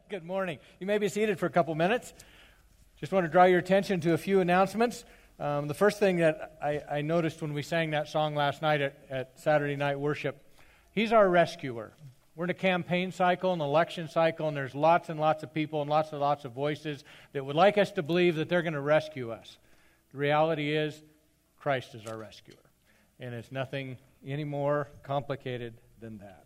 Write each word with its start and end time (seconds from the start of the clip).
Good 0.08 0.24
morning. 0.24 0.58
You 0.80 0.86
may 0.86 0.98
be 0.98 1.08
seated 1.08 1.38
for 1.38 1.46
a 1.46 1.50
couple 1.50 1.74
minutes. 1.74 2.14
Just 2.98 3.12
want 3.12 3.26
to 3.26 3.30
draw 3.30 3.44
your 3.44 3.58
attention 3.58 4.00
to 4.02 4.14
a 4.14 4.18
few 4.18 4.40
announcements. 4.40 5.04
Um, 5.38 5.66
the 5.66 5.74
first 5.74 5.98
thing 5.98 6.16
that 6.18 6.56
I, 6.62 6.80
I, 6.98 7.00
noticed 7.02 7.42
when 7.42 7.52
we 7.52 7.62
sang 7.62 7.90
that 7.90 8.08
song 8.08 8.34
last 8.34 8.62
night 8.62 8.80
at, 8.80 8.98
at 9.10 9.40
Saturday 9.40 9.76
night 9.76 9.98
worship, 9.98 10.40
he's 10.92 11.12
our 11.12 11.28
rescuer. 11.28 11.92
We're 12.36 12.44
in 12.44 12.50
a 12.50 12.54
campaign 12.54 13.12
cycle, 13.12 13.52
an 13.52 13.60
election 13.60 14.08
cycle, 14.08 14.48
and 14.48 14.56
there's 14.56 14.74
lots 14.74 15.08
and 15.08 15.18
lots 15.18 15.42
of 15.42 15.52
people 15.52 15.80
and 15.82 15.90
lots 15.90 16.12
and 16.12 16.20
lots 16.20 16.44
of 16.44 16.52
voices 16.52 17.02
that 17.32 17.44
would 17.44 17.56
like 17.56 17.76
us 17.76 17.90
to 17.92 18.02
believe 18.02 18.36
that 18.36 18.48
they're 18.48 18.62
going 18.62 18.74
to 18.74 18.80
rescue 18.80 19.30
us. 19.30 19.58
The 20.12 20.18
reality 20.18 20.74
is, 20.74 21.02
Christ 21.58 21.94
is 21.94 22.06
our 22.06 22.16
rescuer. 22.16 22.54
And 23.18 23.34
it's 23.34 23.52
nothing 23.52 23.96
any 24.26 24.44
more 24.44 24.88
complicated 25.02 25.74
than 26.00 26.18
that. 26.18 26.44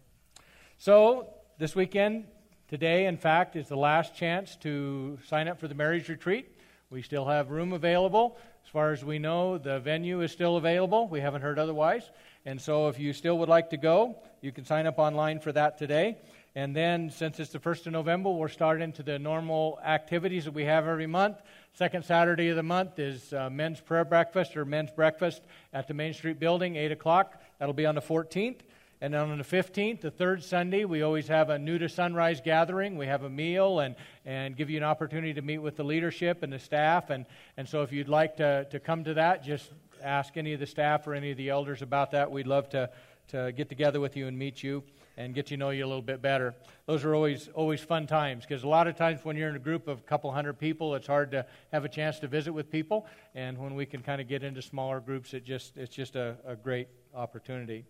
So, 0.78 1.28
this 1.58 1.74
weekend, 1.74 2.26
today, 2.68 3.06
in 3.06 3.16
fact, 3.16 3.56
is 3.56 3.68
the 3.68 3.76
last 3.76 4.14
chance 4.14 4.56
to 4.56 5.18
sign 5.26 5.48
up 5.48 5.60
for 5.60 5.68
the 5.68 5.74
marriage 5.74 6.08
retreat. 6.08 6.48
We 6.90 7.02
still 7.02 7.24
have 7.26 7.50
room 7.50 7.72
available. 7.72 8.38
As 8.64 8.70
far 8.70 8.92
as 8.92 9.04
we 9.04 9.18
know, 9.18 9.58
the 9.58 9.80
venue 9.80 10.20
is 10.20 10.32
still 10.32 10.56
available. 10.56 11.08
We 11.08 11.20
haven't 11.20 11.42
heard 11.42 11.58
otherwise. 11.58 12.10
And 12.44 12.60
so, 12.60 12.88
if 12.88 12.98
you 12.98 13.12
still 13.12 13.38
would 13.38 13.48
like 13.48 13.70
to 13.70 13.76
go, 13.76 14.16
you 14.40 14.52
can 14.52 14.64
sign 14.64 14.86
up 14.86 14.98
online 14.98 15.40
for 15.40 15.52
that 15.52 15.78
today. 15.78 16.18
And 16.54 16.74
then, 16.74 17.10
since 17.10 17.38
it's 17.38 17.50
the 17.50 17.58
1st 17.58 17.88
of 17.88 17.92
November, 17.92 18.30
we'll 18.30 18.48
start 18.48 18.80
into 18.80 19.02
the 19.02 19.18
normal 19.18 19.78
activities 19.84 20.46
that 20.46 20.54
we 20.54 20.64
have 20.64 20.86
every 20.86 21.06
month. 21.06 21.36
Second 21.74 22.04
Saturday 22.04 22.48
of 22.48 22.56
the 22.56 22.62
month 22.62 22.98
is 22.98 23.32
uh, 23.34 23.50
men's 23.50 23.80
prayer 23.80 24.04
breakfast 24.04 24.56
or 24.56 24.64
men's 24.64 24.90
breakfast 24.90 25.42
at 25.74 25.86
the 25.86 25.92
Main 25.92 26.14
Street 26.14 26.40
building, 26.40 26.76
8 26.76 26.92
o'clock. 26.92 27.42
That'll 27.58 27.74
be 27.74 27.84
on 27.84 27.94
the 27.94 28.00
14th. 28.00 28.60
And 29.00 29.14
on 29.14 29.36
the 29.36 29.44
15th, 29.44 30.00
the 30.00 30.10
third 30.10 30.42
Sunday, 30.42 30.86
we 30.86 31.02
always 31.02 31.28
have 31.28 31.50
a 31.50 31.58
new 31.58 31.78
to 31.78 31.88
sunrise 31.88 32.40
gathering. 32.40 32.96
We 32.96 33.06
have 33.06 33.24
a 33.24 33.30
meal 33.30 33.80
and, 33.80 33.94
and 34.24 34.56
give 34.56 34.70
you 34.70 34.78
an 34.78 34.84
opportunity 34.84 35.34
to 35.34 35.42
meet 35.42 35.58
with 35.58 35.76
the 35.76 35.84
leadership 35.84 36.42
and 36.42 36.50
the 36.50 36.58
staff. 36.58 37.10
And, 37.10 37.26
and 37.58 37.68
so 37.68 37.82
if 37.82 37.92
you'd 37.92 38.08
like 38.08 38.36
to, 38.38 38.66
to 38.70 38.80
come 38.80 39.04
to 39.04 39.14
that, 39.14 39.44
just 39.44 39.70
ask 40.02 40.38
any 40.38 40.54
of 40.54 40.60
the 40.60 40.66
staff 40.66 41.06
or 41.06 41.14
any 41.14 41.30
of 41.30 41.36
the 41.36 41.50
elders 41.50 41.82
about 41.82 42.12
that. 42.12 42.30
We'd 42.30 42.46
love 42.46 42.70
to, 42.70 42.88
to 43.28 43.52
get 43.52 43.68
together 43.68 44.00
with 44.00 44.16
you 44.16 44.28
and 44.28 44.38
meet 44.38 44.62
you 44.62 44.82
and 45.18 45.34
get 45.34 45.46
to 45.46 45.56
know 45.56 45.70
you 45.70 45.84
a 45.84 45.88
little 45.88 46.02
bit 46.02 46.22
better. 46.22 46.54
Those 46.86 47.04
are 47.04 47.14
always 47.14 47.48
always 47.54 47.80
fun 47.80 48.06
times 48.06 48.44
because 48.44 48.64
a 48.64 48.68
lot 48.68 48.86
of 48.86 48.96
times 48.96 49.24
when 49.24 49.36
you're 49.36 49.48
in 49.48 49.56
a 49.56 49.60
group 49.60 49.88
of 49.88 50.00
a 50.00 50.02
couple 50.02 50.30
hundred 50.30 50.58
people, 50.58 50.94
it's 50.94 51.06
hard 51.06 51.30
to 51.32 51.46
have 51.72 51.84
a 51.84 51.88
chance 51.88 52.18
to 52.20 52.28
visit 52.28 52.52
with 52.52 52.70
people. 52.70 53.06
And 53.34 53.58
when 53.58 53.74
we 53.74 53.86
can 53.86 54.02
kind 54.02 54.20
of 54.20 54.28
get 54.28 54.42
into 54.42 54.62
smaller 54.62 55.00
groups, 55.00 55.34
it 55.34 55.44
just 55.44 55.76
it's 55.76 55.94
just 55.94 56.16
a, 56.16 56.36
a 56.46 56.54
great 56.54 56.88
opportunity. 57.14 57.84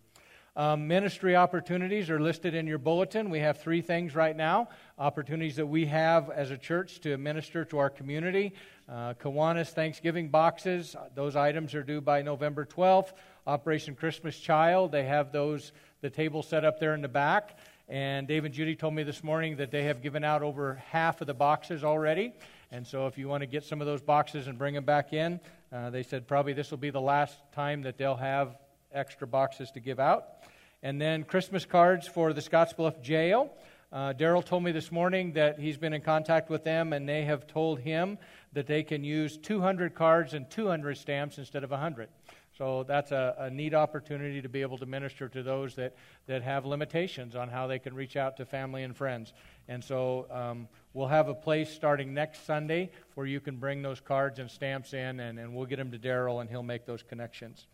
Um, 0.57 0.89
ministry 0.89 1.37
opportunities 1.37 2.09
are 2.09 2.19
listed 2.19 2.55
in 2.55 2.67
your 2.67 2.79
bulletin. 2.79 3.29
We 3.29 3.41
have 3.41 3.61
three 3.61 3.83
things 3.83 4.15
right 4.15 4.35
now 4.35 4.71
opportunities 4.99 5.57
that 5.57 5.67
we 5.67 5.85
have 5.85 6.31
as 6.31 6.51
a 6.51 6.57
church 6.57 7.01
to 7.01 7.19
minister 7.19 7.63
to 7.67 7.77
our 7.77 7.91
community. 7.91 8.55
Uh, 8.89 9.13
Kiwanis 9.13 9.69
Thanksgiving 9.69 10.31
boxes, 10.31 10.97
those 11.15 11.37
items 11.37 11.75
are 11.75 11.83
due 11.83 12.01
by 12.01 12.23
November 12.23 12.65
12th. 12.65 13.13
Operation 13.47 13.95
Christmas 13.95 14.39
Child, 14.39 14.93
they 14.93 15.05
have 15.05 15.31
those, 15.31 15.73
the 16.01 16.09
table 16.09 16.43
set 16.43 16.65
up 16.65 16.81
there 16.81 16.95
in 16.95 17.03
the 17.03 17.09
back. 17.09 17.59
And 17.87 18.27
Dave 18.27 18.47
and 18.47 18.55
Judy 18.55 18.75
told 18.75 18.95
me 18.95 19.03
this 19.03 19.23
morning 19.23 19.57
that 19.57 19.71
they 19.71 19.85
have 19.85 20.01
given 20.01 20.25
out 20.25 20.43
over 20.43 20.83
half 20.91 21.21
of 21.21 21.27
the 21.27 21.35
boxes 21.35 21.85
already. 21.85 22.33
And 22.73 22.87
so 22.87 23.07
if 23.07 23.19
you 23.19 23.29
want 23.29 23.43
to 23.43 23.47
get 23.47 23.63
some 23.63 23.83
of 23.83 23.87
those 23.87 24.01
boxes 24.01 24.47
and 24.47 24.57
bring 24.57 24.73
them 24.73 24.87
back 24.87 25.13
in, 25.13 25.39
uh, 25.71 25.91
they 25.91 26.03
said 26.03 26.27
probably 26.27 26.55
this 26.55 26.71
will 26.71 26.79
be 26.79 26.89
the 26.89 26.99
last 26.99 27.37
time 27.53 27.83
that 27.83 27.99
they'll 27.99 28.17
have 28.17 28.57
extra 28.91 29.27
boxes 29.27 29.71
to 29.73 29.81
give 29.81 30.01
out. 30.01 30.36
And 30.83 31.01
then 31.01 31.25
Christmas 31.25 31.65
cards 31.65 32.07
for 32.07 32.33
the 32.33 32.41
Scottsbluff 32.41 33.03
Jail. 33.03 33.51
Uh, 33.93 34.13
Daryl 34.13 34.45
told 34.45 34.63
me 34.63 34.73
this 34.73 34.93
morning 34.93 35.33
that 35.33 35.59
he's 35.59 35.77
been 35.77 35.93
in 35.93 36.03
contact 36.03 36.51
with 36.51 36.65
them 36.65 36.93
and 36.93 37.09
they 37.09 37.25
have 37.25 37.47
told 37.47 37.81
him 37.81 38.19
that 38.53 38.67
they 38.67 38.83
can 38.83 39.05
use 39.05 39.37
200 39.37 39.95
cards 39.95 40.35
and 40.35 40.51
200 40.51 40.97
stamps 40.97 41.39
instead 41.39 41.65
of 41.65 41.71
100. 41.71 42.09
So 42.57 42.85
that's 42.85 43.13
a, 43.13 43.35
a, 43.39 43.51
neat 43.51 43.75
opportunity 43.75 44.41
to 44.41 44.49
be 44.49 44.63
able 44.63 44.79
to 44.79 44.87
minister 44.87 45.29
to 45.29 45.43
those 45.43 45.75
that, 45.75 45.95
that 46.27 46.43
have 46.43 46.65
limitations 46.65 47.37
on 47.37 47.51
how 47.51 47.67
they 47.67 47.79
can 47.79 47.95
reach 47.95 48.17
out 48.17 48.39
to 48.39 48.47
family 48.47 48.83
and 48.83 48.97
friends. 48.97 49.35
And 49.69 49.85
so 49.85 50.27
um, 50.31 50.69
we'll 50.95 51.09
have 51.09 51.29
a 51.29 51.35
place 51.35 51.71
starting 51.71 52.15
next 52.15 52.47
Sunday 52.47 52.91
where 53.15 53.27
you 53.27 53.41
can 53.41 53.57
bring 53.57 53.83
those 53.83 54.01
cards 54.01 54.39
and 54.39 54.51
stamps 54.51 54.95
in, 54.95 55.21
and, 55.21 55.39
and 55.39 55.55
we'll 55.55 55.67
get 55.67 55.77
them 55.77 55.91
to 55.91 55.99
Daryl, 55.99 56.41
and 56.41 56.49
he'll 56.49 56.63
make 56.63 56.87
those 56.87 57.03
connections. 57.03 57.67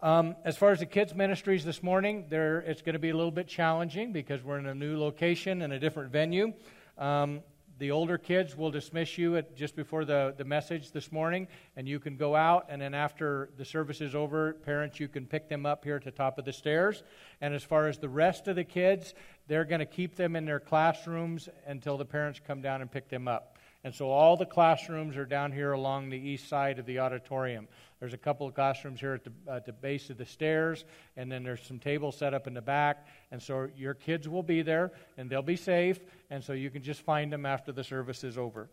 Um, 0.00 0.36
as 0.44 0.56
far 0.56 0.70
as 0.70 0.78
the 0.78 0.86
kids' 0.86 1.12
ministries 1.12 1.64
this 1.64 1.82
morning, 1.82 2.26
it's 2.30 2.82
going 2.82 2.92
to 2.92 3.00
be 3.00 3.10
a 3.10 3.16
little 3.16 3.32
bit 3.32 3.48
challenging 3.48 4.12
because 4.12 4.44
we're 4.44 4.58
in 4.58 4.66
a 4.66 4.74
new 4.74 4.96
location 4.96 5.62
and 5.62 5.72
a 5.72 5.78
different 5.80 6.12
venue. 6.12 6.52
Um, 6.96 7.40
the 7.80 7.90
older 7.90 8.16
kids 8.16 8.56
will 8.56 8.70
dismiss 8.70 9.18
you 9.18 9.36
at 9.36 9.56
just 9.56 9.74
before 9.74 10.04
the, 10.04 10.34
the 10.38 10.44
message 10.44 10.92
this 10.92 11.10
morning, 11.10 11.48
and 11.76 11.88
you 11.88 11.98
can 11.98 12.16
go 12.16 12.36
out. 12.36 12.66
And 12.68 12.80
then 12.80 12.94
after 12.94 13.50
the 13.56 13.64
service 13.64 14.00
is 14.00 14.14
over, 14.14 14.52
parents, 14.52 15.00
you 15.00 15.08
can 15.08 15.26
pick 15.26 15.48
them 15.48 15.66
up 15.66 15.82
here 15.82 15.96
at 15.96 16.04
the 16.04 16.12
top 16.12 16.38
of 16.38 16.44
the 16.44 16.52
stairs. 16.52 17.02
And 17.40 17.52
as 17.52 17.64
far 17.64 17.88
as 17.88 17.98
the 17.98 18.08
rest 18.08 18.46
of 18.46 18.54
the 18.54 18.64
kids, 18.64 19.14
they're 19.48 19.64
going 19.64 19.80
to 19.80 19.86
keep 19.86 20.14
them 20.14 20.36
in 20.36 20.44
their 20.44 20.60
classrooms 20.60 21.48
until 21.66 21.96
the 21.96 22.04
parents 22.04 22.40
come 22.46 22.62
down 22.62 22.82
and 22.82 22.90
pick 22.90 23.08
them 23.08 23.26
up. 23.26 23.57
And 23.84 23.94
so 23.94 24.10
all 24.10 24.36
the 24.36 24.46
classrooms 24.46 25.16
are 25.16 25.24
down 25.24 25.52
here 25.52 25.72
along 25.72 26.10
the 26.10 26.18
east 26.18 26.48
side 26.48 26.78
of 26.78 26.86
the 26.86 26.98
auditorium. 26.98 27.68
There's 28.00 28.12
a 28.12 28.18
couple 28.18 28.46
of 28.46 28.54
classrooms 28.54 29.00
here 29.00 29.14
at 29.14 29.24
the, 29.24 29.32
at 29.50 29.66
the 29.66 29.72
base 29.72 30.10
of 30.10 30.18
the 30.18 30.26
stairs, 30.26 30.84
and 31.16 31.30
then 31.30 31.42
there's 31.44 31.62
some 31.62 31.78
tables 31.78 32.16
set 32.16 32.34
up 32.34 32.46
in 32.46 32.54
the 32.54 32.62
back. 32.62 33.06
And 33.30 33.40
so 33.40 33.68
your 33.76 33.94
kids 33.94 34.28
will 34.28 34.42
be 34.42 34.62
there, 34.62 34.92
and 35.16 35.30
they'll 35.30 35.42
be 35.42 35.56
safe, 35.56 36.00
and 36.30 36.42
so 36.42 36.52
you 36.52 36.70
can 36.70 36.82
just 36.82 37.02
find 37.02 37.32
them 37.32 37.46
after 37.46 37.72
the 37.72 37.84
service 37.84 38.24
is 38.24 38.36
over. 38.36 38.68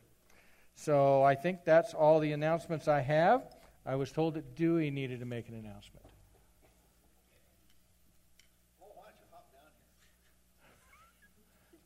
So 0.76 1.24
I 1.24 1.36
think 1.36 1.64
that's 1.66 1.94
all 1.94 2.20
the 2.20 2.34
announcements 2.34 2.88
I 2.88 3.02
have. 3.02 3.44
I 3.86 3.96
was 3.96 4.12
told 4.12 4.34
that 4.34 4.56
Dewey 4.56 4.90
needed 4.90 5.20
to 5.20 5.26
make 5.26 5.48
an 5.50 5.56
announcement. 5.56 6.06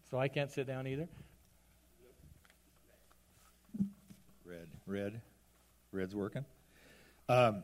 so 0.10 0.18
I 0.18 0.28
can't 0.28 0.50
sit 0.52 0.66
down 0.66 0.88
either. 0.88 1.08
Red, 4.90 5.04
red, 5.04 5.22
red's 5.92 6.16
working. 6.16 6.46
Um, 7.28 7.64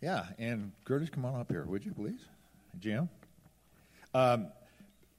yeah, 0.00 0.26
and 0.38 0.70
Curtis, 0.84 1.10
come 1.10 1.24
on 1.24 1.40
up 1.40 1.50
here, 1.50 1.64
would 1.64 1.84
you 1.84 1.92
please? 1.92 2.20
Jim? 2.78 3.08
Um, 4.14 4.46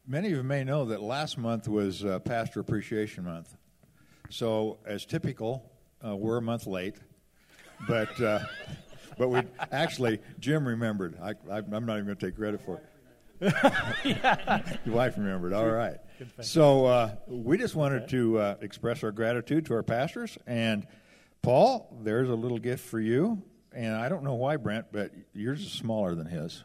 many 0.07 0.27
of 0.27 0.37
you 0.37 0.43
may 0.43 0.63
know 0.63 0.85
that 0.85 1.01
last 1.01 1.37
month 1.37 1.67
was 1.67 2.05
uh, 2.05 2.19
Pastor 2.19 2.61
Appreciation 2.61 3.25
Month. 3.25 3.57
So, 4.29 4.77
as 4.85 5.05
typical, 5.05 5.69
uh, 6.05 6.15
we're 6.15 6.37
a 6.37 6.41
month 6.41 6.67
late, 6.67 6.95
but 7.85 8.19
uh, 8.21 8.39
but 9.17 9.27
we 9.27 9.41
actually 9.73 10.19
Jim 10.39 10.65
remembered. 10.65 11.17
I, 11.21 11.31
am 11.57 11.69
not 11.69 11.97
even 11.97 12.05
going 12.05 12.17
to 12.17 12.25
take 12.27 12.37
credit 12.37 12.61
for 12.61 12.79
it. 13.41 14.79
Your 14.85 14.95
wife 14.95 15.17
remembered. 15.17 15.51
All 15.51 15.67
right. 15.67 15.97
So 16.39 16.85
uh, 16.85 17.15
we 17.27 17.57
just 17.57 17.75
wanted 17.75 18.07
to 18.09 18.39
uh, 18.39 18.55
express 18.61 19.03
our 19.03 19.11
gratitude 19.11 19.65
to 19.65 19.73
our 19.73 19.83
pastors. 19.83 20.37
And 20.47 20.87
Paul, 21.41 21.97
there's 22.03 22.29
a 22.29 22.35
little 22.35 22.59
gift 22.59 22.87
for 22.87 22.99
you 22.99 23.43
and 23.73 23.95
I 23.95 24.09
don't 24.09 24.23
know 24.23 24.33
why, 24.35 24.57
Brent, 24.57 24.87
but 24.91 25.11
yours 25.33 25.61
is 25.61 25.71
smaller 25.71 26.15
than 26.15 26.27
his. 26.27 26.63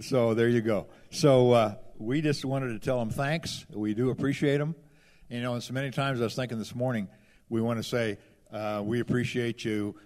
So 0.00 0.34
there 0.34 0.48
you 0.48 0.62
go. 0.62 0.88
So 1.10 1.52
uh, 1.52 1.74
we 1.98 2.20
just 2.20 2.44
wanted 2.44 2.68
to 2.68 2.78
tell 2.78 2.98
them 2.98 3.10
thanks. 3.10 3.66
We 3.70 3.94
do 3.94 4.10
appreciate 4.10 4.58
them. 4.58 4.74
You 5.28 5.40
know, 5.40 5.54
and 5.54 5.62
so 5.62 5.74
many 5.74 5.90
times 5.90 6.20
I 6.20 6.24
was 6.24 6.34
thinking 6.34 6.58
this 6.58 6.74
morning, 6.74 7.08
we 7.48 7.60
want 7.60 7.78
to 7.78 7.82
say 7.82 8.18
uh, 8.52 8.82
we 8.84 9.00
appreciate 9.00 9.64
you 9.64 9.96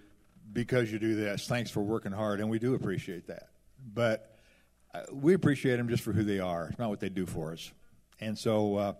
because 0.51 0.91
you 0.91 0.99
do 0.99 1.15
this. 1.15 1.47
Thanks 1.47 1.71
for 1.71 1.81
working 1.81 2.11
hard, 2.11 2.41
and 2.41 2.49
we 2.49 2.59
do 2.59 2.75
appreciate 2.75 3.27
that. 3.27 3.49
But 3.93 4.35
uh, 4.93 5.03
we 5.11 5.33
appreciate 5.33 5.77
them 5.77 5.89
just 5.89 6.03
for 6.03 6.11
who 6.11 6.23
they 6.23 6.39
are. 6.39 6.71
Not 6.77 6.89
what 6.89 6.99
they 6.99 7.09
do 7.09 7.25
for 7.25 7.53
us. 7.53 7.71
And 8.19 8.37
so 8.37 8.75
uh, 8.75 8.93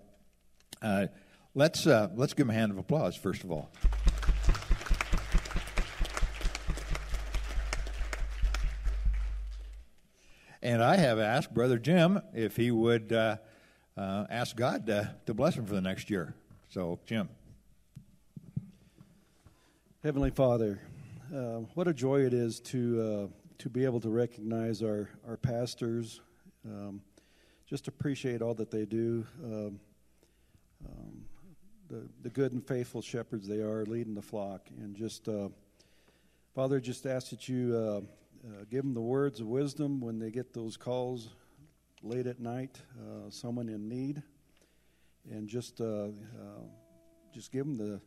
uh, 0.81 1.07
let's 1.53 1.87
uh, 1.87 2.09
let's 2.15 2.33
give 2.33 2.45
him 2.45 2.51
a 2.51 2.53
hand 2.53 2.71
of 2.71 2.77
applause 2.77 3.15
first 3.15 3.43
of 3.43 3.51
all. 3.51 3.71
And 10.63 10.83
I 10.83 10.95
have 10.95 11.17
asked 11.17 11.53
Brother 11.53 11.79
Jim 11.79 12.21
if 12.35 12.55
he 12.55 12.69
would 12.69 13.11
uh, 13.11 13.37
uh, 13.97 14.25
ask 14.29 14.55
God 14.55 14.85
to, 14.85 15.15
to 15.25 15.33
bless 15.33 15.55
him 15.55 15.65
for 15.65 15.73
the 15.73 15.81
next 15.81 16.11
year. 16.11 16.35
So, 16.69 16.99
Jim. 17.07 17.29
Heavenly 20.03 20.29
Father, 20.29 20.79
uh, 21.35 21.61
what 21.73 21.87
a 21.87 21.93
joy 21.93 22.21
it 22.25 22.33
is 22.33 22.59
to 22.61 23.01
uh, 23.01 23.27
to 23.57 23.69
be 23.69 23.85
able 23.85 23.99
to 24.01 24.09
recognize 24.09 24.81
our 24.83 25.09
our 25.27 25.37
pastors. 25.37 26.21
Um, 26.65 27.01
just 27.67 27.87
appreciate 27.87 28.41
all 28.41 28.53
that 28.55 28.69
they 28.69 28.85
do. 28.85 29.25
Um, 29.43 29.79
um, 30.85 31.20
the 31.91 32.07
the 32.23 32.29
good 32.29 32.53
and 32.53 32.65
faithful 32.65 33.01
shepherds 33.01 33.47
they 33.47 33.59
are, 33.59 33.85
leading 33.85 34.15
the 34.15 34.21
flock, 34.21 34.61
and 34.79 34.95
just 34.95 35.27
uh, 35.27 35.49
Father, 36.55 36.79
just 36.79 37.05
ask 37.05 37.29
that 37.31 37.49
you 37.49 37.75
uh, 37.75 37.97
uh, 38.47 38.63
give 38.69 38.83
them 38.83 38.93
the 38.93 39.01
words 39.01 39.41
of 39.41 39.47
wisdom 39.47 39.99
when 39.99 40.17
they 40.17 40.31
get 40.31 40.53
those 40.53 40.77
calls 40.77 41.29
late 42.01 42.27
at 42.27 42.39
night, 42.39 42.79
uh, 42.97 43.29
someone 43.29 43.67
in 43.67 43.89
need. 43.89 44.23
and 45.29 45.47
just 45.47 45.81
uh, 45.81 46.07
just 47.33 47.51
give 47.51 47.65
them 47.65 47.77
the 47.77 47.99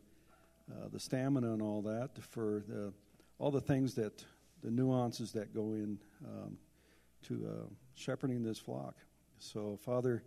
the 0.92 0.98
stamina 0.98 1.52
and 1.52 1.60
all 1.60 1.82
that 1.82 2.10
for 2.22 2.64
the, 2.66 2.92
all 3.38 3.50
the 3.50 3.60
things 3.60 3.94
that 3.94 4.24
the 4.62 4.70
nuances 4.70 5.30
that 5.32 5.54
go 5.54 5.74
in 5.74 5.98
um, 6.24 6.56
to 7.22 7.68
shepherding 7.94 8.42
this 8.42 8.58
flock. 8.58 8.94
So, 9.38 9.78
Father, 9.84 10.22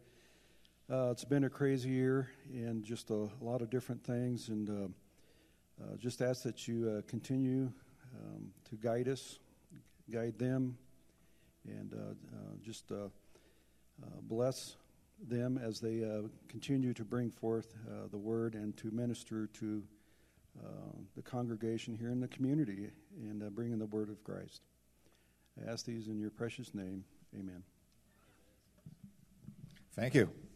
uh, 0.89 1.09
it's 1.11 1.25
been 1.25 1.43
a 1.43 1.49
crazy 1.49 1.89
year 1.89 2.29
and 2.53 2.83
just 2.83 3.09
a, 3.09 3.13
a 3.13 3.29
lot 3.41 3.61
of 3.61 3.69
different 3.69 4.01
things, 4.03 4.47
and 4.47 4.69
uh, 4.69 5.83
uh, 5.83 5.97
just 5.97 6.21
ask 6.21 6.43
that 6.43 6.65
you 6.67 6.89
uh, 6.89 7.01
continue 7.07 7.69
um, 8.15 8.51
to 8.69 8.75
guide 8.77 9.09
us, 9.09 9.39
guide 10.09 10.39
them, 10.39 10.77
and 11.67 11.93
just 12.63 12.91
bless 14.21 14.77
them 15.27 15.57
as 15.57 15.81
they 15.81 16.05
continue 16.47 16.93
to 16.93 17.03
bring 17.03 17.29
forth 17.29 17.75
the 18.11 18.17
word 18.17 18.55
and 18.55 18.77
to 18.77 18.89
minister 18.91 19.47
to 19.47 19.83
the 21.17 21.21
congregation 21.21 21.97
here 21.97 22.11
in 22.11 22.21
the 22.21 22.29
community 22.29 22.89
and 23.19 23.53
bringing 23.53 23.77
the 23.77 23.85
word 23.87 24.09
of 24.09 24.23
Christ. 24.23 24.61
I 25.59 25.69
ask 25.69 25.85
these 25.85 26.07
in 26.07 26.17
your 26.17 26.29
precious 26.29 26.73
name. 26.73 27.03
Amen. 27.37 27.63
Thank 29.93 30.15
you. 30.15 30.46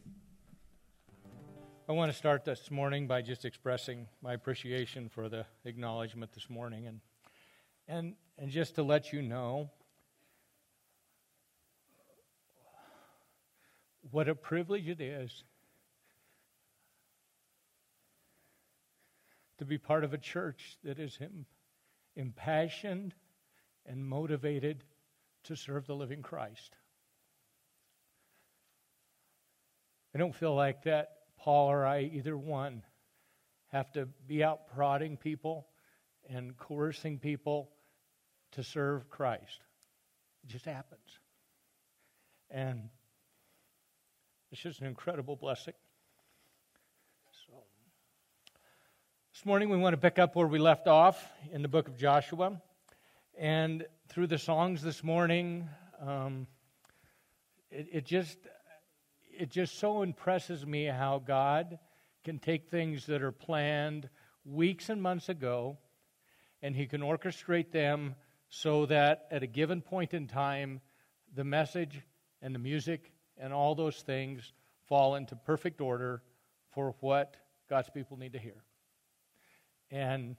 I 1.92 1.94
want 1.94 2.10
to 2.10 2.18
start 2.18 2.46
this 2.46 2.72
morning 2.72 3.06
by 3.06 3.22
just 3.22 3.44
expressing 3.44 4.08
my 4.22 4.32
appreciation 4.32 5.10
for 5.10 5.28
the 5.28 5.46
acknowledgement 5.66 6.32
this 6.32 6.50
morning 6.50 6.88
and 6.88 7.02
and 7.86 8.16
and 8.38 8.50
just 8.50 8.76
to 8.76 8.84
let 8.84 9.12
you 9.12 9.22
know 9.22 9.70
what 14.10 14.30
a 14.30 14.36
privilege 14.36 14.88
it 14.88 15.02
is 15.02 15.44
to 19.58 19.66
be 19.66 19.78
part 19.78 20.06
of 20.06 20.14
a 20.14 20.18
church 20.18 20.78
that 20.86 20.98
is 20.98 21.20
impassioned 22.16 23.14
and 23.86 24.08
motivated 24.08 24.86
to 25.44 25.58
serve 25.58 25.88
the 25.88 25.96
living 25.96 26.22
Christ. 26.22 26.74
I 30.16 30.20
don't 30.20 30.34
feel 30.34 30.56
like 30.56 30.84
that 30.84 31.18
Paul 31.42 31.72
or 31.72 31.88
I, 31.88 32.02
either 32.14 32.38
one, 32.38 32.84
have 33.70 33.92
to 33.94 34.08
be 34.28 34.44
out 34.44 34.68
prodding 34.76 35.18
people 35.18 35.66
and 36.30 36.56
coercing 36.56 37.18
people 37.18 37.72
to 38.52 38.64
serve 38.64 39.10
Christ. 39.10 39.60
It 40.44 40.50
just 40.50 40.66
happens. 40.66 41.02
And 42.52 42.90
it's 44.52 44.62
just 44.62 44.82
an 44.82 44.88
incredible 44.88 45.36
blessing. 45.36 45.74
So, 47.48 47.54
this 49.34 49.44
morning 49.44 49.70
we 49.70 49.78
want 49.78 49.94
to 49.94 50.02
pick 50.02 50.20
up 50.20 50.36
where 50.36 50.48
we 50.48 50.60
left 50.60 50.88
off 50.88 51.26
in 51.52 51.64
the 51.64 51.68
book 51.68 51.88
of 51.88 51.98
Joshua. 51.98 52.62
And 53.36 53.86
through 54.10 54.28
the 54.28 54.38
songs 54.38 54.84
this 54.84 55.04
morning, 55.04 55.68
um, 56.06 56.46
it, 57.72 57.88
it 57.92 58.06
just 58.06 58.38
it 59.42 59.50
just 59.50 59.80
so 59.80 60.04
impresses 60.04 60.68
me 60.68 60.86
how 60.86 61.18
God 61.18 61.80
can 62.24 62.38
take 62.38 62.70
things 62.70 63.08
that 63.08 63.24
are 63.24 63.32
planned 63.32 64.08
weeks 64.46 64.88
and 64.90 65.02
months 65.02 65.30
ago 65.30 65.80
and 66.62 66.76
he 66.76 66.86
can 66.86 67.02
orchestrate 67.02 67.72
them 67.72 68.14
so 68.50 68.86
that 68.86 69.26
at 69.32 69.42
a 69.42 69.48
given 69.48 69.82
point 69.82 70.14
in 70.14 70.28
time 70.28 70.80
the 71.34 71.44
message 71.44 72.02
and 72.44 72.54
the 72.54 72.60
music 72.60 73.14
and 73.36 73.52
all 73.52 73.74
those 73.74 73.96
things 74.04 74.54
fall 74.88 75.16
into 75.16 75.36
perfect 75.36 75.82
order 75.82 76.22
for 76.70 76.94
what 77.00 77.36
God's 77.68 77.90
people 77.90 78.18
need 78.18 78.34
to 78.34 78.40
hear. 78.40 78.64
And 79.90 80.36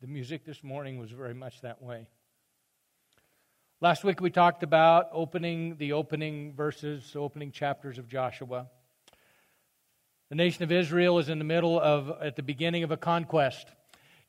the 0.00 0.06
music 0.06 0.46
this 0.46 0.64
morning 0.64 0.98
was 0.98 1.10
very 1.10 1.34
much 1.34 1.60
that 1.60 1.82
way. 1.82 2.06
Last 3.82 4.04
week 4.04 4.22
we 4.22 4.30
talked 4.30 4.62
about 4.62 5.10
opening 5.12 5.76
the 5.76 5.92
opening 5.92 6.54
verses, 6.54 7.12
opening 7.14 7.52
chapters 7.52 7.98
of 7.98 8.08
Joshua. 8.08 8.68
The 10.30 10.34
nation 10.34 10.64
of 10.64 10.72
Israel 10.72 11.18
is 11.18 11.28
in 11.28 11.38
the 11.38 11.44
middle 11.44 11.78
of, 11.78 12.10
at 12.22 12.36
the 12.36 12.42
beginning 12.42 12.84
of 12.84 12.90
a 12.90 12.96
conquest 12.96 13.68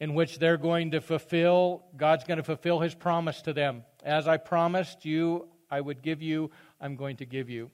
in 0.01 0.15
which 0.15 0.39
they're 0.39 0.57
going 0.57 0.91
to 0.91 0.99
fulfill, 0.99 1.85
God's 1.95 2.25
going 2.25 2.39
to 2.39 2.43
fulfill 2.43 2.81
his 2.81 2.93
promise 2.93 3.41
to 3.43 3.53
them. 3.53 3.85
As 4.03 4.27
I 4.27 4.35
promised 4.35 5.05
you, 5.05 5.47
I 5.71 5.79
would 5.79 6.01
give 6.01 6.21
you, 6.21 6.51
I'm 6.81 6.97
going 6.97 7.15
to 7.15 7.25
give 7.25 7.49
you. 7.49 7.71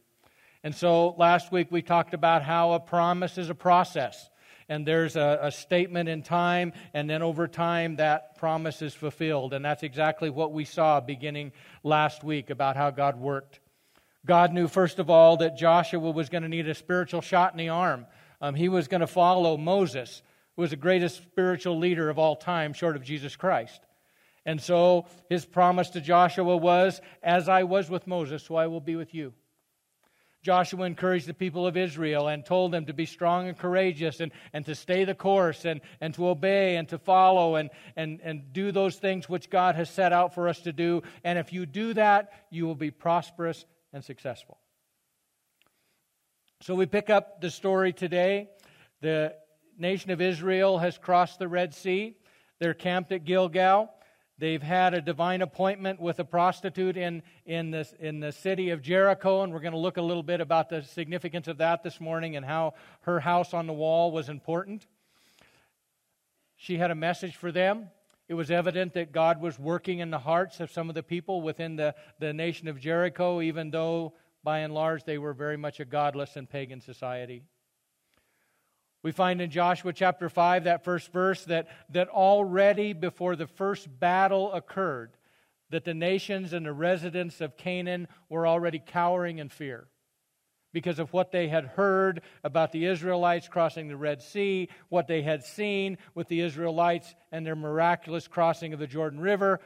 And 0.64 0.76
so 0.76 1.16
last 1.18 1.52
week 1.52 1.72
we 1.72 1.82
talked 1.82 2.14
about 2.14 2.44
how 2.44 2.74
a 2.74 2.80
promise 2.80 3.40
is 3.40 3.50
a 3.50 3.56
process 3.56 4.30
and 4.70 4.88
there's 4.88 5.16
a, 5.16 5.40
a, 5.44 5.52
statement 5.52 6.10
in 6.10 6.24
time, 6.24 6.74
and 6.94 7.10
then 7.10 7.22
over 7.22 7.48
time 7.48 7.98
that 7.98 8.38
promise 8.38 8.82
is 8.82 8.94
fulfilled. 8.94 9.54
And 9.54 9.64
that's 9.64 9.84
exactly 9.84 10.30
what 10.30 10.54
we 10.54 10.66
saw 10.66 11.00
beginning 11.00 11.52
last 11.84 12.24
week 12.24 12.50
about 12.50 12.76
how 12.76 12.90
God 12.92 13.20
worked. 13.20 13.60
God 14.26 14.54
knew, 14.54 14.68
first 14.68 15.00
of 15.00 15.10
all, 15.10 15.38
that 15.38 15.58
Joshua 15.58 16.12
was 16.12 16.30
going 16.30 16.44
to 16.44 16.50
need 16.50 16.68
a 16.68 16.76
spiritual 16.76 17.22
shot 17.22 17.52
in 17.52 17.58
the 17.58 17.70
arm. 17.70 18.06
Um, 18.42 18.56
he 18.56 18.70
was 18.70 18.88
going 18.88 19.02
to 19.02 19.08
follow 19.08 19.58
Moses, 19.58 20.22
who 20.56 20.62
was 20.62 20.72
the 20.72 20.78
greatest 20.78 21.18
spiritual 21.18 21.78
leader 21.78 22.10
of 22.10 22.18
all 22.18 22.36
time, 22.36 22.74
short 22.74 22.96
of 22.96 23.04
Jesus 23.04 23.36
Christ. 23.36 23.82
And 24.46 24.62
so 24.62 25.06
his 25.30 25.46
promise 25.46 25.90
to 25.92 26.02
Joshua 26.02 26.56
was, 26.58 27.02
As 27.22 27.48
I 27.50 27.64
was 27.64 27.90
with 27.90 28.08
Moses, 28.08 28.44
so 28.44 28.56
I 28.56 28.68
will 28.68 28.82
be 28.82 28.96
with 28.96 29.14
you. 29.14 29.34
Joshua 30.44 30.84
encouraged 30.86 31.26
the 31.26 31.34
people 31.34 31.66
of 31.66 31.78
Israel 31.78 32.28
and 32.28 32.46
told 32.46 32.74
them 32.74 32.86
to 32.86 32.94
be 32.94 33.06
strong 33.06 33.48
and 33.48 33.58
courageous 33.58 34.20
and, 34.20 34.34
and 34.52 34.66
to 34.66 34.76
stay 34.76 35.06
the 35.06 35.16
course 35.16 35.64
and, 35.64 35.80
and 36.02 36.14
to 36.16 36.28
obey 36.28 36.76
and 36.76 36.88
to 36.90 36.98
follow 36.98 37.56
and, 37.56 37.70
and, 37.96 38.20
and 38.22 38.52
do 38.52 38.74
those 38.74 38.98
things 38.98 39.30
which 39.30 39.50
God 39.50 39.76
has 39.76 39.90
set 39.90 40.12
out 40.12 40.36
for 40.36 40.50
us 40.50 40.60
to 40.62 40.74
do. 40.74 41.02
And 41.24 41.40
if 41.40 41.54
you 41.54 41.66
do 41.66 41.94
that, 41.94 42.34
you 42.50 42.66
will 42.66 42.76
be 42.76 42.92
prosperous 42.92 43.66
and 43.94 44.04
successful. 44.04 44.58
So 46.62 46.76
we 46.76 46.88
pick 46.88 47.10
up 47.10 47.40
the 47.40 47.50
story 47.50 47.94
today. 47.94 48.50
The 49.00 49.36
nation 49.78 50.12
of 50.12 50.20
Israel 50.20 50.78
has 50.78 50.98
crossed 50.98 51.40
the 51.40 51.48
Red 51.48 51.74
Sea. 51.74 52.18
They're 52.60 52.74
camped 52.74 53.14
at 53.14 53.24
Gilgal. 53.24 53.90
They've 54.40 54.64
had 54.64 54.94
a 54.94 55.02
divine 55.02 55.42
appointment 55.42 56.00
with 56.00 56.20
a 56.20 56.26
prostitute 56.26 56.98
in, 56.98 57.22
in, 57.46 57.72
the, 57.72 57.88
in 58.00 58.20
the 58.20 58.32
city 58.32 58.72
of 58.72 58.82
Jericho, 58.82 59.44
and 59.44 59.54
we're 59.54 59.60
going 59.60 59.74
to 59.74 59.78
look 59.78 59.98
a 59.98 60.02
little 60.02 60.24
bit 60.24 60.42
about 60.42 60.70
the 60.70 60.82
significance 60.82 61.48
of 61.48 61.60
that 61.60 61.84
this 61.84 62.02
morning 62.02 62.36
and 62.36 62.46
how 62.46 62.74
her 63.02 63.20
house 63.20 63.54
on 63.54 63.68
the 63.68 63.74
wall 63.74 64.12
was 64.12 64.30
important. 64.30 64.88
She 66.56 66.78
had 66.78 66.90
a 66.90 66.96
message 66.96 67.36
for 67.36 67.52
them. 67.52 67.90
It 68.28 68.34
was 68.34 68.50
evident 68.50 68.94
that 68.94 69.12
God 69.12 69.40
was 69.40 69.60
working 69.60 70.00
in 70.00 70.10
the 70.10 70.20
hearts 70.20 70.60
of 70.60 70.72
some 70.72 70.90
of 70.90 70.96
the 70.96 71.04
people 71.04 71.42
within 71.42 71.76
the, 71.76 71.94
the 72.20 72.34
nation 72.34 72.68
of 72.68 72.80
Jericho, 72.80 73.42
even 73.42 73.70
though 73.70 74.14
by 74.44 74.60
and 74.60 74.74
large 74.74 75.04
they 75.04 75.18
were 75.18 75.34
very 75.34 75.58
much 75.58 75.80
a 75.80 75.86
godless 75.86 76.36
and 76.36 76.50
pagan 76.50 76.82
society. 76.82 77.44
We 79.04 79.12
find 79.12 79.42
in 79.42 79.52
Joshua 79.52 79.92
chapter 79.92 80.30
5, 80.30 80.64
that 80.64 80.86
first 80.86 81.12
verse, 81.12 81.44
that, 81.46 81.68
that 81.90 82.08
already 82.08 82.94
before 82.94 83.36
the 83.36 83.48
first 83.48 84.00
battle 84.00 84.54
occurred, 84.54 85.12
that 85.70 85.84
the 85.84 85.94
nations 85.94 86.54
and 86.54 86.66
the 86.66 86.74
residents 86.74 87.42
of 87.42 87.58
Canaan 87.58 88.08
were 88.30 88.48
already 88.48 88.80
cowering 88.80 89.40
in 89.40 89.50
fear 89.50 89.88
because 90.72 91.00
of 91.00 91.12
what 91.12 91.32
they 91.32 91.50
had 91.50 91.66
heard 91.66 92.22
about 92.44 92.72
the 92.72 92.86
Israelites 92.86 93.48
crossing 93.48 93.90
the 93.90 93.98
Red 93.98 94.22
Sea, 94.22 94.70
what 94.90 95.08
they 95.08 95.22
had 95.22 95.44
seen 95.44 95.98
with 96.16 96.30
the 96.30 96.40
Israelites 96.40 97.14
and 97.32 97.46
their 97.46 97.56
miraculous 97.56 98.28
crossing 98.28 98.74
of 98.74 98.80
the 98.80 98.88
Jordan 98.88 99.20
River. 99.20 99.60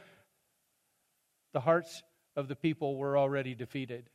The 1.54 1.60
hearts 1.60 2.02
of 2.36 2.48
the 2.48 2.56
people 2.56 2.96
were 2.96 3.16
already 3.16 3.54
defeated. 3.54 4.10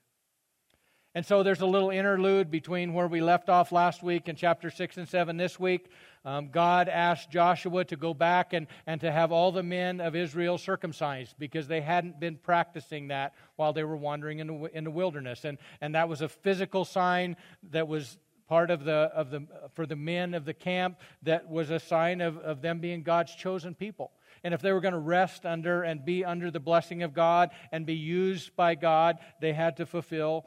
And 1.15 1.24
so 1.24 1.43
there's 1.43 1.62
a 1.62 1.67
little 1.67 1.91
interlude 1.91 2.50
between 2.50 2.93
where 2.93 3.08
we 3.08 3.22
left 3.22 3.48
off 3.48 3.72
last 3.72 4.01
week 4.01 4.27
in 4.27 4.36
chapter 4.36 4.72
6 4.72 4.98
and 4.98 5.08
7 5.08 5.38
this 5.38 5.60
week. 5.60 5.89
Um, 6.25 6.50
God 6.50 6.89
asked 6.89 7.29
Joshua 7.29 7.86
to 7.86 7.96
go 7.96 8.15
back 8.15 8.53
and, 8.53 8.65
and 8.88 9.00
to 9.01 9.12
have 9.12 9.32
all 9.32 9.51
the 9.51 9.62
men 9.62 10.01
of 10.01 10.15
Israel 10.15 10.58
circumcised 10.58 11.36
because 11.38 11.67
they 11.67 11.82
hadn't 11.82 12.20
been 12.20 12.38
practicing 12.38 13.10
that 13.10 13.36
while 13.58 13.74
they 13.74 13.84
were 13.84 13.96
wandering 13.96 14.39
in 14.39 14.48
the, 14.48 14.77
in 14.77 14.84
the 14.86 14.91
wilderness. 14.91 15.46
And, 15.46 15.60
and 15.82 15.93
that 15.93 16.10
was 16.10 16.22
a 16.22 16.29
physical 16.29 16.84
sign 16.84 17.36
that 17.70 17.88
was 17.88 18.17
part 18.48 18.72
of 18.72 18.84
the, 18.84 19.12
of 19.13 19.29
the, 19.29 19.46
for 19.74 19.86
the 19.86 19.96
men 19.96 20.34
of 20.34 20.46
the 20.46 20.53
camp 20.53 20.98
that 21.22 21.48
was 21.48 21.70
a 21.70 21.79
sign 21.79 22.22
of, 22.22 22.38
of 22.39 22.62
them 22.62 22.79
being 22.79 23.03
God's 23.03 23.36
chosen 23.36 23.75
people. 23.75 24.12
And 24.43 24.53
if 24.53 24.62
they 24.62 24.72
were 24.72 24.82
going 24.82 24.93
to 24.93 25.00
rest 25.00 25.46
under 25.46 25.84
and 25.84 26.03
be 26.03 26.25
under 26.25 26.50
the 26.50 26.60
blessing 26.60 27.03
of 27.03 27.13
God 27.13 27.51
and 27.72 27.86
be 27.86 27.96
used 27.96 28.55
by 28.55 28.75
God, 28.75 29.20
they 29.39 29.53
had 29.53 29.77
to 29.77 29.86
fulfill 29.86 30.46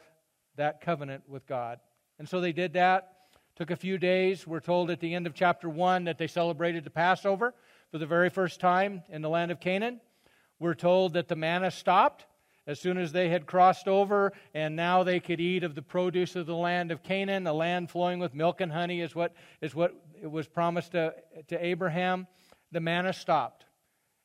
that 0.57 0.81
covenant 0.81 1.25
with 1.29 1.47
God. 1.47 1.81
And 2.19 2.29
so 2.29 2.41
they 2.41 2.53
did 2.53 2.75
that. 2.75 3.13
Took 3.57 3.71
a 3.71 3.77
few 3.77 3.99
days. 3.99 4.47
We're 4.47 4.61
told 4.61 4.91
at 4.91 5.01
the 5.01 5.15
end 5.15 5.27
of 5.27 5.35
chapter 5.35 5.69
1 5.69 6.05
that 6.05 6.19
they 6.19 6.27
celebrated 6.27 6.85
the 6.85 6.91
Passover 6.91 7.55
for 7.91 7.99
the 7.99 8.07
very 8.07 8.29
first 8.29 8.61
time 8.61 9.03
in 9.09 9.23
the 9.23 9.31
land 9.31 9.51
of 9.51 9.61
Canaan. 9.61 10.01
We're 10.59 10.75
told 10.75 11.15
that 11.15 11.29
the 11.29 11.37
manna 11.37 11.71
stopped 11.71 12.27
as 12.67 12.81
soon 12.81 12.99
as 12.99 13.13
they 13.13 13.29
had 13.29 13.47
crossed 13.47 13.87
over, 13.87 14.33
and 14.53 14.75
now 14.75 15.05
they 15.05 15.21
could 15.21 15.41
eat 15.41 15.63
of 15.63 15.75
the 15.75 15.83
produce 15.83 16.35
of 16.35 16.47
the 16.47 16.57
land 16.57 16.91
of 16.91 17.03
Canaan, 17.03 17.47
a 17.47 17.53
land 17.53 17.91
flowing 17.91 18.19
with 18.19 18.35
milk 18.35 18.61
and 18.61 18.73
honey, 18.73 19.01
is 19.01 19.15
what, 19.15 19.33
is 19.61 19.75
what 19.75 19.95
it 20.21 20.31
was 20.31 20.49
promised 20.49 20.93
to, 20.93 21.15
to 21.49 21.65
Abraham, 21.65 22.27
the 22.73 22.81
manna 22.81 23.13
stopped. 23.13 23.65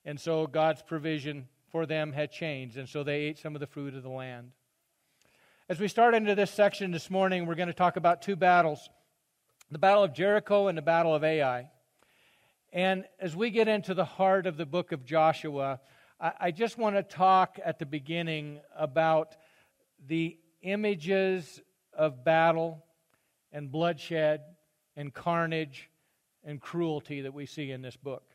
And 0.05 0.19
so 0.19 0.47
God's 0.47 0.81
provision 0.81 1.47
for 1.71 1.85
them 1.85 2.11
had 2.11 2.31
changed, 2.31 2.77
and 2.77 2.89
so 2.89 3.03
they 3.03 3.21
ate 3.21 3.37
some 3.37 3.55
of 3.55 3.59
the 3.59 3.67
fruit 3.67 3.93
of 3.95 4.01
the 4.01 4.09
land. 4.09 4.51
As 5.71 5.79
we 5.79 5.87
start 5.87 6.15
into 6.15 6.35
this 6.35 6.51
section 6.51 6.91
this 6.91 7.09
morning, 7.09 7.45
we're 7.45 7.55
going 7.55 7.69
to 7.69 7.73
talk 7.73 7.95
about 7.95 8.21
two 8.21 8.35
battles 8.35 8.89
the 9.71 9.79
Battle 9.79 10.03
of 10.03 10.13
Jericho 10.13 10.67
and 10.67 10.77
the 10.77 10.81
Battle 10.81 11.15
of 11.15 11.23
Ai. 11.23 11.69
And 12.73 13.05
as 13.21 13.37
we 13.37 13.51
get 13.51 13.69
into 13.69 13.93
the 13.93 14.03
heart 14.03 14.47
of 14.47 14.57
the 14.57 14.65
book 14.65 14.91
of 14.91 15.05
Joshua, 15.05 15.79
I, 16.19 16.33
I 16.41 16.51
just 16.51 16.77
want 16.77 16.97
to 16.97 17.03
talk 17.03 17.57
at 17.63 17.79
the 17.79 17.85
beginning 17.85 18.59
about 18.77 19.37
the 20.09 20.37
images 20.61 21.61
of 21.93 22.25
battle 22.25 22.83
and 23.53 23.71
bloodshed 23.71 24.41
and 24.97 25.13
carnage 25.13 25.89
and 26.43 26.59
cruelty 26.59 27.21
that 27.21 27.33
we 27.33 27.45
see 27.45 27.71
in 27.71 27.81
this 27.81 27.95
book. 27.95 28.25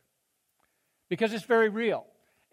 Because 1.11 1.35
it's 1.35 1.45
very 1.45 1.69
real. 1.69 2.07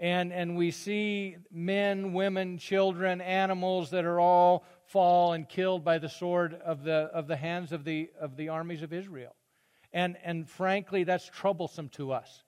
And, 0.04 0.34
and 0.34 0.58
we 0.58 0.72
see 0.72 1.38
men, 1.50 2.12
women, 2.12 2.58
children, 2.58 3.22
animals 3.22 3.92
that 3.92 4.04
are 4.04 4.20
all 4.20 4.66
fall 4.86 5.32
and 5.32 5.48
killed 5.48 5.86
by 5.86 5.98
the 5.98 6.10
sword 6.10 6.56
of 6.56 6.84
the, 6.84 7.10
of 7.14 7.28
the 7.28 7.38
hands 7.38 7.72
of 7.72 7.86
the, 7.86 8.10
of 8.20 8.36
the 8.36 8.50
armies 8.50 8.84
of 8.84 8.92
Israel. 8.92 9.34
And, 9.94 10.18
and 10.26 10.50
frankly, 10.50 11.06
that's 11.06 11.30
troublesome 11.30 11.88
to 11.92 12.12
us. 12.12 12.44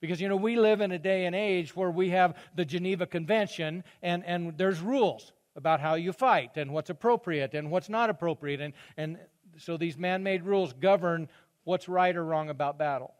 Because, 0.00 0.20
you 0.20 0.28
know, 0.28 0.36
we 0.36 0.54
live 0.54 0.80
in 0.80 0.92
a 0.92 0.98
day 0.98 1.26
and 1.26 1.34
age 1.34 1.74
where 1.74 1.90
we 1.90 2.10
have 2.10 2.36
the 2.54 2.64
Geneva 2.64 3.04
Convention 3.04 3.82
and, 4.00 4.24
and 4.24 4.56
there's 4.56 4.78
rules 4.78 5.32
about 5.56 5.80
how 5.80 5.94
you 5.94 6.12
fight 6.12 6.52
and 6.54 6.72
what's 6.72 6.90
appropriate 6.90 7.52
and 7.54 7.68
what's 7.68 7.88
not 7.88 8.10
appropriate. 8.10 8.60
And, 8.60 8.74
and 8.96 9.18
so 9.56 9.76
these 9.76 9.98
man 9.98 10.22
made 10.22 10.44
rules 10.44 10.72
govern 10.72 11.28
what's 11.64 11.88
right 11.88 12.14
or 12.14 12.24
wrong 12.24 12.48
about 12.48 12.78
battle. 12.78 13.12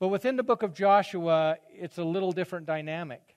But 0.00 0.08
within 0.08 0.36
the 0.36 0.42
book 0.42 0.62
of 0.62 0.74
Joshua, 0.74 1.56
it's 1.70 1.98
a 1.98 2.04
little 2.04 2.32
different 2.32 2.66
dynamic. 2.66 3.36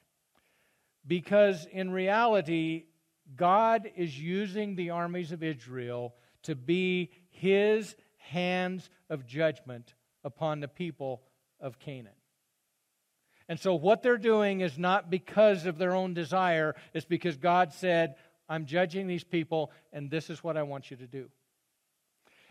Because 1.06 1.66
in 1.72 1.92
reality, 1.92 2.86
God 3.36 3.90
is 3.96 4.20
using 4.20 4.76
the 4.76 4.90
armies 4.90 5.32
of 5.32 5.44
Israel 5.44 6.16
to 6.44 6.56
be 6.56 7.12
his 7.30 7.96
hands 8.18 8.90
of 9.10 9.26
judgment 9.26 9.94
upon 10.24 10.60
the 10.60 10.68
people 10.68 11.22
of 11.60 11.80
Canaan. 11.80 12.14
And 13.50 13.60
so, 13.60 13.76
what 13.76 14.04
they're 14.04 14.18
doing 14.18 14.60
is 14.60 14.78
not 14.78 15.10
because 15.10 15.66
of 15.66 15.78
their 15.78 15.94
own 15.96 16.14
desire, 16.14 16.76
it's 16.94 17.06
because 17.06 17.38
God 17.38 17.72
said, 17.72 18.16
I'm 18.50 18.66
judging 18.66 19.08
these 19.08 19.24
people, 19.24 19.72
and 19.94 20.10
this 20.10 20.30
is 20.30 20.44
what 20.44 20.58
I 20.58 20.64
want 20.64 20.92
you 20.92 20.98
to 20.98 21.08
do. 21.08 21.30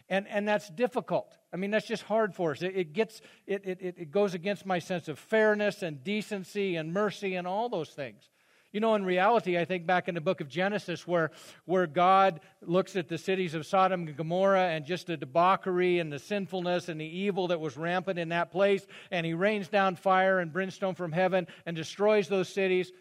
And, 0.08 0.28
and 0.28 0.46
that's 0.46 0.68
difficult. 0.68 1.36
I 1.52 1.56
mean, 1.56 1.70
that's 1.70 1.86
just 1.86 2.04
hard 2.04 2.34
for 2.34 2.52
us. 2.52 2.62
It, 2.62 2.76
it 2.76 2.92
gets, 2.92 3.20
it, 3.46 3.62
it, 3.64 3.78
it 3.80 4.10
goes 4.10 4.34
against 4.34 4.64
my 4.64 4.78
sense 4.78 5.08
of 5.08 5.18
fairness 5.18 5.82
and 5.82 6.04
decency 6.04 6.76
and 6.76 6.92
mercy 6.92 7.34
and 7.34 7.46
all 7.46 7.68
those 7.68 7.90
things. 7.90 8.30
You 8.72 8.80
know, 8.80 8.94
in 8.94 9.04
reality, 9.04 9.56
I 9.56 9.64
think 9.64 9.86
back 9.86 10.06
in 10.06 10.14
the 10.14 10.20
book 10.20 10.40
of 10.40 10.48
Genesis 10.48 11.06
where, 11.06 11.30
where 11.64 11.86
God 11.86 12.40
looks 12.60 12.94
at 12.94 13.08
the 13.08 13.16
cities 13.16 13.54
of 13.54 13.64
Sodom 13.64 14.06
and 14.06 14.16
Gomorrah 14.16 14.68
and 14.68 14.84
just 14.84 15.06
the 15.06 15.16
debauchery 15.16 15.98
and 15.98 16.12
the 16.12 16.18
sinfulness 16.18 16.88
and 16.88 17.00
the 17.00 17.06
evil 17.06 17.48
that 17.48 17.58
was 17.58 17.76
rampant 17.76 18.18
in 18.18 18.28
that 18.28 18.50
place, 18.50 18.86
and 19.10 19.24
he 19.24 19.32
rains 19.32 19.68
down 19.68 19.96
fire 19.96 20.40
and 20.40 20.52
brimstone 20.52 20.94
from 20.94 21.12
heaven 21.12 21.46
and 21.64 21.74
destroys 21.74 22.28
those 22.28 22.48
cities. 22.48 22.92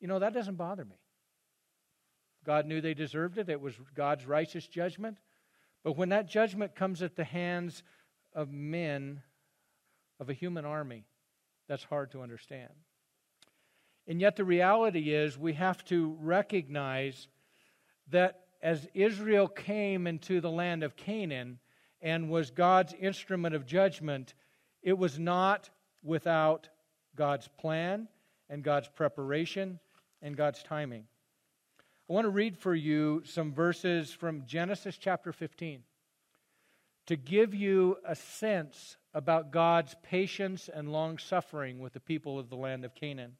You 0.00 0.08
know, 0.08 0.18
that 0.18 0.34
doesn't 0.34 0.56
bother 0.56 0.84
me. 0.84 0.96
God 2.44 2.66
knew 2.66 2.80
they 2.80 2.94
deserved 2.94 3.38
it, 3.38 3.48
it 3.48 3.60
was 3.60 3.74
God's 3.94 4.26
righteous 4.26 4.66
judgment. 4.66 5.18
But 5.84 5.96
when 5.96 6.08
that 6.08 6.26
judgment 6.26 6.74
comes 6.74 7.02
at 7.02 7.14
the 7.14 7.24
hands 7.24 7.82
of 8.34 8.50
men, 8.50 9.22
of 10.18 10.30
a 10.30 10.34
human 10.34 10.64
army, 10.64 11.04
that's 11.68 11.84
hard 11.84 12.10
to 12.12 12.22
understand. 12.22 12.72
And 14.06 14.20
yet, 14.20 14.36
the 14.36 14.44
reality 14.44 15.14
is, 15.14 15.38
we 15.38 15.52
have 15.54 15.84
to 15.86 16.16
recognize 16.20 17.28
that 18.10 18.40
as 18.62 18.88
Israel 18.94 19.46
came 19.46 20.06
into 20.06 20.40
the 20.40 20.50
land 20.50 20.82
of 20.82 20.96
Canaan 20.96 21.58
and 22.00 22.30
was 22.30 22.50
God's 22.50 22.94
instrument 22.94 23.54
of 23.54 23.66
judgment, 23.66 24.34
it 24.82 24.96
was 24.96 25.18
not 25.18 25.70
without 26.02 26.68
God's 27.14 27.48
plan 27.58 28.08
and 28.48 28.62
God's 28.62 28.88
preparation 28.88 29.80
and 30.20 30.36
God's 30.36 30.62
timing. 30.62 31.04
I 32.14 32.16
want 32.16 32.26
to 32.26 32.30
read 32.30 32.56
for 32.56 32.76
you 32.76 33.22
some 33.24 33.52
verses 33.52 34.12
from 34.12 34.44
Genesis 34.46 34.96
chapter 34.96 35.32
15 35.32 35.82
to 37.06 37.16
give 37.16 37.56
you 37.56 37.96
a 38.06 38.14
sense 38.14 38.96
about 39.12 39.50
God's 39.50 39.96
patience 40.00 40.70
and 40.72 40.92
long 40.92 41.18
suffering 41.18 41.80
with 41.80 41.92
the 41.92 41.98
people 41.98 42.38
of 42.38 42.50
the 42.50 42.54
land 42.54 42.84
of 42.84 42.94
Canaan. 42.94 43.32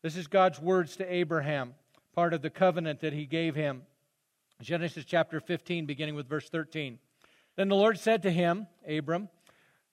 This 0.00 0.16
is 0.16 0.28
God's 0.28 0.60
words 0.60 0.94
to 0.98 1.12
Abraham, 1.12 1.74
part 2.14 2.34
of 2.34 2.40
the 2.40 2.50
covenant 2.50 3.00
that 3.00 3.12
he 3.12 3.26
gave 3.26 3.56
him. 3.56 3.82
Genesis 4.62 5.04
chapter 5.04 5.40
15, 5.40 5.86
beginning 5.86 6.14
with 6.14 6.28
verse 6.28 6.48
13. 6.48 7.00
Then 7.56 7.68
the 7.68 7.74
Lord 7.74 7.98
said 7.98 8.22
to 8.22 8.30
him, 8.30 8.68
Abram, 8.88 9.28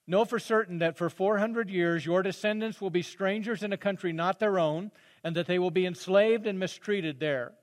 Know 0.06 0.24
for 0.24 0.38
certain 0.38 0.78
that 0.78 0.96
for 0.96 1.10
400 1.10 1.68
years 1.68 2.06
your 2.06 2.22
descendants 2.22 2.80
will 2.80 2.90
be 2.90 3.02
strangers 3.02 3.64
in 3.64 3.72
a 3.72 3.76
country 3.76 4.12
not 4.12 4.38
their 4.38 4.60
own, 4.60 4.92
and 5.24 5.34
that 5.34 5.48
they 5.48 5.58
will 5.58 5.72
be 5.72 5.86
enslaved 5.86 6.46
and 6.46 6.56
mistreated 6.56 7.18
there. 7.18 7.54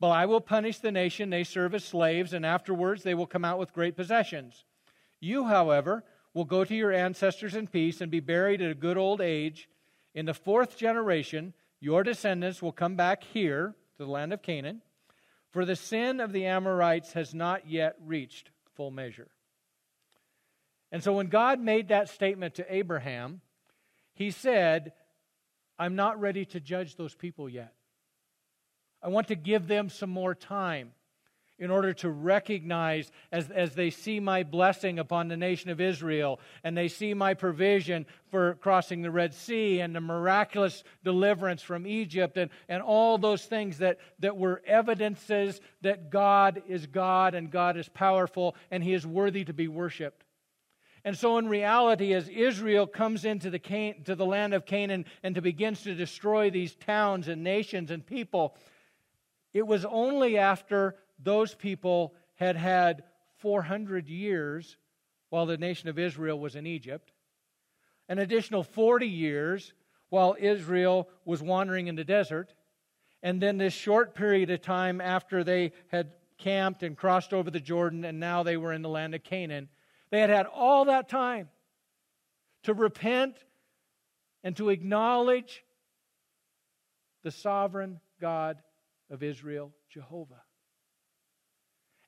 But 0.00 0.10
I 0.10 0.26
will 0.26 0.40
punish 0.40 0.78
the 0.78 0.92
nation 0.92 1.30
they 1.30 1.44
serve 1.44 1.74
as 1.74 1.84
slaves, 1.84 2.32
and 2.32 2.44
afterwards 2.44 3.02
they 3.02 3.14
will 3.14 3.26
come 3.26 3.44
out 3.44 3.58
with 3.58 3.72
great 3.72 3.96
possessions. 3.96 4.64
You, 5.20 5.44
however, 5.44 6.04
will 6.34 6.44
go 6.44 6.64
to 6.64 6.74
your 6.74 6.92
ancestors 6.92 7.54
in 7.54 7.68
peace 7.68 8.00
and 8.00 8.10
be 8.10 8.20
buried 8.20 8.60
at 8.60 8.70
a 8.70 8.74
good 8.74 8.98
old 8.98 9.20
age. 9.20 9.68
In 10.14 10.26
the 10.26 10.34
fourth 10.34 10.76
generation, 10.76 11.54
your 11.80 12.02
descendants 12.02 12.60
will 12.60 12.72
come 12.72 12.96
back 12.96 13.22
here 13.24 13.74
to 13.96 14.04
the 14.04 14.10
land 14.10 14.32
of 14.32 14.42
Canaan, 14.42 14.82
for 15.50 15.64
the 15.64 15.76
sin 15.76 16.20
of 16.20 16.32
the 16.32 16.46
Amorites 16.46 17.12
has 17.12 17.32
not 17.34 17.68
yet 17.68 17.96
reached 18.04 18.50
full 18.74 18.90
measure. 18.90 19.28
And 20.90 21.02
so 21.02 21.12
when 21.12 21.28
God 21.28 21.60
made 21.60 21.88
that 21.88 22.08
statement 22.08 22.54
to 22.56 22.74
Abraham, 22.74 23.40
he 24.12 24.30
said, 24.30 24.92
I'm 25.78 25.96
not 25.96 26.20
ready 26.20 26.44
to 26.46 26.60
judge 26.60 26.96
those 26.96 27.14
people 27.14 27.48
yet. 27.48 27.72
I 29.04 29.08
want 29.08 29.28
to 29.28 29.34
give 29.34 29.68
them 29.68 29.90
some 29.90 30.08
more 30.08 30.34
time 30.34 30.92
in 31.58 31.70
order 31.70 31.92
to 31.92 32.08
recognize 32.08 33.12
as, 33.30 33.50
as 33.50 33.74
they 33.74 33.90
see 33.90 34.18
my 34.18 34.42
blessing 34.42 34.98
upon 34.98 35.28
the 35.28 35.36
nation 35.36 35.70
of 35.70 35.80
Israel 35.80 36.40
and 36.64 36.76
they 36.76 36.88
see 36.88 37.12
my 37.12 37.34
provision 37.34 38.06
for 38.30 38.54
crossing 38.54 39.02
the 39.02 39.10
Red 39.10 39.34
Sea 39.34 39.80
and 39.80 39.94
the 39.94 40.00
miraculous 40.00 40.82
deliverance 41.04 41.62
from 41.62 41.86
Egypt 41.86 42.38
and, 42.38 42.50
and 42.68 42.82
all 42.82 43.18
those 43.18 43.44
things 43.44 43.78
that, 43.78 43.98
that 44.20 44.36
were 44.36 44.62
evidences 44.66 45.60
that 45.82 46.10
God 46.10 46.62
is 46.66 46.86
God 46.86 47.34
and 47.34 47.50
God 47.50 47.76
is 47.76 47.88
powerful 47.90 48.56
and 48.70 48.82
He 48.82 48.94
is 48.94 49.06
worthy 49.06 49.44
to 49.44 49.52
be 49.52 49.68
worshiped. 49.68 50.24
And 51.06 51.16
so, 51.16 51.36
in 51.36 51.48
reality, 51.48 52.14
as 52.14 52.30
Israel 52.30 52.86
comes 52.86 53.26
into 53.26 53.50
the, 53.50 53.58
Can- 53.58 54.02
to 54.04 54.14
the 54.14 54.24
land 54.24 54.54
of 54.54 54.64
Canaan 54.64 55.04
and 55.22 55.34
to 55.34 55.42
begins 55.42 55.82
to 55.82 55.94
destroy 55.94 56.48
these 56.48 56.74
towns 56.74 57.28
and 57.28 57.44
nations 57.44 57.90
and 57.90 58.04
people, 58.04 58.56
it 59.54 59.66
was 59.66 59.84
only 59.84 60.36
after 60.36 60.96
those 61.18 61.54
people 61.54 62.14
had 62.34 62.56
had 62.56 63.04
400 63.38 64.08
years 64.08 64.76
while 65.30 65.46
the 65.46 65.56
nation 65.56 65.88
of 65.88 65.98
Israel 65.98 66.38
was 66.38 66.56
in 66.56 66.66
Egypt, 66.66 67.12
an 68.08 68.18
additional 68.18 68.64
40 68.64 69.06
years 69.06 69.72
while 70.10 70.36
Israel 70.38 71.08
was 71.24 71.40
wandering 71.40 71.86
in 71.86 71.94
the 71.94 72.04
desert, 72.04 72.52
and 73.22 73.40
then 73.40 73.56
this 73.56 73.72
short 73.72 74.14
period 74.14 74.50
of 74.50 74.60
time 74.60 75.00
after 75.00 75.44
they 75.44 75.72
had 75.88 76.12
camped 76.36 76.82
and 76.82 76.96
crossed 76.96 77.32
over 77.32 77.50
the 77.50 77.60
Jordan 77.60 78.04
and 78.04 78.18
now 78.20 78.42
they 78.42 78.56
were 78.56 78.72
in 78.72 78.82
the 78.82 78.88
land 78.88 79.14
of 79.14 79.22
Canaan. 79.22 79.68
They 80.10 80.20
had 80.20 80.30
had 80.30 80.46
all 80.46 80.86
that 80.86 81.08
time 81.08 81.48
to 82.64 82.74
repent 82.74 83.36
and 84.42 84.56
to 84.56 84.68
acknowledge 84.68 85.64
the 87.22 87.30
sovereign 87.30 88.00
God 88.20 88.58
of 89.10 89.22
Israel, 89.22 89.72
Jehovah. 89.90 90.42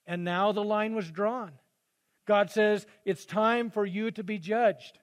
And 0.05 0.23
now 0.23 0.51
the 0.51 0.63
line 0.63 0.95
was 0.95 1.11
drawn. 1.11 1.51
God 2.25 2.49
says, 2.51 2.85
it's 3.05 3.25
time 3.25 3.69
for 3.69 3.85
you 3.85 4.11
to 4.11 4.23
be 4.23 4.37
judged. 4.37 4.99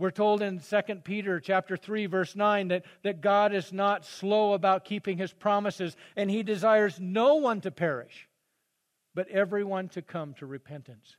We're 0.00 0.10
told 0.10 0.40
in 0.40 0.60
2 0.60 0.80
Peter 1.04 1.40
chapter 1.40 1.76
3 1.76 2.06
verse 2.06 2.34
9 2.34 2.68
that, 2.68 2.84
that 3.02 3.20
God 3.20 3.54
is 3.54 3.70
not 3.70 4.06
slow 4.06 4.54
about 4.54 4.86
keeping 4.86 5.18
his 5.18 5.32
promises 5.32 5.94
and 6.16 6.30
he 6.30 6.42
desires 6.42 6.98
no 6.98 7.34
one 7.34 7.60
to 7.60 7.70
perish 7.70 8.26
but 9.14 9.28
everyone 9.28 9.88
to 9.90 10.00
come 10.00 10.34
to 10.34 10.46
repentance. 10.46 11.16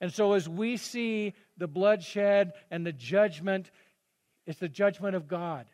And 0.00 0.12
so 0.12 0.32
as 0.34 0.48
we 0.48 0.76
see 0.76 1.32
the 1.56 1.68
bloodshed 1.68 2.52
and 2.70 2.84
the 2.84 2.92
judgment 2.92 3.70
it's 4.44 4.58
the 4.58 4.68
judgment 4.68 5.16
of 5.16 5.26
God 5.26 5.66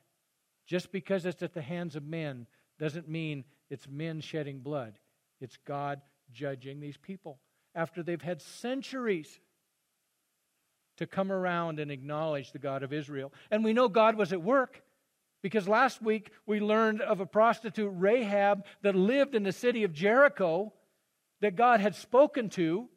Just 0.66 0.92
because 0.92 1.26
it's 1.26 1.42
at 1.42 1.54
the 1.54 1.62
hands 1.62 1.96
of 1.96 2.04
men 2.04 2.46
doesn't 2.78 3.08
mean 3.08 3.44
it's 3.70 3.88
men 3.88 4.20
shedding 4.20 4.60
blood. 4.60 4.98
It's 5.40 5.58
God 5.66 6.00
judging 6.32 6.80
these 6.80 6.96
people 6.96 7.38
after 7.74 8.02
they've 8.02 8.20
had 8.20 8.42
centuries 8.42 9.40
to 10.96 11.06
come 11.06 11.30
around 11.30 11.78
and 11.78 11.90
acknowledge 11.90 12.52
the 12.52 12.58
God 12.58 12.82
of 12.82 12.92
Israel. 12.92 13.32
And 13.50 13.62
we 13.62 13.72
know 13.72 13.88
God 13.88 14.16
was 14.16 14.32
at 14.32 14.42
work 14.42 14.82
because 15.42 15.68
last 15.68 16.02
week 16.02 16.32
we 16.46 16.60
learned 16.60 17.00
of 17.00 17.20
a 17.20 17.26
prostitute, 17.26 17.92
Rahab, 17.94 18.64
that 18.82 18.96
lived 18.96 19.34
in 19.34 19.44
the 19.44 19.52
city 19.52 19.84
of 19.84 19.92
Jericho 19.92 20.72
that 21.40 21.56
God 21.56 21.80
had 21.80 21.94
spoken 21.94 22.48
to. 22.50 22.88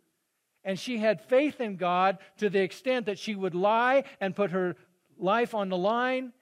And 0.63 0.79
she 0.79 0.97
had 0.97 1.21
faith 1.21 1.59
in 1.59 1.75
God 1.75 2.17
to 2.37 2.49
the 2.49 2.61
extent 2.61 3.07
that 3.07 3.19
she 3.19 3.35
would 3.35 3.55
lie 3.55 4.03
and 4.19 4.35
put 4.35 4.51
her 4.51 4.75
life 5.17 5.53
on 5.53 5.69
the 5.69 5.77
line 5.77 6.33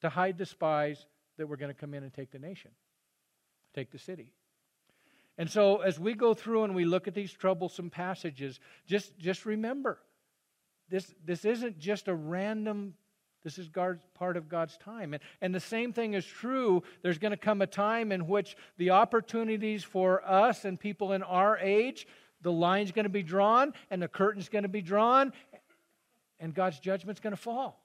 to 0.00 0.08
hide 0.08 0.38
the 0.38 0.46
spies 0.46 1.06
that 1.40 1.46
were 1.46 1.56
going 1.56 1.72
to 1.72 1.80
come 1.80 1.94
in 1.94 2.02
and 2.02 2.12
take 2.12 2.30
the 2.30 2.38
nation, 2.38 2.70
take 3.74 3.90
the 3.90 3.98
city. 3.98 4.34
And 5.38 5.48
so, 5.48 5.78
as 5.78 5.98
we 5.98 6.12
go 6.12 6.34
through 6.34 6.64
and 6.64 6.74
we 6.74 6.84
look 6.84 7.08
at 7.08 7.14
these 7.14 7.32
troublesome 7.32 7.88
passages, 7.88 8.60
just, 8.86 9.18
just 9.18 9.46
remember 9.46 9.98
this, 10.90 11.14
this 11.24 11.46
isn't 11.46 11.78
just 11.78 12.08
a 12.08 12.14
random, 12.14 12.92
this 13.42 13.56
is 13.56 13.70
God's, 13.70 14.04
part 14.12 14.36
of 14.36 14.50
God's 14.50 14.76
time. 14.76 15.14
And, 15.14 15.22
and 15.40 15.54
the 15.54 15.60
same 15.60 15.94
thing 15.94 16.12
is 16.12 16.26
true. 16.26 16.82
There's 17.00 17.16
going 17.16 17.30
to 17.30 17.38
come 17.38 17.62
a 17.62 17.66
time 17.66 18.12
in 18.12 18.26
which 18.26 18.54
the 18.76 18.90
opportunities 18.90 19.82
for 19.82 20.22
us 20.28 20.66
and 20.66 20.78
people 20.78 21.12
in 21.12 21.22
our 21.22 21.56
age, 21.56 22.06
the 22.42 22.52
line's 22.52 22.92
going 22.92 23.04
to 23.04 23.08
be 23.08 23.22
drawn 23.22 23.72
and 23.90 24.02
the 24.02 24.08
curtain's 24.08 24.50
going 24.50 24.64
to 24.64 24.68
be 24.68 24.82
drawn, 24.82 25.32
and 26.38 26.52
God's 26.52 26.80
judgment's 26.80 27.20
going 27.20 27.34
to 27.34 27.40
fall. 27.40 27.82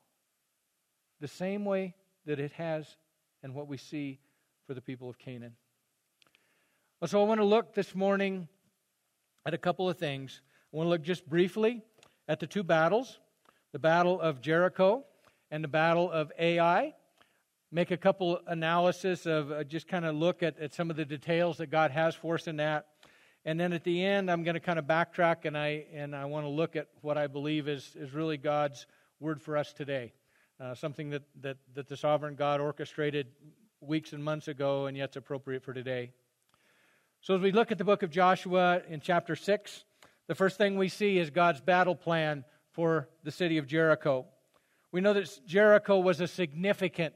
The 1.21 1.29
same 1.29 1.63
way 1.63 1.95
that 2.25 2.38
it 2.41 2.51
has 2.53 2.97
and 3.44 3.54
what 3.54 3.68
we 3.68 3.77
see 3.77 4.20
for 4.68 4.74
the 4.74 4.82
people 4.82 5.10
of 5.10 5.18
Canaan. 5.18 5.56
So 7.06 7.22
I 7.22 7.25
want 7.25 7.39
to 7.39 7.46
look 7.46 7.74
this 7.74 7.94
morning 7.94 8.48
at 9.46 9.54
a 9.54 9.58
couple 9.58 9.89
of 9.89 9.98
things. 9.98 10.42
I 10.74 10.77
want 10.77 10.88
to 10.88 10.89
look 10.89 11.04
just 11.04 11.30
briefly 11.30 11.84
at 12.27 12.39
the 12.39 12.48
two 12.48 12.63
battles 12.63 13.20
the 13.74 13.80
battle 13.80 14.22
of 14.22 14.39
Jericho 14.39 15.04
and 15.51 15.62
the 15.62 15.68
battle 15.68 16.10
of 16.10 16.32
Ai. 16.39 16.94
Make 17.74 17.92
a 17.92 17.98
couple 17.98 18.39
analysis 18.48 19.25
of 19.25 19.51
uh, 19.51 19.65
just 19.65 19.86
kind 19.86 20.06
of 20.06 20.15
look 20.15 20.42
at, 20.42 20.58
at 20.60 20.74
some 20.74 20.89
of 20.89 20.96
the 20.96 21.04
details 21.04 21.58
that 21.58 21.68
God 21.68 21.92
has 21.92 22.15
for 22.15 22.36
us 22.36 22.48
in 22.48 22.56
that. 22.56 22.88
And 23.44 23.60
then 23.60 23.74
at 23.74 23.84
the 23.84 24.04
end, 24.04 24.32
I'm 24.32 24.44
going 24.44 24.54
to 24.54 24.62
kind 24.62 24.80
of 24.80 24.86
backtrack 24.86 25.44
and 25.44 25.58
I, 25.58 25.86
and 25.94 26.15
I 26.15 26.24
want 26.24 26.46
to 26.46 26.50
look 26.50 26.77
at 26.77 26.88
what 27.01 27.18
I 27.18 27.27
believe 27.27 27.68
is, 27.68 27.96
is 27.96 28.13
really 28.13 28.38
God's 28.38 28.88
word 29.20 29.42
for 29.42 29.58
us 29.58 29.74
today. 29.74 30.13
Uh, 30.57 30.74
something 30.74 31.09
that, 31.09 31.24
that, 31.41 31.57
that 31.74 31.89
the 31.89 31.97
sovereign 31.97 32.35
God 32.35 32.62
orchestrated 32.62 33.27
weeks 33.81 34.13
and 34.13 34.24
months 34.24 34.47
ago, 34.47 34.85
and 34.85 34.95
yet 34.95 35.09
it's 35.09 35.17
appropriate 35.17 35.63
for 35.63 35.74
today. 35.74 36.12
So, 37.19 37.35
as 37.35 37.41
we 37.41 37.51
look 37.51 37.74
at 37.74 37.77
the 37.77 37.83
book 37.83 38.03
of 38.03 38.09
Joshua 38.09 38.81
in 38.88 39.01
chapter 39.01 39.35
6, 39.35 39.83
the 40.27 40.35
first 40.35 40.57
thing 40.57 40.77
we 40.77 40.88
see 40.88 41.17
is 41.17 41.29
God's 41.29 41.59
battle 41.59 41.95
plan 41.95 42.45
for 42.71 43.09
the 43.24 43.31
city 43.31 43.57
of 43.57 43.67
Jericho. 43.67 44.27
We 44.93 45.01
know 45.01 45.12
that 45.12 45.29
Jericho 45.45 46.00
was 46.00 46.21
a 46.21 46.27
significant 46.27 47.15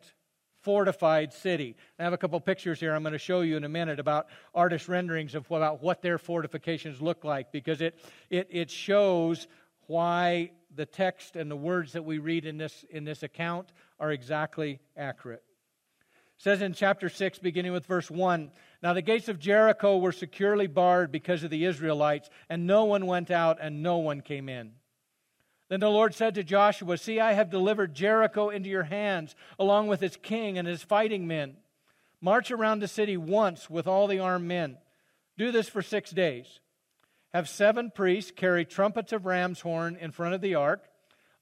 fortified 0.62 1.32
city. 1.32 1.78
I 1.98 2.04
have 2.04 2.12
a 2.12 2.18
couple 2.18 2.38
pictures 2.42 2.78
here 2.82 2.94
I'm 2.94 3.04
going 3.04 3.14
to 3.14 3.20
show 3.20 3.40
you 3.40 3.56
in 3.56 3.64
a 3.64 3.70
minute 3.70 4.02
about 4.02 4.28
artist 4.54 4.90
renderings 4.90 5.34
of 5.34 5.50
about 5.50 5.82
what 5.82 6.02
their 6.02 6.18
fortifications 6.18 7.02
look 7.02 7.24
like 7.24 7.54
because 7.54 7.80
it, 7.80 7.98
it, 8.30 8.50
it 8.52 8.70
shows 8.70 9.48
why 9.88 10.52
the 10.76 10.86
text 10.86 11.36
and 11.36 11.50
the 11.50 11.56
words 11.56 11.94
that 11.94 12.06
we 12.06 12.18
read 12.18 12.46
in 12.46 12.58
this, 12.58 12.86
in 12.90 13.04
this 13.04 13.24
account 13.24 13.72
are 14.00 14.12
exactly 14.12 14.80
accurate. 14.96 15.44
It 16.38 16.44
says 16.44 16.62
in 16.62 16.74
chapter 16.74 17.10
6, 17.10 17.40
beginning 17.40 17.74
with 17.74 17.86
verse 17.86 18.10
1 18.10 18.52
Now 18.82 18.94
the 18.94 19.02
gates 19.02 19.28
of 19.28 19.40
Jericho 19.40 19.98
were 19.98 20.12
securely 20.12 20.68
barred 20.68 21.12
because 21.12 21.44
of 21.44 21.50
the 21.50 21.66
Israelites, 21.66 22.30
and 22.50 22.66
no 22.66 22.86
one 22.86 23.08
went 23.08 23.32
out 23.32 23.58
and 23.62 23.84
no 23.84 23.98
one 23.98 24.22
came 24.22 24.48
in. 24.48 24.72
Then 25.70 25.82
the 25.82 25.90
Lord 25.90 26.16
said 26.16 26.36
to 26.36 26.44
Joshua, 26.44 26.98
See, 26.98 27.20
I 27.20 27.34
have 27.34 27.52
delivered 27.52 27.94
Jericho 27.94 28.50
into 28.50 28.70
your 28.70 28.84
hands, 28.84 29.36
along 29.60 29.88
with 29.88 30.02
its 30.02 30.18
king 30.18 30.58
and 30.58 30.68
his 30.68 30.82
fighting 30.82 31.28
men. 31.28 31.58
March 32.22 32.52
around 32.52 32.80
the 32.80 32.88
city 32.88 33.18
once 33.18 33.70
with 33.70 33.88
all 33.88 34.08
the 34.08 34.20
armed 34.20 34.48
men. 34.48 34.78
Do 35.38 35.52
this 35.52 35.70
for 35.70 35.82
six 35.82 36.12
days. 36.12 36.60
Have 37.34 37.48
seven 37.48 37.92
priests 37.92 38.32
carry 38.36 38.66
trumpets 38.66 39.14
of 39.14 39.26
ram's 39.26 39.62
horn 39.62 39.98
in 40.00 40.12
front 40.12 40.34
of 40.34 40.42
the 40.42 40.56
ark. 40.56 40.86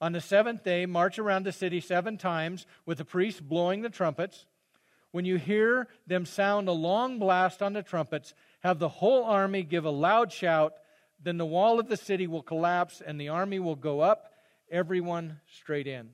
On 0.00 0.12
the 0.12 0.20
seventh 0.20 0.62
day, 0.62 0.86
march 0.86 1.18
around 1.18 1.44
the 1.44 1.52
city 1.52 1.80
seven 1.80 2.18
times 2.18 2.66
with 2.86 2.98
the 2.98 3.04
priests 3.04 3.40
blowing 3.40 3.82
the 3.82 3.88
trumpets. 3.88 4.46
When 5.10 5.24
you 5.24 5.36
hear 5.36 5.88
them 6.06 6.26
sound 6.26 6.68
a 6.68 6.72
long 6.72 7.18
blast 7.18 7.62
on 7.62 7.72
the 7.72 7.82
trumpets, 7.82 8.34
have 8.60 8.78
the 8.78 8.88
whole 8.88 9.24
army 9.24 9.62
give 9.62 9.86
a 9.86 9.90
loud 9.90 10.30
shout. 10.30 10.74
Then 11.22 11.38
the 11.38 11.46
wall 11.46 11.80
of 11.80 11.88
the 11.88 11.96
city 11.96 12.26
will 12.26 12.42
collapse 12.42 13.00
and 13.04 13.20
the 13.20 13.30
army 13.30 13.58
will 13.58 13.74
go 13.74 14.00
up, 14.00 14.32
everyone 14.70 15.40
straight 15.50 15.86
in. 15.86 16.10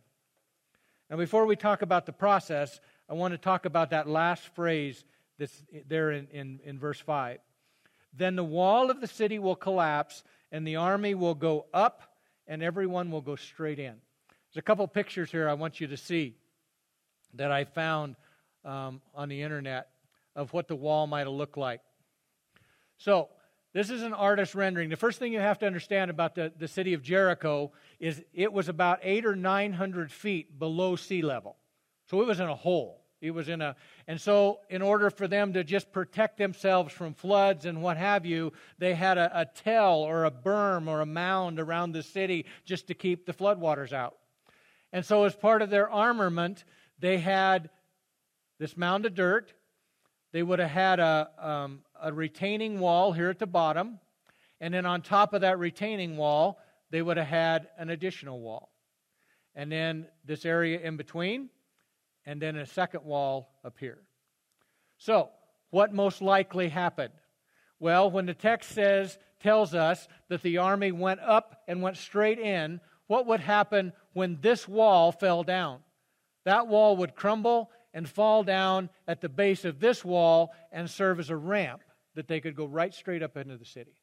Now, 1.10 1.16
before 1.16 1.44
we 1.44 1.56
talk 1.56 1.82
about 1.82 2.06
the 2.06 2.12
process, 2.12 2.80
I 3.10 3.14
want 3.14 3.32
to 3.32 3.38
talk 3.38 3.66
about 3.66 3.90
that 3.90 4.08
last 4.08 4.42
phrase 4.54 5.04
that's 5.38 5.64
there 5.86 6.12
in, 6.12 6.28
in, 6.28 6.60
in 6.64 6.78
verse 6.78 7.00
5. 7.00 7.38
Then 8.16 8.36
the 8.36 8.44
wall 8.44 8.90
of 8.90 9.00
the 9.00 9.06
city 9.06 9.38
will 9.38 9.56
collapse 9.56 10.22
and 10.52 10.66
the 10.66 10.76
army 10.76 11.14
will 11.14 11.34
go 11.34 11.66
up 11.74 12.02
and 12.46 12.62
everyone 12.62 13.10
will 13.10 13.20
go 13.20 13.36
straight 13.36 13.78
in. 13.78 13.94
There's 14.28 14.56
a 14.60 14.62
couple 14.62 14.86
pictures 14.86 15.30
here 15.30 15.48
I 15.48 15.54
want 15.54 15.80
you 15.80 15.88
to 15.88 15.96
see 15.96 16.36
that 17.34 17.50
I 17.50 17.64
found 17.64 18.16
um, 18.64 19.00
on 19.14 19.28
the 19.28 19.42
internet 19.42 19.88
of 20.36 20.52
what 20.52 20.68
the 20.68 20.76
wall 20.76 21.06
might 21.06 21.26
have 21.26 21.28
looked 21.28 21.56
like. 21.56 21.80
So, 22.98 23.28
this 23.72 23.90
is 23.90 24.02
an 24.02 24.14
artist 24.14 24.54
rendering. 24.54 24.88
The 24.88 24.96
first 24.96 25.18
thing 25.18 25.32
you 25.32 25.40
have 25.40 25.58
to 25.58 25.66
understand 25.66 26.08
about 26.08 26.36
the, 26.36 26.52
the 26.56 26.68
city 26.68 26.94
of 26.94 27.02
Jericho 27.02 27.72
is 27.98 28.22
it 28.32 28.52
was 28.52 28.68
about 28.68 29.00
eight 29.02 29.26
or 29.26 29.34
nine 29.34 29.72
hundred 29.72 30.12
feet 30.12 30.60
below 30.60 30.94
sea 30.94 31.22
level. 31.22 31.56
So 32.06 32.20
it 32.20 32.26
was 32.26 32.38
in 32.38 32.48
a 32.48 32.54
hole. 32.54 33.03
It 33.24 33.30
was 33.30 33.48
in 33.48 33.62
a, 33.62 33.74
and 34.06 34.20
so 34.20 34.60
in 34.68 34.82
order 34.82 35.08
for 35.08 35.26
them 35.26 35.54
to 35.54 35.64
just 35.64 35.90
protect 35.92 36.36
themselves 36.36 36.92
from 36.92 37.14
floods 37.14 37.64
and 37.64 37.82
what 37.82 37.96
have 37.96 38.26
you, 38.26 38.52
they 38.76 38.92
had 38.92 39.16
a, 39.16 39.40
a 39.40 39.46
tell 39.46 40.00
or 40.00 40.26
a 40.26 40.30
berm 40.30 40.88
or 40.88 41.00
a 41.00 41.06
mound 41.06 41.58
around 41.58 41.92
the 41.92 42.02
city 42.02 42.44
just 42.66 42.86
to 42.88 42.94
keep 42.94 43.24
the 43.24 43.32
floodwaters 43.32 43.94
out. 43.94 44.16
And 44.92 45.06
so, 45.06 45.24
as 45.24 45.34
part 45.34 45.62
of 45.62 45.70
their 45.70 45.90
armament, 45.90 46.64
they 46.98 47.16
had 47.16 47.70
this 48.58 48.76
mound 48.76 49.06
of 49.06 49.14
dirt. 49.14 49.54
They 50.32 50.42
would 50.42 50.58
have 50.58 50.70
had 50.70 51.00
a, 51.00 51.30
um, 51.38 51.80
a 52.00 52.12
retaining 52.12 52.78
wall 52.78 53.12
here 53.12 53.30
at 53.30 53.38
the 53.38 53.46
bottom. 53.46 54.00
And 54.60 54.74
then 54.74 54.84
on 54.84 55.00
top 55.00 55.32
of 55.32 55.40
that 55.40 55.58
retaining 55.58 56.18
wall, 56.18 56.58
they 56.90 57.00
would 57.00 57.16
have 57.16 57.26
had 57.26 57.68
an 57.78 57.88
additional 57.88 58.40
wall. 58.40 58.70
And 59.54 59.72
then 59.72 60.08
this 60.26 60.44
area 60.44 60.78
in 60.80 60.98
between, 60.98 61.48
and 62.26 62.40
then 62.40 62.56
a 62.56 62.66
second 62.66 63.04
wall 63.04 63.50
here. 63.78 63.98
So, 64.98 65.30
what 65.70 65.92
most 65.92 66.22
likely 66.22 66.68
happened? 66.68 67.12
Well, 67.80 68.10
when 68.10 68.26
the 68.26 68.34
text 68.34 68.70
says, 68.70 69.18
tells 69.44 69.74
us 69.74 70.08
that 70.30 70.42
the 70.42 70.58
army 70.58 70.90
went 70.90 71.20
up 71.20 71.62
and 71.68 71.82
went 71.82 71.98
straight 71.98 72.38
in, 72.38 72.80
what 73.06 73.26
would 73.26 73.40
happen 73.40 73.92
when 74.14 74.38
this 74.40 74.66
wall 74.66 75.12
fell 75.12 75.42
down? 75.42 75.80
That 76.44 76.66
wall 76.66 76.96
would 76.96 77.14
crumble 77.14 77.70
and 77.92 78.08
fall 78.08 78.42
down 78.42 78.88
at 79.06 79.20
the 79.20 79.28
base 79.28 79.64
of 79.64 79.80
this 79.80 80.04
wall 80.04 80.54
and 80.72 80.88
serve 80.88 81.20
as 81.20 81.30
a 81.30 81.36
ramp 81.36 81.82
that 82.14 82.26
they 82.26 82.40
could 82.40 82.56
go 82.56 82.64
right 82.64 82.94
straight 82.94 83.22
up 83.22 83.36
into 83.36 83.58
the 83.58 83.64
city. 83.66 83.94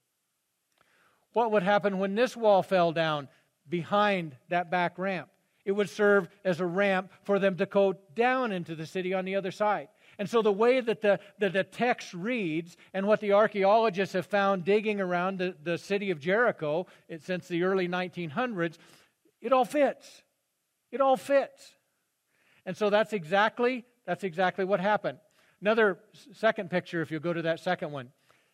What 1.34 1.52
would 1.52 1.64
happen 1.64 1.98
when 1.98 2.14
this 2.14 2.38
wall 2.38 2.62
fell 2.62 2.92
down 2.92 3.28
behind 3.68 4.36
that 4.50 4.70
back 4.70 5.00
ramp? 5.00 5.30
It 5.66 5.74
would 5.74 5.90
serve 5.90 6.30
as 6.44 6.60
a 6.60 6.66
ramp 6.66 7.12
for 7.24 7.40
them 7.40 7.58
to 7.58 7.66
go 7.66 7.94
down 8.16 8.52
into 8.52 8.76
the 8.76 8.86
city 8.86 9.14
on 9.14 9.26
the 9.26 9.36
other 9.36 9.52
side. 9.52 9.90
And 10.18 10.30
so, 10.30 10.42
the 10.42 10.52
way 10.52 10.82
that 10.82 11.02
the, 11.02 11.20
that 11.40 11.54
the 11.54 11.64
text 11.64 12.14
reads 12.14 12.78
and 12.94 13.08
what 13.08 13.22
the 13.22 13.34
archaeologists 13.34 14.14
have 14.14 14.26
found 14.26 14.66
digging 14.66 15.00
around 15.00 15.40
the, 15.40 15.56
the 15.64 15.78
city 15.78 16.12
of 16.12 16.20
Jericho 16.20 16.88
it, 17.08 17.24
since 17.24 17.48
the 17.48 17.64
early 17.64 17.88
1900s, 17.88 18.78
it 19.42 19.54
all 19.54 19.66
fits. 19.66 20.24
It 20.92 21.02
all 21.02 21.18
fits. 21.18 21.76
And 22.66 22.76
so 22.76 22.90
that's 22.90 23.14
exactly 23.14 23.86
that's 24.06 24.24
exactly 24.24 24.66
what 24.66 24.80
happened. 24.80 25.20
Another 25.62 26.00
second 26.34 26.70
picture, 26.70 27.02
if 27.02 27.12
you 27.12 27.20
go 27.20 27.34
to 27.34 27.44
that 27.44 27.60
second 27.60 27.92
one. 27.92 28.10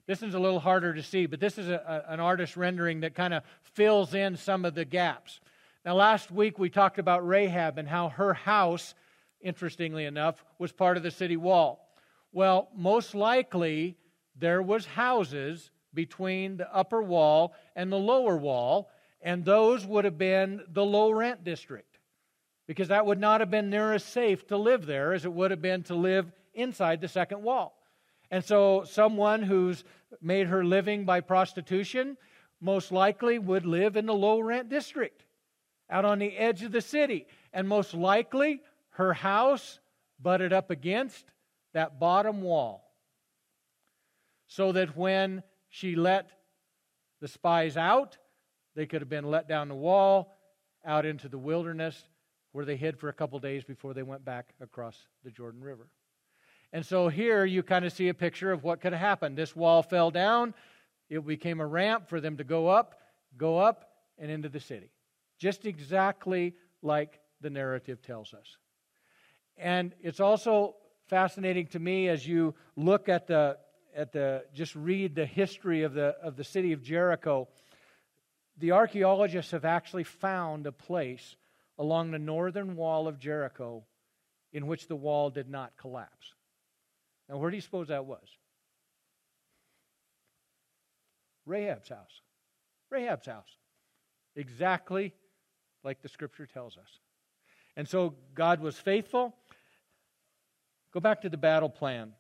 This 0.08 0.24
is 0.24 0.34
a 0.34 0.40
little 0.40 0.60
harder 0.60 0.94
to 0.94 1.04
see, 1.04 1.26
but 1.26 1.40
this 1.40 1.58
is 1.58 1.68
a, 1.68 2.04
a, 2.08 2.14
an 2.14 2.20
artist 2.20 2.56
rendering 2.56 3.02
that 3.02 3.14
kind 3.14 3.34
of 3.34 3.44
fills 3.74 4.14
in 4.14 4.38
some 4.38 4.64
of 4.64 4.74
the 4.74 4.86
gaps. 4.86 5.42
Now, 5.88 5.96
last 5.96 6.32
week 6.32 6.60
we 6.60 6.70
talked 6.70 7.00
about 7.00 7.26
Rahab 7.26 7.78
and 7.78 7.88
how 7.88 8.10
her 8.10 8.34
house, 8.34 8.94
interestingly 9.40 10.04
enough, 10.04 10.44
was 10.60 10.74
part 10.74 10.98
of 10.98 11.04
the 11.04 11.12
city 11.12 11.38
wall. 11.38 11.96
Well, 12.34 12.68
most 12.76 13.16
likely 13.16 13.96
there 14.36 14.62
was 14.62 14.86
houses 14.86 15.72
between 15.94 16.58
the 16.58 16.70
upper 16.76 17.02
wall 17.02 17.54
and 17.74 17.90
the 17.90 17.96
lower 17.96 18.36
wall, 18.36 18.90
and 19.22 19.46
those 19.46 19.86
would 19.86 20.04
have 20.04 20.18
been 20.18 20.60
the 20.68 20.84
low 20.84 21.10
rent 21.10 21.46
district. 21.46 22.00
because 22.68 22.90
that 22.90 23.06
would 23.06 23.22
not 23.22 23.40
have 23.40 23.50
been 23.50 23.70
near 23.70 23.94
as 23.94 24.04
safe 24.04 24.46
to 24.48 24.58
live 24.58 24.86
there 24.86 25.14
as 25.14 25.24
it 25.24 25.32
would 25.32 25.52
have 25.52 25.62
been 25.62 25.84
to 25.84 25.96
live 25.96 26.30
inside 26.54 27.00
the 27.00 27.08
second 27.08 27.42
wall. 27.42 27.82
And 28.30 28.44
so, 28.44 28.84
someone 28.84 29.42
who's 29.42 29.86
made 30.22 30.48
her 30.48 30.66
living 30.66 31.06
by 31.06 31.22
prostitution 31.22 32.18
most 32.60 32.92
likely 32.92 33.40
would 33.40 33.66
live 33.66 33.96
in 33.96 34.06
the 34.06 34.14
low 34.14 34.42
rent 34.42 34.68
district 34.68 35.24
out 35.90 36.06
on 36.06 36.20
the 36.20 36.36
edge 36.36 36.64
of 36.64 36.72
the 36.72 36.82
city. 36.82 37.28
And 37.54 37.68
most 37.68 37.94
likely, 37.94 38.62
her 38.92 39.14
house 39.14 39.80
butted 40.20 40.54
up 40.54 40.70
against 40.70 41.26
that 41.74 42.00
bottom 42.00 42.42
wall. 42.42 42.84
So 44.48 44.72
that 44.72 44.96
when 44.96 45.44
she 45.70 45.96
let 45.96 46.30
the 47.20 47.28
spies 47.28 47.78
out, 47.78 48.18
they 48.76 48.86
could 48.86 49.02
have 49.02 49.10
been 49.10 49.30
let 49.30 49.48
down 49.48 49.68
the 49.68 49.76
wall 49.76 50.38
out 50.86 51.06
into 51.06 51.28
the 51.28 51.38
wilderness 51.38 52.08
where 52.52 52.66
they 52.66 52.78
hid 52.78 52.98
for 52.98 53.10
a 53.10 53.14
couple 53.14 53.38
days 53.40 53.64
before 53.64 53.94
they 53.94 54.04
went 54.04 54.24
back 54.24 54.54
across 54.62 55.08
the 55.24 55.32
Jordan 55.32 55.62
River. 55.62 55.88
And 56.74 56.86
so 56.86 57.08
here 57.08 57.46
you 57.46 57.64
kind 57.64 57.86
of 57.86 57.94
see 57.94 58.10
a 58.10 58.14
picture 58.14 58.52
of 58.52 58.64
what 58.64 58.82
could 58.82 58.94
have 58.94 59.02
happened. 59.02 59.38
This 59.38 59.56
wall 59.56 59.84
fell 59.84 60.12
down, 60.12 60.54
it 61.10 61.26
became 61.26 61.60
a 61.60 61.66
ramp 61.66 62.08
for 62.08 62.20
them 62.20 62.38
to 62.38 62.44
go 62.44 62.68
up, 62.68 63.00
go 63.38 63.58
up, 63.58 63.90
and 64.18 64.32
into 64.32 64.50
the 64.50 64.60
city. 64.60 64.92
Just 65.38 65.66
exactly 65.66 66.56
like 66.82 67.20
the 67.42 67.50
narrative 67.50 68.02
tells 68.02 68.34
us. 68.34 68.58
And 69.58 69.94
it's 70.02 70.20
also 70.20 70.76
fascinating 71.08 71.68
to 71.68 71.80
me 71.80 72.10
as 72.10 72.28
you 72.28 72.56
look 72.76 73.10
at 73.10 73.28
the 73.28 73.58
at 73.96 74.12
the 74.12 74.44
just 74.54 74.76
read 74.76 75.16
the 75.16 75.26
history 75.26 75.84
of 75.84 75.94
the 75.94 76.16
of 76.22 76.36
the 76.36 76.44
city 76.44 76.74
of 76.74 76.84
Jericho. 76.84 77.48
The 78.58 78.72
archaeologists 78.72 79.52
have 79.52 79.66
actually 79.66 80.04
found 80.04 80.66
a 80.66 80.72
place 80.72 81.36
along 81.78 82.12
the 82.12 82.20
northern 82.20 82.76
wall 82.76 83.08
of 83.08 83.20
Jericho 83.20 83.86
in 84.52 84.68
which 84.68 84.88
the 84.88 84.96
wall 84.96 85.30
did 85.30 85.50
not 85.50 85.78
collapse. 85.78 86.34
Now, 87.30 87.38
where 87.38 87.52
do 87.52 87.58
you 87.58 87.62
suppose 87.62 87.90
that 87.90 88.06
was? 88.06 88.28
Rahab's 91.46 91.90
house. 91.90 92.22
Rahab's 92.92 93.28
house. 93.28 93.58
Exactly 94.36 95.14
like 95.84 96.02
the 96.02 96.10
scripture 96.10 96.46
tells 96.46 96.78
us. 96.78 97.00
And 97.76 97.88
so 97.88 98.16
God 98.34 98.60
was 98.60 98.78
faithful. 98.78 99.36
Go 100.92 101.00
back 101.00 101.22
to 101.22 101.30
the 101.30 101.38
battle 101.38 101.70
plan. 101.70 102.14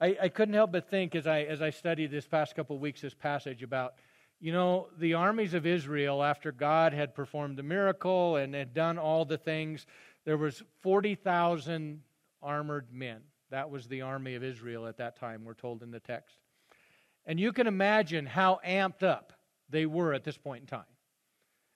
I, 0.00 0.16
I 0.22 0.28
couldn't 0.28 0.54
help 0.54 0.72
but 0.72 0.88
think 0.90 1.14
as 1.14 1.26
I, 1.26 1.42
as 1.42 1.62
I 1.62 1.70
studied 1.70 2.10
this 2.10 2.26
past 2.26 2.54
couple 2.54 2.76
of 2.76 2.82
weeks 2.82 3.00
this 3.00 3.14
passage 3.14 3.62
about 3.62 3.94
you 4.40 4.52
know, 4.52 4.88
the 4.98 5.14
armies 5.14 5.52
of 5.52 5.66
Israel, 5.66 6.22
after 6.22 6.50
God 6.50 6.94
had 6.94 7.14
performed 7.14 7.58
the 7.58 7.62
miracle 7.62 8.36
and 8.36 8.54
had 8.54 8.72
done 8.72 8.96
all 8.96 9.26
the 9.26 9.36
things, 9.36 9.86
there 10.24 10.38
was 10.38 10.62
40,000 10.80 12.00
armored 12.42 12.86
men. 12.90 13.20
That 13.50 13.70
was 13.70 13.86
the 13.86 14.00
army 14.00 14.34
of 14.36 14.42
Israel 14.42 14.86
at 14.86 14.96
that 14.96 15.18
time, 15.18 15.44
we're 15.44 15.54
told 15.54 15.82
in 15.82 15.90
the 15.90 16.00
text. 16.00 16.38
And 17.26 17.38
you 17.38 17.52
can 17.52 17.66
imagine 17.66 18.24
how 18.24 18.60
amped 18.66 19.02
up 19.02 19.34
they 19.68 19.84
were 19.84 20.14
at 20.14 20.24
this 20.24 20.38
point 20.38 20.62
in 20.62 20.66
time. 20.66 20.84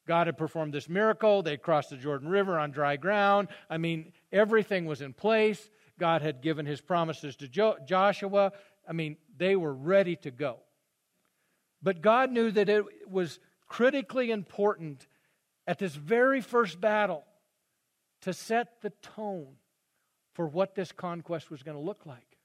God 0.06 0.26
had 0.26 0.36
performed 0.36 0.72
this 0.72 0.88
miracle. 0.88 1.42
They 1.42 1.56
crossed 1.56 1.90
the 1.90 1.96
Jordan 1.96 2.28
River 2.28 2.58
on 2.58 2.70
dry 2.70 2.96
ground. 2.96 3.48
I 3.70 3.78
mean, 3.78 4.12
everything 4.32 4.84
was 4.84 5.00
in 5.00 5.12
place. 5.12 5.70
God 5.98 6.22
had 6.22 6.42
given 6.42 6.66
his 6.66 6.80
promises 6.80 7.36
to 7.36 7.48
jo- 7.48 7.76
Joshua. 7.86 8.52
I 8.88 8.92
mean, 8.92 9.16
they 9.36 9.56
were 9.56 9.72
ready 9.72 10.16
to 10.16 10.30
go. 10.30 10.58
But 11.82 12.02
God 12.02 12.30
knew 12.30 12.50
that 12.50 12.68
it 12.68 12.84
was 13.08 13.38
critically 13.66 14.30
important 14.30 15.06
at 15.66 15.78
this 15.78 15.94
very 15.94 16.40
first 16.40 16.80
battle 16.80 17.24
to 18.22 18.32
set 18.32 18.80
the 18.82 18.90
tone 19.02 19.54
for 20.34 20.46
what 20.46 20.74
this 20.74 20.92
conquest 20.92 21.50
was 21.50 21.62
going 21.62 21.76
to 21.76 21.82
look 21.82 22.04
like. 22.06 22.38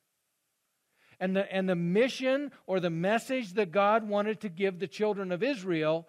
And 1.19 1.35
the, 1.35 1.53
and 1.53 1.67
the 1.67 1.75
mission 1.75 2.51
or 2.65 2.79
the 2.79 2.89
message 2.89 3.53
that 3.53 3.71
God 3.71 4.07
wanted 4.07 4.41
to 4.41 4.49
give 4.49 4.79
the 4.79 4.87
children 4.87 5.31
of 5.31 5.43
Israel 5.43 6.07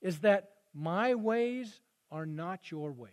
is 0.00 0.20
that 0.20 0.50
my 0.76 1.14
ways 1.14 1.80
are 2.10 2.26
not 2.26 2.70
your 2.70 2.92
ways. 2.92 3.10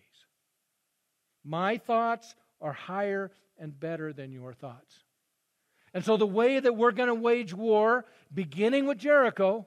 My 1.46 1.78
thoughts 1.78 2.36
are 2.60 2.74
higher 2.74 3.32
and 3.58 3.78
better 3.80 4.12
than 4.12 4.34
your 4.34 4.54
thoughts. 4.54 4.94
And 5.94 6.04
so 6.04 6.18
the 6.18 6.28
way 6.28 6.60
that 6.60 6.76
we're 6.76 6.92
going 6.92 7.08
to 7.08 7.16
wage 7.16 7.54
war, 7.54 8.06
beginning 8.34 8.86
with 8.86 8.98
Jericho, 8.98 9.66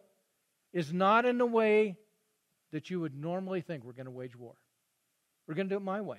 is 0.72 0.92
not 0.92 1.24
in 1.24 1.38
the 1.38 1.46
way 1.46 1.96
that 2.72 2.90
you 2.90 3.00
would 3.00 3.14
normally 3.14 3.62
think 3.62 3.82
we're 3.82 3.92
going 3.92 4.06
to 4.06 4.10
wage 4.10 4.36
war. 4.36 4.54
We're 5.46 5.54
going 5.54 5.68
to 5.68 5.74
do 5.74 5.78
it 5.78 5.84
my 5.84 6.02
way. 6.02 6.18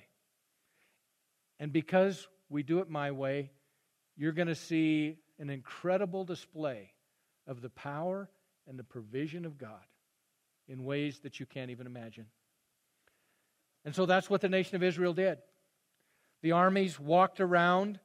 And 1.60 1.72
because 1.72 2.26
we 2.48 2.64
do 2.64 2.80
it 2.80 2.90
my 2.90 3.12
way, 3.12 3.50
you're 4.16 4.32
going 4.32 4.48
to 4.48 4.54
see 4.54 5.18
an 5.38 5.50
incredible 5.50 6.24
display 6.24 6.90
of 7.46 7.60
the 7.60 7.70
power 7.70 8.28
and 8.66 8.78
the 8.78 8.84
provision 8.84 9.44
of 9.44 9.58
God 9.58 9.84
in 10.68 10.84
ways 10.84 11.20
that 11.20 11.40
you 11.40 11.46
can't 11.46 11.70
even 11.70 11.86
imagine. 11.86 12.26
And 13.84 13.94
so 13.94 14.06
that's 14.06 14.28
what 14.28 14.40
the 14.40 14.48
nation 14.48 14.76
of 14.76 14.82
Israel 14.82 15.14
did. 15.14 15.38
The 16.42 16.52
armies 16.52 17.00
walked 17.00 17.40
around 17.40 17.98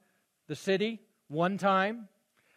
the 0.48 0.56
city 0.56 1.00
one 1.28 1.58
time. 1.58 2.08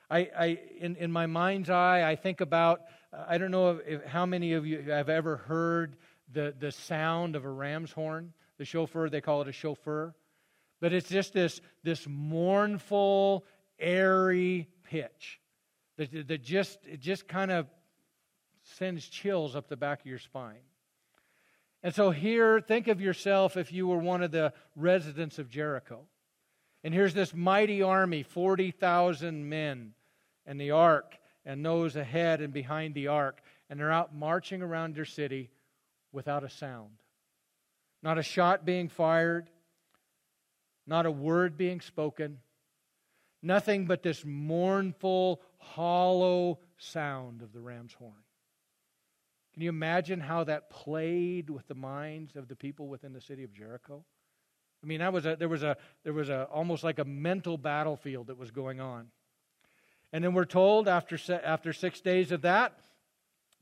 I, 0.09 0.29
I 0.37 0.59
in, 0.79 0.95
in 0.95 1.11
my 1.11 1.25
mind's 1.25 1.69
eye, 1.69 2.09
I 2.09 2.15
think 2.15 2.41
about, 2.41 2.81
I 3.13 3.37
don't 3.37 3.51
know 3.51 3.81
if, 3.85 4.05
how 4.05 4.25
many 4.25 4.53
of 4.53 4.65
you 4.65 4.81
have 4.83 5.09
ever 5.09 5.37
heard 5.37 5.97
the, 6.31 6.53
the 6.57 6.71
sound 6.71 7.35
of 7.35 7.45
a 7.45 7.49
ram's 7.49 7.91
horn. 7.91 8.33
The 8.57 8.65
shofar, 8.65 9.09
they 9.09 9.21
call 9.21 9.41
it 9.41 9.47
a 9.47 9.51
shofar. 9.51 10.15
But 10.79 10.93
it's 10.93 11.09
just 11.09 11.33
this, 11.33 11.61
this 11.83 12.07
mournful, 12.07 13.45
airy 13.79 14.67
pitch 14.83 15.39
that, 15.97 16.27
that 16.27 16.43
just, 16.43 16.79
it 16.85 16.99
just 16.99 17.27
kind 17.27 17.51
of 17.51 17.67
sends 18.75 19.07
chills 19.07 19.55
up 19.55 19.67
the 19.67 19.77
back 19.77 20.01
of 20.01 20.05
your 20.05 20.19
spine. 20.19 20.59
And 21.83 21.93
so 21.93 22.11
here, 22.11 22.59
think 22.59 22.87
of 22.87 22.99
yourself 22.99 23.55
if 23.55 23.71
you 23.71 23.87
were 23.87 23.97
one 23.97 24.23
of 24.23 24.31
the 24.31 24.53
residents 24.75 25.39
of 25.39 25.49
Jericho. 25.49 26.05
And 26.83 26.93
here's 26.93 27.13
this 27.13 27.33
mighty 27.33 27.81
army 27.81 28.23
40,000 28.23 29.47
men, 29.47 29.93
and 30.45 30.59
the 30.59 30.71
ark, 30.71 31.17
and 31.45 31.65
those 31.65 31.95
ahead 31.95 32.41
and 32.41 32.53
behind 32.53 32.93
the 32.93 33.07
ark. 33.07 33.41
And 33.69 33.79
they're 33.79 33.91
out 33.91 34.15
marching 34.15 34.61
around 34.61 34.95
their 34.95 35.05
city 35.05 35.49
without 36.11 36.43
a 36.43 36.49
sound. 36.49 36.91
Not 38.01 38.17
a 38.17 38.23
shot 38.23 38.65
being 38.65 38.89
fired, 38.89 39.49
not 40.85 41.05
a 41.05 41.11
word 41.11 41.57
being 41.57 41.81
spoken, 41.81 42.39
nothing 43.41 43.85
but 43.85 44.03
this 44.03 44.23
mournful, 44.23 45.41
hollow 45.57 46.59
sound 46.77 47.41
of 47.41 47.51
the 47.53 47.59
ram's 47.59 47.93
horn. 47.93 48.13
Can 49.57 49.63
you 49.63 49.69
imagine 49.69 50.19
how 50.19 50.43
that 50.43 50.69
played 50.69 51.49
with 51.49 51.67
the 51.67 51.73
minds 51.73 52.35
of 52.35 52.47
the 52.47 52.55
people 52.55 52.87
within 52.89 53.11
the 53.11 53.19
city 53.19 53.43
of 53.43 53.51
Jericho? 53.51 54.05
I 54.83 54.85
mean, 54.85 54.99
that 54.99 55.11
was 55.11 55.25
a, 55.25 55.35
there 55.35 55.49
was 55.49 55.63
a 55.63 55.77
there 56.03 56.13
was 56.13 56.29
a 56.29 56.43
almost 56.43 56.83
like 56.83 56.99
a 56.99 57.03
mental 57.03 57.57
battlefield 57.57 58.27
that 58.27 58.37
was 58.37 58.51
going 58.51 58.79
on. 58.79 59.07
And 60.13 60.23
then 60.23 60.35
we're 60.35 60.45
told 60.45 60.87
after 60.87 61.17
after 61.43 61.73
six 61.73 62.01
days 62.01 62.31
of 62.31 62.43
that, 62.43 62.77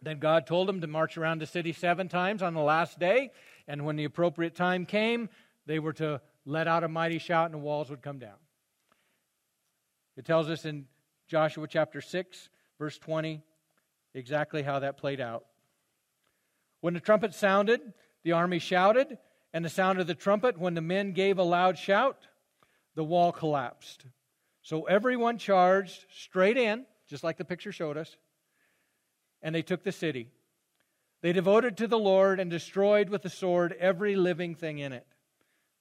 then 0.01 0.19
God 0.19 0.45
told 0.45 0.67
them 0.67 0.81
to 0.81 0.87
march 0.87 1.17
around 1.17 1.39
the 1.39 1.45
city 1.45 1.71
seven 1.71 2.09
times 2.09 2.41
on 2.41 2.53
the 2.53 2.59
last 2.59 2.99
day, 2.99 3.31
and 3.65 3.85
when 3.85 3.95
the 3.95 4.03
appropriate 4.03 4.53
time 4.53 4.85
came, 4.85 5.29
they 5.65 5.79
were 5.79 5.93
to 5.93 6.19
let 6.45 6.67
out 6.67 6.83
a 6.83 6.89
mighty 6.89 7.19
shout, 7.19 7.45
and 7.45 7.53
the 7.53 7.59
walls 7.59 7.89
would 7.89 8.01
come 8.01 8.19
down. 8.19 8.35
It 10.17 10.25
tells 10.25 10.49
us 10.49 10.65
in 10.65 10.87
Joshua 11.29 11.69
chapter 11.69 12.01
6, 12.01 12.49
verse 12.77 12.97
20, 12.97 13.41
exactly 14.13 14.61
how 14.61 14.79
that 14.79 14.97
played 14.97 15.21
out. 15.21 15.45
When 16.85 16.93
the 16.93 16.99
trumpet 16.99 17.33
sounded, 17.33 17.81
the 18.21 18.33
army 18.33 18.59
shouted, 18.59 19.17
and 19.51 19.65
the 19.65 19.69
sound 19.69 19.99
of 19.99 20.05
the 20.05 20.13
trumpet, 20.13 20.59
when 20.59 20.75
the 20.75 20.81
men 20.81 21.13
gave 21.13 21.39
a 21.39 21.43
loud 21.43 21.79
shout, 21.79 22.27
the 22.93 23.03
wall 23.03 23.31
collapsed. 23.31 24.05
So 24.61 24.83
everyone 24.83 25.39
charged 25.39 26.05
straight 26.15 26.57
in, 26.57 26.85
just 27.07 27.23
like 27.23 27.37
the 27.37 27.43
picture 27.43 27.71
showed 27.71 27.97
us, 27.97 28.15
and 29.41 29.55
they 29.55 29.63
took 29.63 29.81
the 29.81 29.91
city. 29.91 30.29
They 31.23 31.33
devoted 31.33 31.75
to 31.77 31.87
the 31.87 31.97
Lord 31.97 32.39
and 32.39 32.51
destroyed 32.51 33.09
with 33.09 33.23
the 33.23 33.31
sword 33.31 33.75
every 33.79 34.15
living 34.15 34.53
thing 34.53 34.77
in 34.77 34.93
it 34.93 35.07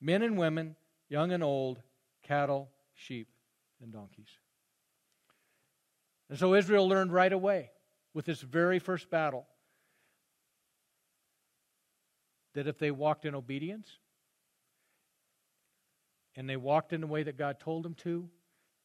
men 0.01 0.23
and 0.23 0.39
women, 0.39 0.75
young 1.11 1.33
and 1.33 1.45
old, 1.45 1.83
cattle, 2.23 2.71
sheep, 2.95 3.29
and 3.83 3.93
donkeys. 3.93 4.39
And 6.31 6.39
so 6.39 6.55
Israel 6.55 6.89
learned 6.89 7.13
right 7.13 7.31
away 7.31 7.73
with 8.15 8.25
this 8.25 8.41
very 8.41 8.79
first 8.79 9.11
battle 9.11 9.47
that 12.55 12.67
if 12.67 12.79
they 12.79 12.91
walked 12.91 13.25
in 13.25 13.35
obedience 13.35 13.89
and 16.37 16.49
they 16.49 16.57
walked 16.57 16.93
in 16.93 17.01
the 17.01 17.07
way 17.07 17.23
that 17.23 17.37
God 17.37 17.61
told 17.61 17.85
them 17.85 17.95
to, 17.97 18.29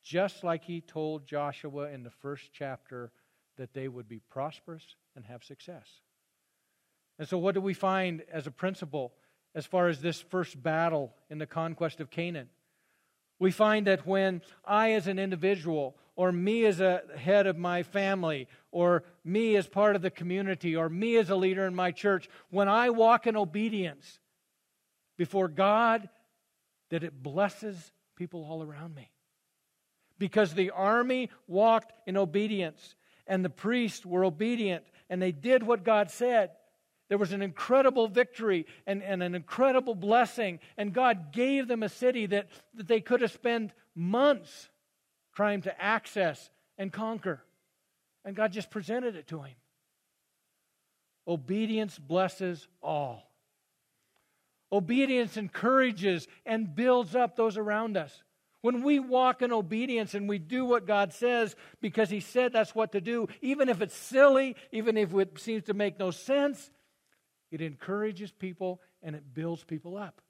just 0.03 0.43
like 0.43 0.63
He 0.63 0.81
told 0.81 1.25
Joshua 1.25 1.89
in 1.89 2.03
the 2.03 2.09
first 2.09 2.51
chapter, 2.53 3.11
that 3.57 3.73
they 3.73 3.87
would 3.87 4.07
be 4.07 4.21
prosperous 4.29 4.95
and 5.15 5.25
have 5.25 5.43
success. 5.43 5.87
And 7.17 7.27
so, 7.27 7.37
what 7.37 7.55
do 7.55 7.61
we 7.61 7.73
find 7.73 8.23
as 8.31 8.47
a 8.47 8.51
principle 8.51 9.13
as 9.55 9.65
far 9.65 9.87
as 9.87 10.01
this 10.01 10.21
first 10.21 10.61
battle 10.61 11.13
in 11.29 11.37
the 11.37 11.47
conquest 11.47 11.99
of 11.99 12.09
Canaan. 12.09 12.49
We 13.39 13.51
find 13.51 13.87
that 13.87 14.05
when 14.05 14.41
I, 14.65 14.91
as 14.93 15.07
an 15.07 15.17
individual, 15.17 15.95
or 16.19 16.33
me 16.33 16.65
as 16.65 16.81
a 16.81 17.01
head 17.17 17.47
of 17.47 17.57
my 17.57 17.81
family, 17.81 18.45
or 18.73 19.05
me 19.23 19.55
as 19.55 19.65
part 19.67 19.95
of 19.95 20.01
the 20.01 20.11
community, 20.11 20.75
or 20.75 20.89
me 20.89 21.15
as 21.15 21.29
a 21.29 21.35
leader 21.37 21.65
in 21.65 21.73
my 21.73 21.91
church, 21.91 22.29
when 22.49 22.67
I 22.67 22.89
walk 22.89 23.25
in 23.25 23.37
obedience 23.37 24.19
before 25.15 25.47
God, 25.47 26.09
that 26.89 27.05
it 27.05 27.23
blesses 27.23 27.93
people 28.17 28.43
all 28.43 28.61
around 28.61 28.95
me. 28.95 29.09
Because 30.17 30.53
the 30.53 30.71
army 30.71 31.29
walked 31.47 31.93
in 32.05 32.17
obedience, 32.17 32.95
and 33.25 33.45
the 33.45 33.49
priests 33.49 34.05
were 34.05 34.25
obedient, 34.25 34.83
and 35.09 35.21
they 35.21 35.31
did 35.31 35.63
what 35.63 35.85
God 35.85 36.11
said. 36.11 36.51
There 37.07 37.17
was 37.17 37.31
an 37.31 37.41
incredible 37.41 38.09
victory 38.09 38.65
and, 38.85 39.01
and 39.01 39.23
an 39.23 39.35
incredible 39.35 39.95
blessing, 39.95 40.59
and 40.75 40.91
God 40.91 41.31
gave 41.31 41.69
them 41.69 41.81
a 41.81 41.87
city 41.87 42.25
that, 42.25 42.49
that 42.73 42.89
they 42.89 42.99
could 42.99 43.21
have 43.21 43.31
spent 43.31 43.71
months 43.95 44.67
trying 45.39 45.61
to 45.61 45.81
access 45.81 46.49
and 46.77 46.91
conquer. 46.91 47.41
And 48.25 48.35
God 48.35 48.51
just 48.51 48.69
presented 48.69 49.15
it 49.15 49.27
to 49.27 49.41
him. 49.41 49.55
Obedience 51.25 51.97
blesses 51.97 52.67
all. 52.83 53.23
Obedience 54.69 55.37
encourages 55.37 56.27
and 56.45 56.75
builds 56.75 57.15
up 57.15 57.37
those 57.37 57.55
around 57.55 57.95
us. 57.95 58.21
When 58.63 58.83
we 58.83 58.99
walk 58.99 59.41
in 59.41 59.53
obedience 59.53 60.13
and 60.13 60.27
we 60.27 60.39
do 60.39 60.65
what 60.65 60.85
God 60.85 61.13
says 61.13 61.55
because 61.79 62.09
He 62.09 62.19
said 62.19 62.51
that's 62.51 62.75
what 62.75 62.91
to 62.91 62.99
do, 62.99 63.29
even 63.41 63.69
if 63.69 63.81
it's 63.81 63.95
silly, 63.95 64.57
even 64.73 64.97
if 64.97 65.13
it 65.13 65.39
seems 65.39 65.63
to 65.67 65.73
make 65.73 65.97
no 65.97 66.11
sense, 66.11 66.69
it 67.49 67.61
encourages 67.61 68.33
people 68.33 68.81
and 69.01 69.15
it 69.15 69.33
builds 69.33 69.63
people 69.63 69.95
up. 69.95 70.21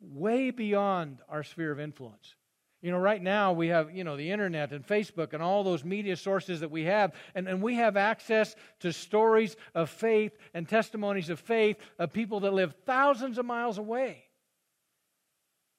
Way 0.00 0.50
beyond 0.50 1.20
our 1.30 1.42
sphere 1.42 1.72
of 1.72 1.80
influence. 1.80 2.34
You 2.82 2.90
know, 2.90 2.98
right 2.98 3.22
now 3.22 3.52
we 3.52 3.68
have, 3.68 3.94
you 3.94 4.02
know, 4.02 4.16
the 4.16 4.32
internet 4.32 4.72
and 4.72 4.84
Facebook 4.84 5.32
and 5.32 5.42
all 5.42 5.62
those 5.62 5.84
media 5.84 6.16
sources 6.16 6.60
that 6.60 6.70
we 6.70 6.82
have, 6.82 7.12
and, 7.36 7.46
and 7.48 7.62
we 7.62 7.76
have 7.76 7.96
access 7.96 8.56
to 8.80 8.92
stories 8.92 9.56
of 9.72 9.88
faith 9.88 10.36
and 10.52 10.68
testimonies 10.68 11.30
of 11.30 11.38
faith 11.38 11.76
of 12.00 12.12
people 12.12 12.40
that 12.40 12.52
live 12.52 12.74
thousands 12.84 13.38
of 13.38 13.46
miles 13.46 13.78
away. 13.78 14.24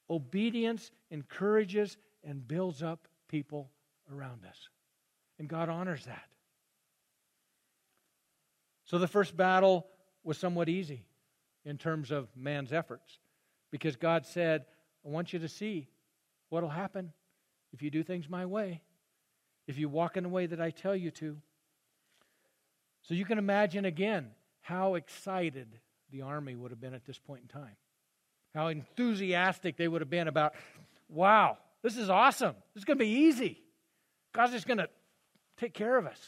Obedience 0.09 0.91
encourages 1.11 1.97
and 2.23 2.47
builds 2.47 2.81
up 2.81 3.09
people 3.27 3.69
around 4.09 4.45
us. 4.45 4.69
And 5.39 5.49
God 5.49 5.67
honors 5.67 6.05
that. 6.05 6.29
So 8.85 8.97
the 8.97 9.07
first 9.09 9.35
battle 9.35 9.87
was 10.23 10.37
somewhat 10.37 10.69
easy 10.69 11.03
in 11.65 11.77
terms 11.77 12.11
of 12.11 12.29
man's 12.33 12.71
efforts 12.71 13.19
because 13.71 13.97
God 13.97 14.25
said, 14.25 14.65
I 15.05 15.09
want 15.09 15.33
you 15.33 15.39
to 15.39 15.49
see 15.49 15.89
what 16.53 16.61
will 16.61 16.69
happen 16.69 17.11
if 17.73 17.81
you 17.81 17.89
do 17.89 18.03
things 18.03 18.29
my 18.29 18.45
way, 18.45 18.83
if 19.65 19.79
you 19.79 19.89
walk 19.89 20.17
in 20.17 20.23
the 20.23 20.29
way 20.29 20.45
that 20.45 20.61
I 20.61 20.69
tell 20.69 20.95
you 20.95 21.09
to. 21.09 21.35
So 23.01 23.15
you 23.15 23.25
can 23.25 23.39
imagine 23.39 23.85
again 23.85 24.27
how 24.61 24.93
excited 24.93 25.79
the 26.11 26.21
army 26.21 26.53
would 26.55 26.69
have 26.69 26.79
been 26.79 26.93
at 26.93 27.05
this 27.05 27.17
point 27.17 27.41
in 27.41 27.47
time. 27.47 27.75
How 28.53 28.67
enthusiastic 28.67 29.77
they 29.77 29.87
would 29.87 30.01
have 30.01 30.11
been 30.11 30.27
about, 30.27 30.53
wow, 31.09 31.57
this 31.81 31.97
is 31.97 32.07
awesome. 32.07 32.53
This 32.75 32.81
is 32.81 32.85
going 32.85 32.99
to 32.99 33.03
be 33.03 33.09
easy. 33.09 33.59
God's 34.31 34.51
just 34.51 34.67
going 34.67 34.77
to 34.77 34.89
take 35.57 35.73
care 35.73 35.97
of 35.97 36.05
us. 36.05 36.19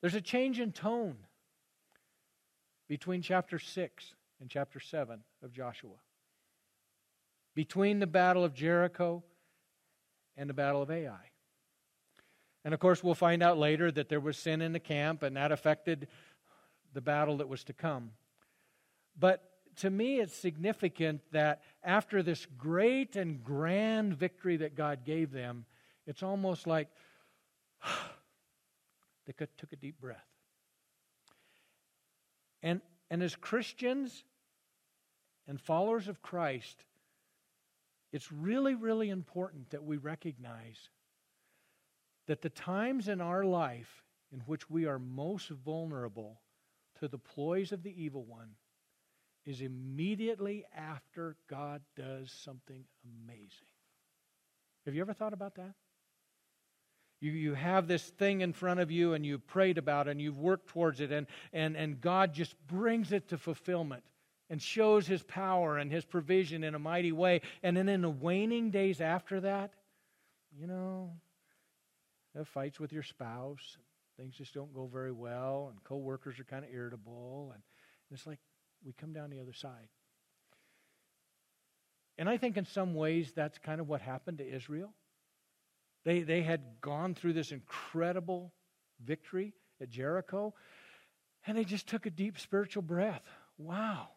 There's 0.00 0.14
a 0.14 0.22
change 0.22 0.58
in 0.58 0.72
tone 0.72 1.16
between 2.88 3.20
chapter 3.20 3.58
6 3.58 4.14
and 4.40 4.48
chapter 4.48 4.80
7 4.80 5.20
of 5.42 5.52
Joshua. 5.52 5.96
Between 7.54 7.98
the 7.98 8.06
battle 8.06 8.44
of 8.44 8.54
Jericho 8.54 9.22
and 10.36 10.48
the 10.48 10.54
battle 10.54 10.82
of 10.82 10.90
Ai. 10.90 11.30
And 12.64 12.74
of 12.74 12.80
course, 12.80 13.02
we'll 13.02 13.14
find 13.14 13.42
out 13.42 13.58
later 13.58 13.90
that 13.90 14.08
there 14.08 14.20
was 14.20 14.36
sin 14.36 14.60
in 14.60 14.72
the 14.72 14.80
camp, 14.80 15.22
and 15.22 15.36
that 15.36 15.52
affected 15.52 16.08
the 16.92 17.00
battle 17.00 17.38
that 17.38 17.48
was 17.48 17.64
to 17.64 17.72
come. 17.72 18.10
But 19.18 19.42
to 19.76 19.90
me, 19.90 20.20
it's 20.20 20.34
significant 20.34 21.22
that 21.32 21.62
after 21.82 22.22
this 22.22 22.46
great 22.58 23.16
and 23.16 23.42
grand 23.42 24.14
victory 24.14 24.58
that 24.58 24.74
God 24.74 25.04
gave 25.04 25.30
them, 25.30 25.64
it's 26.06 26.22
almost 26.22 26.66
like 26.66 26.88
they 29.26 29.32
took 29.32 29.72
a 29.72 29.76
deep 29.76 30.00
breath. 30.00 30.26
And, 32.62 32.80
and 33.10 33.22
as 33.22 33.36
Christians 33.36 34.24
and 35.48 35.60
followers 35.60 36.08
of 36.08 36.20
Christ, 36.20 36.84
it's 38.12 38.32
really, 38.32 38.74
really 38.74 39.10
important 39.10 39.70
that 39.70 39.84
we 39.84 39.96
recognize 39.96 40.90
that 42.26 42.42
the 42.42 42.50
times 42.50 43.08
in 43.08 43.20
our 43.20 43.44
life 43.44 44.02
in 44.32 44.40
which 44.40 44.70
we 44.70 44.86
are 44.86 44.98
most 44.98 45.48
vulnerable 45.48 46.40
to 47.00 47.08
the 47.08 47.18
ploys 47.18 47.72
of 47.72 47.82
the 47.82 48.02
evil 48.02 48.24
one 48.24 48.50
is 49.46 49.60
immediately 49.62 50.64
after 50.76 51.36
God 51.48 51.80
does 51.96 52.30
something 52.30 52.84
amazing. 53.04 53.48
Have 54.84 54.94
you 54.94 55.00
ever 55.00 55.12
thought 55.12 55.32
about 55.32 55.54
that? 55.56 55.74
You, 57.20 57.32
you 57.32 57.54
have 57.54 57.86
this 57.86 58.02
thing 58.02 58.40
in 58.40 58.52
front 58.52 58.80
of 58.80 58.90
you 58.90 59.14
and 59.14 59.24
you've 59.26 59.46
prayed 59.46 59.78
about 59.78 60.08
it 60.08 60.12
and 60.12 60.20
you've 60.20 60.38
worked 60.38 60.68
towards 60.68 61.00
it, 61.00 61.12
and, 61.12 61.26
and, 61.52 61.76
and 61.76 62.00
God 62.00 62.32
just 62.32 62.54
brings 62.66 63.12
it 63.12 63.28
to 63.28 63.38
fulfillment 63.38 64.02
and 64.50 64.60
shows 64.60 65.06
his 65.06 65.22
power 65.22 65.78
and 65.78 65.90
his 65.90 66.04
provision 66.04 66.64
in 66.64 66.74
a 66.74 66.78
mighty 66.78 67.12
way. 67.12 67.40
And 67.62 67.76
then 67.76 67.88
in 67.88 68.02
the 68.02 68.10
waning 68.10 68.70
days 68.70 69.00
after 69.00 69.40
that, 69.40 69.70
you 70.58 70.66
know, 70.66 71.12
fights 72.44 72.80
with 72.80 72.92
your 72.92 73.04
spouse, 73.04 73.78
things 74.18 74.34
just 74.34 74.52
don't 74.52 74.74
go 74.74 74.86
very 74.86 75.12
well, 75.12 75.68
and 75.70 75.82
coworkers 75.84 76.38
are 76.40 76.44
kind 76.44 76.64
of 76.64 76.70
irritable, 76.72 77.52
and 77.54 77.62
it's 78.10 78.26
like 78.26 78.38
we 78.84 78.92
come 78.92 79.12
down 79.12 79.30
the 79.30 79.40
other 79.40 79.52
side. 79.52 79.88
And 82.18 82.28
I 82.28 82.36
think 82.36 82.56
in 82.56 82.66
some 82.66 82.94
ways 82.94 83.32
that's 83.34 83.58
kind 83.58 83.80
of 83.80 83.88
what 83.88 84.00
happened 84.00 84.38
to 84.38 84.46
Israel. 84.46 84.92
They, 86.04 86.20
they 86.20 86.42
had 86.42 86.80
gone 86.80 87.14
through 87.14 87.34
this 87.34 87.52
incredible 87.52 88.52
victory 89.04 89.54
at 89.80 89.90
Jericho, 89.90 90.54
and 91.46 91.56
they 91.56 91.64
just 91.64 91.86
took 91.86 92.04
a 92.06 92.10
deep 92.10 92.38
spiritual 92.38 92.82
breath. 92.82 93.22
Wow. 93.58 94.08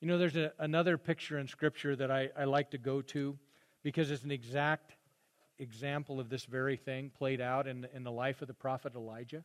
You 0.00 0.08
know, 0.08 0.18
there's 0.18 0.36
a, 0.36 0.52
another 0.58 0.98
picture 0.98 1.38
in 1.38 1.48
Scripture 1.48 1.96
that 1.96 2.10
I, 2.10 2.30
I 2.38 2.44
like 2.44 2.70
to 2.72 2.78
go 2.78 3.02
to 3.02 3.38
because 3.82 4.10
it's 4.10 4.24
an 4.24 4.30
exact 4.30 4.96
example 5.58 6.20
of 6.20 6.28
this 6.28 6.44
very 6.44 6.76
thing 6.76 7.10
played 7.16 7.40
out 7.40 7.66
in, 7.66 7.86
in 7.94 8.04
the 8.04 8.12
life 8.12 8.42
of 8.42 8.48
the 8.48 8.54
prophet 8.54 8.94
Elijah. 8.94 9.44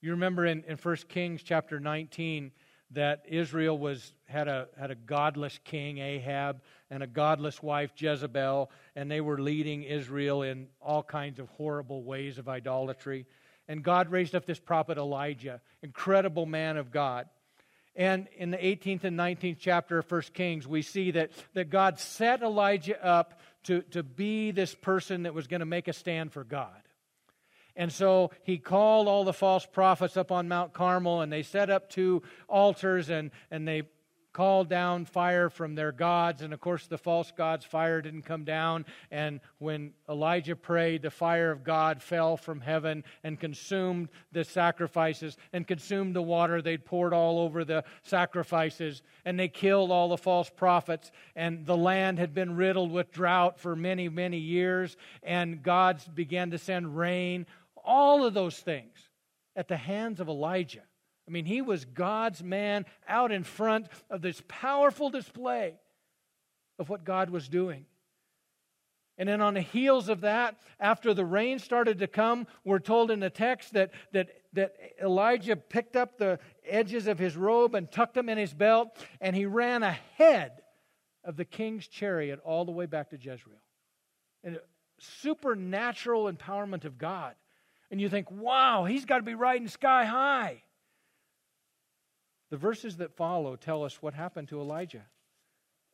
You 0.00 0.12
remember 0.12 0.46
in, 0.46 0.64
in 0.64 0.76
1 0.76 0.96
Kings 1.08 1.42
chapter 1.42 1.80
19, 1.80 2.52
that 2.92 3.24
Israel 3.28 3.78
was, 3.78 4.12
had, 4.26 4.48
a, 4.48 4.66
had 4.78 4.90
a 4.90 4.94
godless 4.94 5.58
king, 5.62 5.98
Ahab, 5.98 6.60
and 6.90 7.02
a 7.02 7.06
godless 7.06 7.62
wife, 7.62 7.92
Jezebel, 7.96 8.70
and 8.96 9.10
they 9.10 9.20
were 9.20 9.38
leading 9.38 9.84
Israel 9.84 10.42
in 10.42 10.66
all 10.80 11.02
kinds 11.02 11.38
of 11.38 11.48
horrible 11.50 12.02
ways 12.02 12.38
of 12.38 12.48
idolatry. 12.48 13.26
And 13.68 13.84
God 13.84 14.10
raised 14.10 14.34
up 14.34 14.44
this 14.44 14.58
prophet 14.58 14.98
Elijah, 14.98 15.60
incredible 15.82 16.46
man 16.46 16.76
of 16.76 16.90
God. 16.90 17.28
And 17.96 18.28
in 18.36 18.50
the 18.50 18.56
18th 18.56 19.04
and 19.04 19.18
19th 19.18 19.58
chapter 19.58 19.98
of 19.98 20.10
1 20.10 20.22
Kings, 20.32 20.66
we 20.66 20.82
see 20.82 21.10
that, 21.12 21.30
that 21.54 21.70
God 21.70 21.98
set 21.98 22.42
Elijah 22.42 23.04
up 23.04 23.40
to, 23.64 23.82
to 23.90 24.02
be 24.02 24.52
this 24.52 24.74
person 24.74 25.24
that 25.24 25.34
was 25.34 25.46
going 25.46 25.60
to 25.60 25.66
make 25.66 25.88
a 25.88 25.92
stand 25.92 26.32
for 26.32 26.44
God. 26.44 26.82
And 27.76 27.92
so 27.92 28.30
he 28.42 28.58
called 28.58 29.08
all 29.08 29.24
the 29.24 29.32
false 29.32 29.66
prophets 29.66 30.16
up 30.16 30.32
on 30.32 30.48
Mount 30.48 30.72
Carmel, 30.72 31.20
and 31.20 31.32
they 31.32 31.42
set 31.42 31.70
up 31.70 31.90
two 31.90 32.22
altars, 32.48 33.10
and, 33.10 33.30
and 33.50 33.66
they 33.66 33.82
called 34.32 34.68
down 34.68 35.04
fire 35.04 35.50
from 35.50 35.74
their 35.74 35.92
gods. 35.92 36.42
And 36.42 36.52
of 36.52 36.60
course, 36.60 36.86
the 36.86 36.98
false 36.98 37.32
gods' 37.32 37.64
fire 37.64 38.00
didn't 38.00 38.22
come 38.22 38.44
down. 38.44 38.86
And 39.10 39.40
when 39.58 39.92
Elijah 40.08 40.56
prayed, 40.56 41.02
the 41.02 41.10
fire 41.10 41.50
of 41.50 41.64
God 41.64 42.02
fell 42.02 42.36
from 42.36 42.60
heaven 42.60 43.04
and 43.24 43.40
consumed 43.40 44.08
the 44.32 44.44
sacrifices 44.44 45.36
and 45.52 45.66
consumed 45.66 46.14
the 46.14 46.22
water 46.22 46.62
they'd 46.62 46.84
poured 46.84 47.12
all 47.12 47.40
over 47.40 47.64
the 47.64 47.84
sacrifices. 48.02 49.02
And 49.24 49.38
they 49.38 49.48
killed 49.48 49.90
all 49.90 50.08
the 50.08 50.16
false 50.16 50.50
prophets. 50.50 51.10
And 51.34 51.66
the 51.66 51.76
land 51.76 52.18
had 52.18 52.34
been 52.34 52.56
riddled 52.56 52.92
with 52.92 53.12
drought 53.12 53.58
for 53.58 53.74
many, 53.74 54.08
many 54.08 54.38
years. 54.38 54.96
And 55.22 55.62
God 55.62 56.02
began 56.14 56.50
to 56.50 56.58
send 56.58 56.96
rain 56.96 57.46
all 57.84 58.24
of 58.24 58.34
those 58.34 58.58
things 58.58 58.96
at 59.56 59.68
the 59.68 59.76
hands 59.76 60.20
of 60.20 60.28
Elijah. 60.28 60.82
I 61.30 61.32
mean, 61.32 61.44
he 61.44 61.62
was 61.62 61.84
God's 61.84 62.42
man 62.42 62.86
out 63.06 63.30
in 63.30 63.44
front 63.44 63.86
of 64.10 64.20
this 64.20 64.42
powerful 64.48 65.10
display 65.10 65.74
of 66.76 66.88
what 66.88 67.04
God 67.04 67.30
was 67.30 67.48
doing. 67.48 67.86
And 69.16 69.28
then 69.28 69.40
on 69.40 69.54
the 69.54 69.60
heels 69.60 70.08
of 70.08 70.22
that, 70.22 70.56
after 70.80 71.14
the 71.14 71.24
rain 71.24 71.60
started 71.60 72.00
to 72.00 72.08
come, 72.08 72.48
we're 72.64 72.80
told 72.80 73.12
in 73.12 73.20
the 73.20 73.30
text 73.30 73.74
that, 73.74 73.92
that 74.12 74.30
that 74.54 74.74
Elijah 75.00 75.54
picked 75.54 75.94
up 75.94 76.18
the 76.18 76.40
edges 76.66 77.06
of 77.06 77.18
his 77.18 77.36
robe 77.36 77.76
and 77.76 77.88
tucked 77.92 78.14
them 78.14 78.28
in 78.28 78.36
his 78.36 78.52
belt, 78.52 78.88
and 79.20 79.36
he 79.36 79.46
ran 79.46 79.84
ahead 79.84 80.62
of 81.22 81.36
the 81.36 81.44
king's 81.44 81.86
chariot 81.86 82.40
all 82.42 82.64
the 82.64 82.72
way 82.72 82.86
back 82.86 83.10
to 83.10 83.16
Jezreel. 83.16 83.62
And 84.42 84.58
supernatural 84.98 86.32
empowerment 86.32 86.84
of 86.84 86.98
God. 86.98 87.34
And 87.92 88.00
you 88.00 88.08
think, 88.08 88.30
wow, 88.30 88.84
he's 88.84 89.04
got 89.04 89.18
to 89.18 89.22
be 89.22 89.34
riding 89.34 89.68
sky 89.68 90.04
high. 90.04 90.62
The 92.50 92.56
verses 92.56 92.96
that 92.96 93.16
follow 93.16 93.56
tell 93.56 93.84
us 93.84 94.02
what 94.02 94.14
happened 94.14 94.48
to 94.48 94.60
Elijah. 94.60 95.06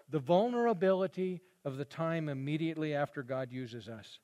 The 0.09 0.19
vulnerability 0.19 1.43
of 1.65 1.77
the 1.77 1.85
time 1.85 2.29
immediately 2.29 2.95
after 2.95 3.23
God 3.23 3.53
uses 3.53 3.89
us. 3.89 4.19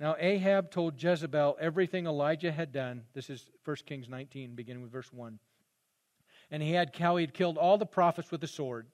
Now, 0.00 0.16
Ahab 0.18 0.70
told 0.70 1.00
Jezebel 1.00 1.56
everything 1.60 2.06
Elijah 2.06 2.50
had 2.50 2.72
done. 2.72 3.04
This 3.14 3.30
is 3.30 3.50
1 3.64 3.76
Kings 3.86 4.08
19, 4.08 4.54
beginning 4.54 4.82
with 4.82 4.90
verse 4.90 5.12
1. 5.12 5.38
And 6.50 6.62
he 6.62 6.72
had 6.72 6.96
how 6.96 7.16
he 7.16 7.22
had 7.22 7.32
killed 7.32 7.58
all 7.58 7.78
the 7.78 7.86
prophets 7.86 8.30
with 8.30 8.40
the 8.40 8.46
sword. 8.48 8.88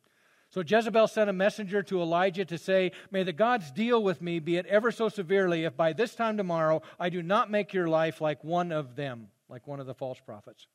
So 0.51 0.63
Jezebel 0.67 1.09
sent 1.09 1.31
a 1.31 1.33
messenger 1.33 1.83
to 1.85 2.03
Elijah 2.03 2.45
to 2.45 2.59
say, 2.59 2.93
May 3.11 3.23
the 3.23 3.33
gods 3.33 3.71
deal 3.71 4.03
with 4.03 4.21
me, 4.21 4.41
be 4.41 4.57
it 4.57 4.67
ever 4.67 4.91
so 4.91 5.09
severely, 5.09 5.65
if 5.65 5.77
by 5.77 5.93
this 5.93 6.15
time 6.15 6.37
tomorrow 6.37 6.83
I 6.99 7.09
do 7.09 7.23
not 7.23 7.51
make 7.51 7.73
your 7.73 7.89
life 7.89 8.21
like 8.21 8.43
one 8.45 8.73
of 8.73 8.97
them, 8.97 9.29
like 9.49 9.67
one 9.67 9.81
of 9.81 9.87
the 9.87 9.95
false 9.95 10.19
prophets. 10.19 10.67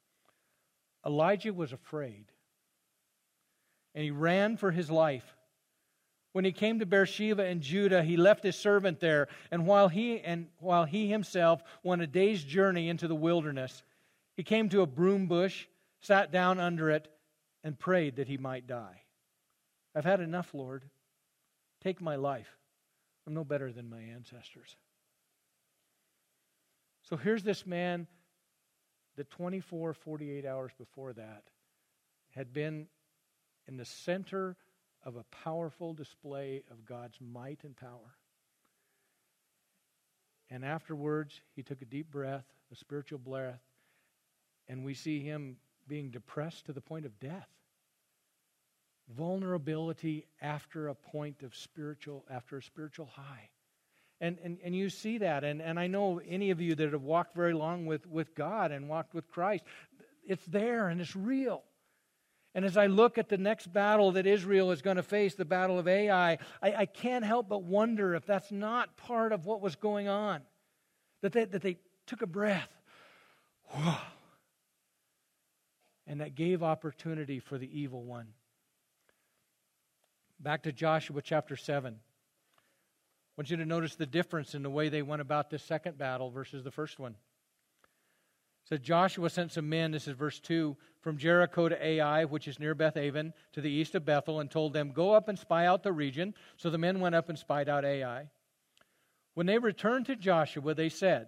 Elijah 1.05 1.53
was 1.53 1.71
afraid, 1.71 2.25
and 3.93 4.03
he 4.03 4.11
ran 4.11 4.57
for 4.57 4.71
his 4.71 4.89
life. 4.89 5.35
When 6.33 6.43
he 6.43 6.51
came 6.51 6.79
to 6.79 6.85
Beersheba 6.85 7.45
in 7.45 7.61
Judah, 7.61 8.03
he 8.03 8.17
left 8.17 8.43
his 8.43 8.57
servant 8.57 8.99
there, 8.99 9.27
and 9.51 9.65
while 9.65 9.87
he 9.87 10.19
and 10.19 10.47
while 10.59 10.85
he 10.85 11.09
himself 11.09 11.63
went 11.83 12.01
a 12.01 12.07
day's 12.07 12.43
journey 12.43 12.89
into 12.89 13.07
the 13.07 13.15
wilderness, 13.15 13.83
he 14.35 14.43
came 14.43 14.67
to 14.69 14.81
a 14.81 14.87
broom 14.87 15.27
bush, 15.27 15.67
sat 16.01 16.31
down 16.31 16.59
under 16.59 16.89
it, 16.89 17.07
and 17.63 17.79
prayed 17.79 18.17
that 18.17 18.27
he 18.27 18.37
might 18.37 18.67
die. 18.67 19.01
I've 19.95 20.03
had 20.03 20.19
enough, 20.19 20.53
Lord. 20.53 20.83
Take 21.81 22.01
my 22.01 22.15
life. 22.15 22.49
I'm 23.25 23.33
no 23.33 23.43
better 23.43 23.71
than 23.71 23.89
my 23.89 24.01
ancestors. 24.01 24.75
So 27.03 27.15
here's 27.15 27.43
this 27.43 27.65
man 27.65 28.07
that 29.15 29.29
24, 29.31 29.93
48 29.93 30.45
hours 30.45 30.71
before 30.77 31.13
that 31.13 31.43
had 32.31 32.53
been 32.53 32.87
in 33.67 33.77
the 33.77 33.85
center 33.85 34.55
of 35.03 35.15
a 35.15 35.23
powerful 35.43 35.93
display 35.93 36.63
of 36.71 36.85
God's 36.85 37.17
might 37.21 37.63
and 37.63 37.75
power. 37.75 38.17
And 40.49 40.63
afterwards, 40.63 41.41
he 41.55 41.63
took 41.63 41.81
a 41.81 41.85
deep 41.85 42.11
breath, 42.11 42.45
a 42.71 42.75
spiritual 42.75 43.19
breath, 43.19 43.61
and 44.67 44.83
we 44.83 44.93
see 44.93 45.21
him 45.21 45.57
being 45.87 46.09
depressed 46.09 46.65
to 46.65 46.73
the 46.73 46.81
point 46.81 47.05
of 47.05 47.19
death 47.19 47.47
vulnerability 49.13 50.25
after 50.41 50.87
a 50.87 50.95
point 50.95 51.43
of 51.43 51.55
spiritual, 51.55 52.25
after 52.29 52.57
a 52.57 52.63
spiritual 52.63 53.05
high. 53.05 53.49
And, 54.21 54.37
and, 54.43 54.57
and 54.63 54.75
you 54.75 54.89
see 54.89 55.17
that. 55.19 55.43
And, 55.43 55.61
and 55.61 55.79
I 55.79 55.87
know 55.87 56.21
any 56.27 56.51
of 56.51 56.61
you 56.61 56.75
that 56.75 56.93
have 56.93 57.03
walked 57.03 57.35
very 57.35 57.53
long 57.53 57.85
with, 57.85 58.07
with 58.07 58.33
God 58.33 58.71
and 58.71 58.87
walked 58.87 59.13
with 59.13 59.29
Christ, 59.29 59.63
it's 60.25 60.45
there 60.45 60.87
and 60.87 61.01
it's 61.01 61.15
real. 61.15 61.63
And 62.53 62.63
as 62.63 62.77
I 62.77 62.85
look 62.85 63.17
at 63.17 63.27
the 63.27 63.37
next 63.37 63.71
battle 63.73 64.13
that 64.13 64.25
Israel 64.25 64.71
is 64.71 64.81
going 64.81 64.95
to 64.95 65.03
face, 65.03 65.35
the 65.35 65.43
battle 65.43 65.77
of 65.77 65.89
Ai, 65.89 66.31
I, 66.31 66.39
I 66.61 66.85
can't 66.85 67.25
help 67.25 67.49
but 67.49 67.63
wonder 67.63 68.15
if 68.15 68.25
that's 68.25 68.51
not 68.51 68.95
part 68.95 69.33
of 69.33 69.45
what 69.45 69.59
was 69.59 69.75
going 69.75 70.07
on. 70.07 70.41
That 71.21 71.33
they, 71.33 71.43
that 71.43 71.61
they 71.61 71.77
took 72.07 72.21
a 72.21 72.27
breath. 72.27 72.69
Whoa. 73.65 73.97
And 76.07 76.21
that 76.21 76.35
gave 76.35 76.63
opportunity 76.63 77.39
for 77.39 77.57
the 77.57 77.79
evil 77.79 78.03
one 78.03 78.27
Back 80.39 80.63
to 80.63 80.71
Joshua 80.71 81.21
chapter 81.21 81.55
7. 81.55 81.95
Want 83.37 83.49
you 83.49 83.57
to 83.57 83.65
notice 83.65 83.95
the 83.95 84.05
difference 84.05 84.55
in 84.55 84.63
the 84.63 84.69
way 84.69 84.89
they 84.89 85.01
went 85.01 85.21
about 85.21 85.49
this 85.49 85.63
second 85.63 85.97
battle 85.97 86.29
versus 86.29 86.63
the 86.63 86.71
first 86.71 86.99
one. 86.99 87.15
Said 88.63 88.81
Joshua 88.81 89.29
sent 89.29 89.51
some 89.51 89.69
men, 89.69 89.91
this 89.91 90.07
is 90.07 90.15
verse 90.15 90.39
2, 90.39 90.75
from 91.01 91.17
Jericho 91.17 91.69
to 91.69 91.85
Ai, 91.85 92.25
which 92.25 92.47
is 92.47 92.59
near 92.59 92.73
Beth 92.73 92.97
Aven, 92.97 93.33
to 93.53 93.61
the 93.61 93.69
east 93.69 93.93
of 93.93 94.05
Bethel, 94.05 94.39
and 94.39 94.49
told 94.49 94.73
them, 94.73 94.91
Go 94.91 95.13
up 95.13 95.27
and 95.27 95.37
spy 95.37 95.67
out 95.67 95.83
the 95.83 95.93
region. 95.93 96.33
So 96.57 96.71
the 96.71 96.79
men 96.79 96.99
went 96.99 97.13
up 97.13 97.29
and 97.29 97.37
spied 97.37 97.69
out 97.69 97.85
Ai. 97.85 98.29
When 99.35 99.45
they 99.45 99.59
returned 99.59 100.07
to 100.07 100.15
Joshua, 100.15 100.73
they 100.73 100.89
said, 100.89 101.27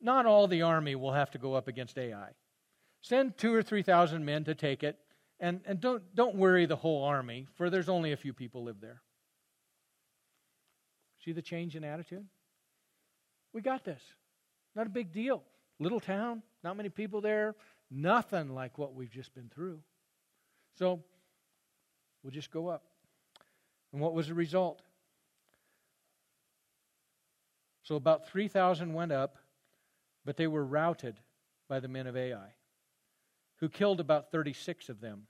Not 0.00 0.26
all 0.26 0.46
the 0.46 0.62
army 0.62 0.94
will 0.94 1.12
have 1.12 1.32
to 1.32 1.38
go 1.38 1.54
up 1.54 1.66
against 1.66 1.98
Ai. 1.98 2.30
Send 3.00 3.36
two 3.36 3.52
or 3.52 3.62
three 3.64 3.82
thousand 3.82 4.24
men 4.24 4.44
to 4.44 4.54
take 4.54 4.84
it, 4.84 4.98
and, 5.40 5.60
and 5.66 5.80
don't, 5.80 6.14
don't 6.14 6.36
worry 6.36 6.66
the 6.66 6.76
whole 6.76 7.02
army, 7.02 7.48
for 7.54 7.68
there's 7.68 7.88
only 7.88 8.12
a 8.12 8.16
few 8.16 8.32
people 8.32 8.62
live 8.62 8.80
there. 8.80 9.02
See 11.24 11.32
the 11.32 11.42
change 11.42 11.76
in 11.76 11.84
attitude? 11.84 12.26
We 13.52 13.60
got 13.60 13.84
this. 13.84 14.02
Not 14.74 14.86
a 14.86 14.90
big 14.90 15.12
deal. 15.12 15.42
Little 15.78 16.00
town, 16.00 16.42
not 16.62 16.76
many 16.76 16.88
people 16.88 17.20
there, 17.20 17.54
nothing 17.90 18.54
like 18.54 18.78
what 18.78 18.94
we've 18.94 19.10
just 19.10 19.34
been 19.34 19.48
through. 19.48 19.80
So 20.78 21.02
we'll 22.22 22.30
just 22.30 22.50
go 22.50 22.68
up. 22.68 22.84
And 23.92 24.00
what 24.00 24.14
was 24.14 24.28
the 24.28 24.34
result? 24.34 24.82
So 27.82 27.96
about 27.96 28.28
3,000 28.28 28.92
went 28.94 29.12
up, 29.12 29.36
but 30.24 30.36
they 30.36 30.46
were 30.46 30.64
routed 30.64 31.20
by 31.68 31.80
the 31.80 31.88
men 31.88 32.06
of 32.06 32.16
Ai, 32.16 32.54
who 33.56 33.68
killed 33.68 34.00
about 34.00 34.30
36 34.30 34.88
of 34.88 35.00
them. 35.00 35.26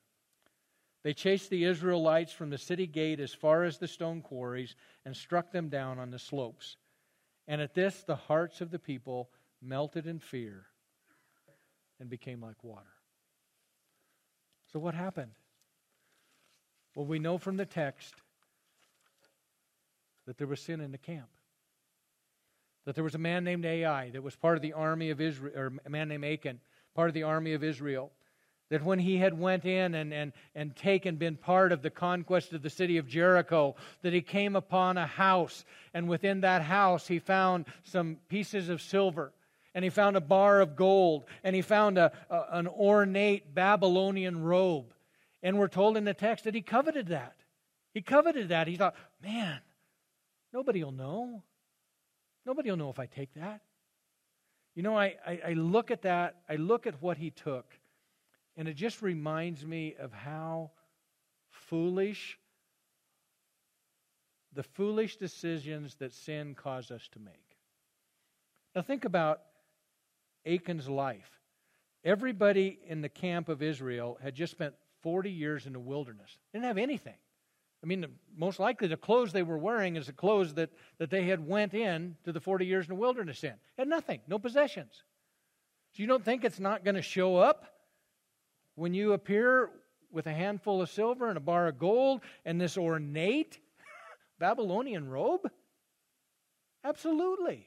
They 1.02 1.12
chased 1.12 1.50
the 1.50 1.64
Israelites 1.64 2.32
from 2.32 2.50
the 2.50 2.58
city 2.58 2.86
gate 2.86 3.18
as 3.18 3.34
far 3.34 3.64
as 3.64 3.78
the 3.78 3.88
stone 3.88 4.22
quarries 4.22 4.76
and 5.04 5.16
struck 5.16 5.50
them 5.50 5.68
down 5.68 5.98
on 5.98 6.10
the 6.10 6.18
slopes. 6.18 6.76
And 7.48 7.60
at 7.60 7.74
this, 7.74 8.04
the 8.04 8.14
hearts 8.14 8.60
of 8.60 8.70
the 8.70 8.78
people 8.78 9.30
melted 9.60 10.06
in 10.06 10.20
fear 10.20 10.66
and 11.98 12.08
became 12.08 12.40
like 12.40 12.62
water. 12.62 12.86
So, 14.72 14.78
what 14.78 14.94
happened? 14.94 15.32
Well, 16.94 17.06
we 17.06 17.18
know 17.18 17.36
from 17.36 17.56
the 17.56 17.66
text 17.66 18.14
that 20.26 20.38
there 20.38 20.46
was 20.46 20.60
sin 20.60 20.80
in 20.80 20.92
the 20.92 20.98
camp. 20.98 21.28
That 22.84 22.94
there 22.94 23.04
was 23.04 23.14
a 23.14 23.18
man 23.18 23.44
named 23.44 23.64
Ai 23.64 24.10
that 24.10 24.22
was 24.22 24.36
part 24.36 24.56
of 24.56 24.62
the 24.62 24.72
army 24.72 25.10
of 25.10 25.20
Israel, 25.20 25.52
or 25.56 25.72
a 25.84 25.90
man 25.90 26.08
named 26.08 26.24
Achan, 26.24 26.60
part 26.94 27.08
of 27.08 27.14
the 27.14 27.22
army 27.22 27.54
of 27.54 27.64
Israel 27.64 28.12
that 28.72 28.82
when 28.82 28.98
he 28.98 29.18
had 29.18 29.38
went 29.38 29.66
in 29.66 29.94
and, 29.94 30.14
and, 30.14 30.32
and 30.54 30.74
taken 30.74 31.16
been 31.16 31.36
part 31.36 31.72
of 31.72 31.82
the 31.82 31.90
conquest 31.90 32.54
of 32.54 32.62
the 32.62 32.70
city 32.70 32.96
of 32.96 33.06
jericho 33.06 33.76
that 34.00 34.14
he 34.14 34.22
came 34.22 34.56
upon 34.56 34.96
a 34.96 35.06
house. 35.06 35.66
And 35.92 36.08
within 36.08 36.40
that 36.40 36.62
house 36.62 37.06
he 37.06 37.18
found 37.18 37.66
some 37.84 38.16
pieces 38.30 38.70
of 38.70 38.80
silver. 38.80 39.34
And 39.74 39.84
he 39.84 39.90
found 39.90 40.16
a 40.16 40.22
bar 40.22 40.62
of 40.62 40.74
gold. 40.74 41.24
And 41.44 41.54
he 41.54 41.60
found 41.60 41.98
a, 41.98 42.12
a, 42.30 42.44
an 42.52 42.66
ornate 42.66 43.54
babylonian 43.54 44.42
robe. 44.42 44.94
And 45.42 45.58
we're 45.58 45.68
told 45.68 45.98
in 45.98 46.04
the 46.04 46.14
text 46.14 46.44
that 46.44 46.54
he 46.54 46.62
coveted 46.62 47.08
that. 47.08 47.36
He 47.92 48.00
coveted 48.00 48.48
that. 48.48 48.68
He 48.68 48.76
thought 48.76 48.94
man 49.22 49.60
nobody 50.50 50.82
will 50.82 50.92
know. 50.92 51.42
Nobody 52.46 52.70
will 52.70 52.78
know 52.78 52.88
if 52.88 52.98
i 52.98 53.04
take 53.04 53.34
that. 53.34 53.60
You 54.74 54.82
know 54.82 54.96
I, 54.96 55.16
I, 55.26 55.40
I 55.48 55.52
look 55.52 55.90
at 55.90 56.00
that. 56.02 56.36
I 56.48 56.56
look 56.56 56.86
at 56.86 57.02
what 57.02 57.18
he 57.18 57.28
took 57.28 57.66
and 58.56 58.68
it 58.68 58.74
just 58.74 59.02
reminds 59.02 59.64
me 59.64 59.94
of 59.98 60.12
how 60.12 60.70
foolish, 61.50 62.38
the 64.52 64.62
foolish 64.62 65.16
decisions 65.16 65.94
that 65.96 66.12
sin 66.12 66.54
caused 66.54 66.92
us 66.92 67.08
to 67.12 67.18
make. 67.18 67.56
Now, 68.74 68.82
think 68.82 69.04
about 69.04 69.40
Achan's 70.46 70.88
life. 70.88 71.30
Everybody 72.04 72.78
in 72.86 73.00
the 73.00 73.08
camp 73.08 73.48
of 73.48 73.62
Israel 73.62 74.18
had 74.22 74.34
just 74.34 74.52
spent 74.52 74.74
40 75.02 75.30
years 75.30 75.66
in 75.66 75.72
the 75.72 75.80
wilderness, 75.80 76.38
they 76.52 76.58
didn't 76.58 76.68
have 76.68 76.78
anything. 76.78 77.16
I 77.82 77.86
mean, 77.86 78.06
most 78.36 78.60
likely 78.60 78.86
the 78.86 78.96
clothes 78.96 79.32
they 79.32 79.42
were 79.42 79.58
wearing 79.58 79.96
is 79.96 80.06
the 80.06 80.12
clothes 80.12 80.54
that, 80.54 80.70
that 80.98 81.10
they 81.10 81.24
had 81.24 81.44
went 81.46 81.74
in 81.74 82.16
to 82.24 82.32
the 82.32 82.40
40 82.40 82.64
years 82.64 82.84
in 82.84 82.90
the 82.90 83.00
wilderness 83.00 83.42
in. 83.42 83.54
Had 83.76 83.88
nothing, 83.88 84.20
no 84.28 84.38
possessions. 84.38 85.02
So 85.92 86.02
you 86.02 86.06
don't 86.06 86.24
think 86.24 86.44
it's 86.44 86.60
not 86.60 86.84
going 86.84 86.94
to 86.94 87.02
show 87.02 87.36
up? 87.36 87.71
When 88.74 88.94
you 88.94 89.12
appear 89.12 89.70
with 90.10 90.26
a 90.26 90.32
handful 90.32 90.82
of 90.82 90.90
silver 90.90 91.28
and 91.28 91.36
a 91.36 91.40
bar 91.40 91.68
of 91.68 91.78
gold 91.78 92.20
and 92.44 92.60
this 92.60 92.76
ornate 92.76 93.58
Babylonian 94.38 95.08
robe? 95.08 95.50
Absolutely. 96.84 97.66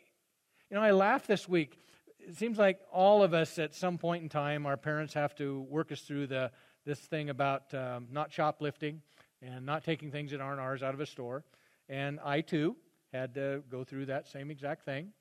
You 0.69 0.77
know, 0.77 0.83
I 0.83 0.91
laughed 0.91 1.27
this 1.27 1.47
week. 1.47 1.79
It 2.19 2.35
seems 2.35 2.57
like 2.57 2.79
all 2.91 3.23
of 3.23 3.33
us 3.33 3.59
at 3.59 3.75
some 3.75 3.97
point 3.97 4.23
in 4.23 4.29
time, 4.29 4.65
our 4.65 4.77
parents 4.77 5.13
have 5.13 5.35
to 5.35 5.61
work 5.61 5.91
us 5.91 6.01
through 6.01 6.27
the, 6.27 6.51
this 6.85 6.99
thing 6.99 7.29
about 7.29 7.73
um, 7.73 8.07
not 8.11 8.31
shoplifting 8.31 9.01
and 9.41 9.65
not 9.65 9.83
taking 9.83 10.11
things 10.11 10.31
that 10.31 10.41
aren't 10.41 10.59
ours 10.59 10.81
out 10.81 10.93
of 10.93 10.99
a 10.99 11.05
store. 11.05 11.43
And 11.87 12.19
I 12.23 12.41
too 12.41 12.75
had 13.13 13.35
to 13.35 13.63
go 13.69 13.83
through 13.83 14.07
that 14.07 14.27
same 14.27 14.49
exact 14.49 14.85
thing. 14.85 15.11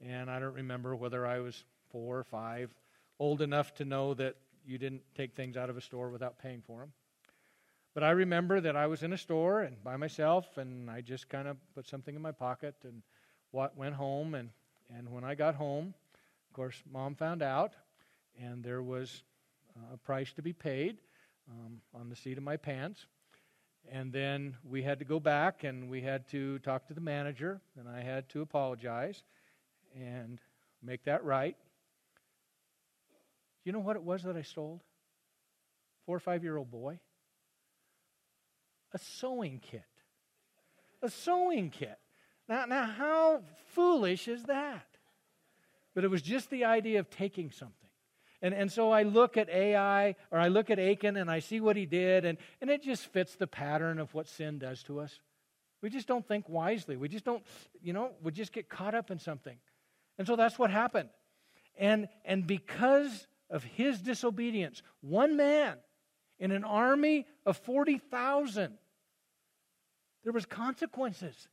And 0.00 0.30
I 0.30 0.38
don't 0.38 0.54
remember 0.54 0.94
whether 0.94 1.26
I 1.26 1.40
was 1.40 1.64
four 1.90 2.18
or 2.18 2.24
five, 2.24 2.74
old 3.18 3.40
enough 3.40 3.74
to 3.74 3.84
know 3.84 4.14
that 4.14 4.36
you 4.68 4.76
didn't 4.76 5.02
take 5.16 5.34
things 5.34 5.56
out 5.56 5.70
of 5.70 5.76
a 5.76 5.80
store 5.80 6.10
without 6.10 6.38
paying 6.38 6.62
for 6.66 6.80
them. 6.80 6.92
But 7.94 8.04
I 8.04 8.10
remember 8.10 8.60
that 8.60 8.76
I 8.76 8.86
was 8.86 9.02
in 9.02 9.12
a 9.12 9.18
store 9.18 9.62
and 9.62 9.82
by 9.82 9.96
myself, 9.96 10.58
and 10.58 10.90
I 10.90 11.00
just 11.00 11.28
kind 11.28 11.48
of 11.48 11.56
put 11.74 11.88
something 11.88 12.14
in 12.14 12.20
my 12.20 12.32
pocket 12.32 12.74
and 12.84 13.02
went 13.52 13.94
home. 13.94 14.34
And, 14.34 14.50
and 14.94 15.10
when 15.10 15.24
I 15.24 15.34
got 15.34 15.54
home, 15.54 15.94
of 16.48 16.52
course, 16.54 16.80
mom 16.92 17.14
found 17.14 17.42
out, 17.42 17.72
and 18.40 18.62
there 18.62 18.82
was 18.82 19.22
a 19.92 19.96
price 19.96 20.32
to 20.34 20.42
be 20.42 20.52
paid 20.52 20.98
um, 21.50 21.80
on 21.94 22.08
the 22.10 22.16
seat 22.16 22.36
of 22.36 22.44
my 22.44 22.56
pants. 22.56 23.06
And 23.90 24.12
then 24.12 24.56
we 24.68 24.82
had 24.82 24.98
to 24.98 25.04
go 25.06 25.18
back 25.18 25.64
and 25.64 25.88
we 25.88 26.02
had 26.02 26.28
to 26.28 26.58
talk 26.58 26.86
to 26.88 26.94
the 26.94 27.00
manager, 27.00 27.60
and 27.78 27.88
I 27.88 28.02
had 28.02 28.28
to 28.30 28.42
apologize 28.42 29.22
and 29.96 30.38
make 30.82 31.04
that 31.04 31.24
right. 31.24 31.56
You 33.68 33.72
know 33.72 33.80
what 33.80 33.96
it 33.96 34.02
was 34.02 34.22
that 34.22 34.34
I 34.34 34.40
stole? 34.40 34.80
Four 36.06 36.16
or 36.16 36.20
five 36.20 36.42
year 36.42 36.56
old 36.56 36.70
boy. 36.70 37.00
A 38.94 38.98
sewing 38.98 39.60
kit. 39.60 39.82
A 41.02 41.10
sewing 41.10 41.68
kit. 41.68 41.98
Now, 42.48 42.64
now, 42.64 42.86
how 42.86 43.42
foolish 43.74 44.26
is 44.26 44.44
that? 44.44 44.86
But 45.94 46.04
it 46.04 46.08
was 46.08 46.22
just 46.22 46.48
the 46.48 46.64
idea 46.64 46.98
of 46.98 47.10
taking 47.10 47.50
something. 47.50 47.90
And, 48.40 48.54
and 48.54 48.72
so 48.72 48.90
I 48.90 49.02
look 49.02 49.36
at 49.36 49.50
Ai, 49.50 50.14
or 50.30 50.38
I 50.38 50.48
look 50.48 50.70
at 50.70 50.78
Achan, 50.78 51.18
and 51.18 51.30
I 51.30 51.40
see 51.40 51.60
what 51.60 51.76
he 51.76 51.84
did, 51.84 52.24
and, 52.24 52.38
and 52.62 52.70
it 52.70 52.82
just 52.82 53.04
fits 53.12 53.34
the 53.34 53.46
pattern 53.46 53.98
of 53.98 54.14
what 54.14 54.28
sin 54.28 54.58
does 54.58 54.82
to 54.84 54.98
us. 54.98 55.20
We 55.82 55.90
just 55.90 56.08
don't 56.08 56.26
think 56.26 56.48
wisely. 56.48 56.96
We 56.96 57.10
just 57.10 57.26
don't, 57.26 57.44
you 57.82 57.92
know, 57.92 58.12
we 58.22 58.32
just 58.32 58.54
get 58.54 58.70
caught 58.70 58.94
up 58.94 59.10
in 59.10 59.18
something. 59.18 59.58
And 60.16 60.26
so 60.26 60.36
that's 60.36 60.58
what 60.58 60.70
happened. 60.70 61.10
And, 61.76 62.08
and 62.24 62.46
because 62.46 63.26
of 63.50 63.64
his 63.64 64.00
disobedience, 64.00 64.82
one 65.00 65.36
man 65.36 65.76
in 66.38 66.50
an 66.50 66.64
army 66.64 67.26
of 67.44 67.56
40,000, 67.56 68.78
there 70.24 70.32
was 70.32 70.46
consequences. 70.46 71.48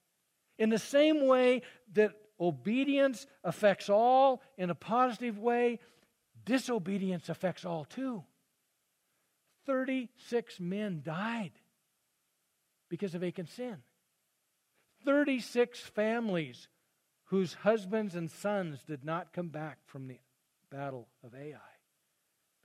In 0.57 0.69
the 0.69 0.79
same 0.79 1.27
way 1.27 1.61
that 1.93 2.11
obedience 2.39 3.25
affects 3.43 3.89
all 3.89 4.41
in 4.57 4.69
a 4.69 4.75
positive 4.75 5.39
way, 5.39 5.79
disobedience 6.45 7.29
affects 7.29 7.65
all 7.65 7.85
too. 7.85 8.23
36 9.65 10.59
men 10.59 11.01
died 11.03 11.51
because 12.89 13.15
of 13.15 13.23
Achan's 13.23 13.51
sin. 13.51 13.77
36 15.05 15.79
families 15.79 16.67
whose 17.25 17.53
husbands 17.55 18.15
and 18.15 18.29
sons 18.29 18.83
did 18.83 19.03
not 19.03 19.33
come 19.33 19.49
back 19.49 19.79
from 19.85 20.07
the 20.07 20.19
battle 20.69 21.07
of 21.23 21.33
Ai 21.33 21.74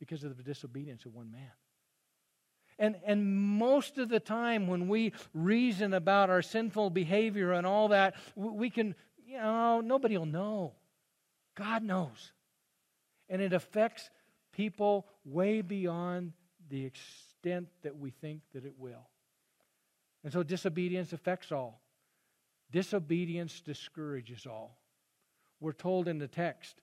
because 0.00 0.24
of 0.24 0.36
the 0.36 0.42
disobedience 0.42 1.04
of 1.04 1.14
one 1.14 1.30
man. 1.30 1.52
And, 2.80 2.96
and 3.04 3.36
most 3.58 3.98
of 3.98 4.08
the 4.08 4.18
time, 4.18 4.66
when 4.66 4.88
we 4.88 5.12
reason 5.34 5.92
about 5.92 6.30
our 6.30 6.40
sinful 6.40 6.90
behavior 6.90 7.52
and 7.52 7.66
all 7.66 7.88
that, 7.88 8.14
we 8.34 8.70
can, 8.70 8.94
you 9.26 9.36
know, 9.36 9.82
nobody 9.82 10.16
will 10.16 10.24
know. 10.24 10.72
God 11.54 11.82
knows. 11.82 12.32
And 13.28 13.42
it 13.42 13.52
affects 13.52 14.08
people 14.52 15.06
way 15.26 15.60
beyond 15.60 16.32
the 16.70 16.86
extent 16.86 17.68
that 17.82 17.98
we 17.98 18.10
think 18.10 18.40
that 18.54 18.64
it 18.64 18.74
will. 18.78 19.08
And 20.24 20.32
so 20.32 20.42
disobedience 20.42 21.12
affects 21.12 21.52
all. 21.52 21.82
Disobedience 22.70 23.60
discourages 23.60 24.46
all. 24.46 24.78
We're 25.60 25.72
told 25.72 26.08
in 26.08 26.18
the 26.18 26.28
text 26.28 26.80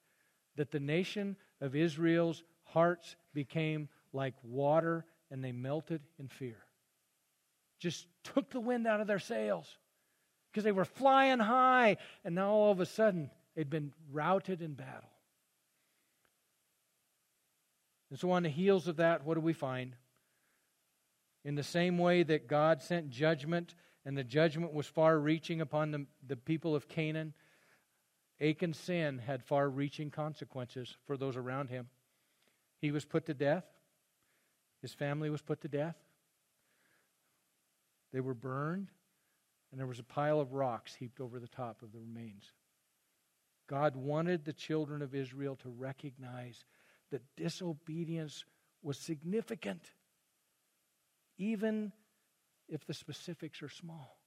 that 0.58 0.72
the 0.72 0.80
nation 0.80 1.38
of 1.60 1.76
Israel's 1.76 2.44
hearts 2.68 3.16
became 3.34 3.90
like 4.14 4.34
water 4.44 5.06
and 5.32 5.44
they 5.44 5.52
melted 5.52 6.02
in 6.20 6.28
fear. 6.28 6.58
Just 7.80 8.08
took 8.24 8.50
the 8.50 8.60
wind 8.60 8.88
out 8.88 9.02
of 9.02 9.08
their 9.08 9.20
sails 9.20 9.78
because 10.52 10.64
they 10.64 10.72
were 10.72 10.86
flying 10.86 11.40
high, 11.40 11.98
and 12.24 12.34
now 12.34 12.50
all 12.50 12.72
of 12.72 12.80
a 12.80 12.86
sudden 12.86 13.30
they'd 13.56 13.70
been 13.70 13.94
routed 14.12 14.62
in 14.62 14.74
battle. 14.74 15.10
And 18.10 18.18
so, 18.18 18.32
on 18.32 18.44
the 18.44 18.50
heels 18.50 18.88
of 18.88 18.98
that, 18.98 19.26
what 19.26 19.36
do 19.36 19.42
we 19.42 19.54
find? 19.54 19.96
In 21.44 21.56
the 21.56 21.64
same 21.64 21.98
way 21.98 22.24
that 22.24 22.48
God 22.48 22.82
sent 22.82 23.10
judgment, 23.10 23.76
and 24.06 24.18
the 24.18 24.24
judgment 24.24 24.74
was 24.74 24.88
far 24.88 25.20
reaching 25.20 25.62
upon 25.62 25.92
the, 25.92 26.06
the 26.26 26.38
people 26.38 26.76
of 26.76 26.88
Canaan, 26.88 27.34
Achan's 28.40 28.80
sin 28.80 29.20
had 29.20 29.44
far 29.44 29.70
reaching 29.70 30.10
consequences 30.10 30.96
for 31.06 31.18
those 31.18 31.36
around 31.36 31.70
him. 31.70 31.90
He 32.80 32.92
was 32.92 33.06
put 33.06 33.26
to 33.26 33.34
death, 33.34 33.66
his 34.82 34.94
family 34.94 35.30
was 35.30 35.42
put 35.42 35.62
to 35.62 35.68
death, 35.68 35.96
they 38.14 38.20
were 38.20 38.34
burned, 38.34 38.90
and 39.72 39.80
there 39.80 39.88
was 39.88 40.00
a 40.00 40.04
pile 40.04 40.40
of 40.40 40.54
rocks 40.54 40.96
heaped 40.96 41.20
over 41.20 41.40
the 41.40 41.48
top 41.48 41.82
of 41.82 41.92
the 41.92 42.00
remains. 42.00 42.54
God 43.68 43.96
wanted 43.96 44.46
the 44.46 44.54
children 44.54 45.02
of 45.02 45.14
Israel 45.14 45.56
to 45.58 45.70
recognize 45.70 46.64
that 47.12 47.22
disobedience 47.36 48.46
was 48.82 48.98
significant, 48.98 49.92
even 51.38 51.92
if 52.70 52.86
the 52.86 52.94
specifics 52.94 53.62
are 53.62 53.70
small. 53.70 54.18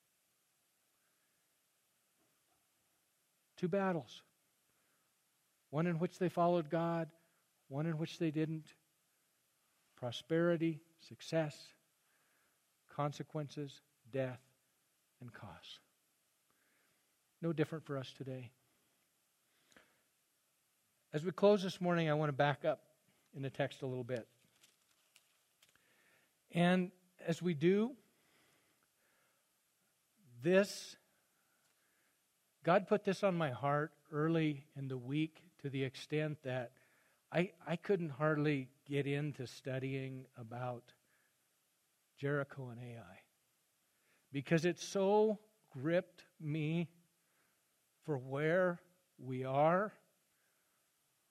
Two 3.57 3.68
battles 3.68 4.22
one 5.70 5.86
in 5.86 6.01
which 6.01 6.18
they 6.18 6.28
followed 6.28 6.68
God, 6.68 7.09
one 7.71 7.87
in 7.87 7.97
which 7.97 8.18
they 8.18 8.31
didn't. 8.31 8.66
Prosperity, 9.97 10.81
success, 11.09 11.57
consequences, 12.95 13.81
death, 14.12 14.41
and 15.21 15.33
cost. 15.33 15.79
No 17.41 17.53
different 17.53 17.87
for 17.87 17.97
us 17.97 18.12
today. 18.18 18.51
As 21.14 21.25
we 21.25 21.31
close 21.31 21.62
this 21.62 21.81
morning, 21.81 22.11
I 22.11 22.14
want 22.14 22.29
to 22.29 22.35
back 22.35 22.64
up 22.64 22.83
in 23.35 23.43
the 23.43 23.51
text 23.51 23.83
a 23.83 23.87
little 23.87 24.05
bit. 24.05 24.27
And 26.53 26.91
as 27.27 27.41
we 27.41 27.55
do, 27.55 27.93
this, 30.43 30.97
God 32.64 32.89
put 32.89 33.05
this 33.05 33.23
on 33.23 33.37
my 33.37 33.51
heart 33.51 33.93
early 34.12 34.64
in 34.77 34.89
the 34.89 34.99
week 34.99 35.43
to 35.62 35.71
the 35.71 35.85
extent 35.85 36.39
that 36.43 36.73
I, 37.33 37.53
I 37.66 37.76
couldn't 37.76 38.11
hardly 38.11 38.68
get 38.89 39.07
into 39.07 39.47
studying 39.47 40.26
about 40.37 40.83
Jericho 42.18 42.70
and 42.70 42.81
Ai 42.81 43.20
because 44.33 44.64
it 44.64 44.81
so 44.81 45.39
gripped 45.70 46.24
me 46.41 46.89
for 48.05 48.18
where 48.18 48.81
we 49.18 49.45
are 49.45 49.93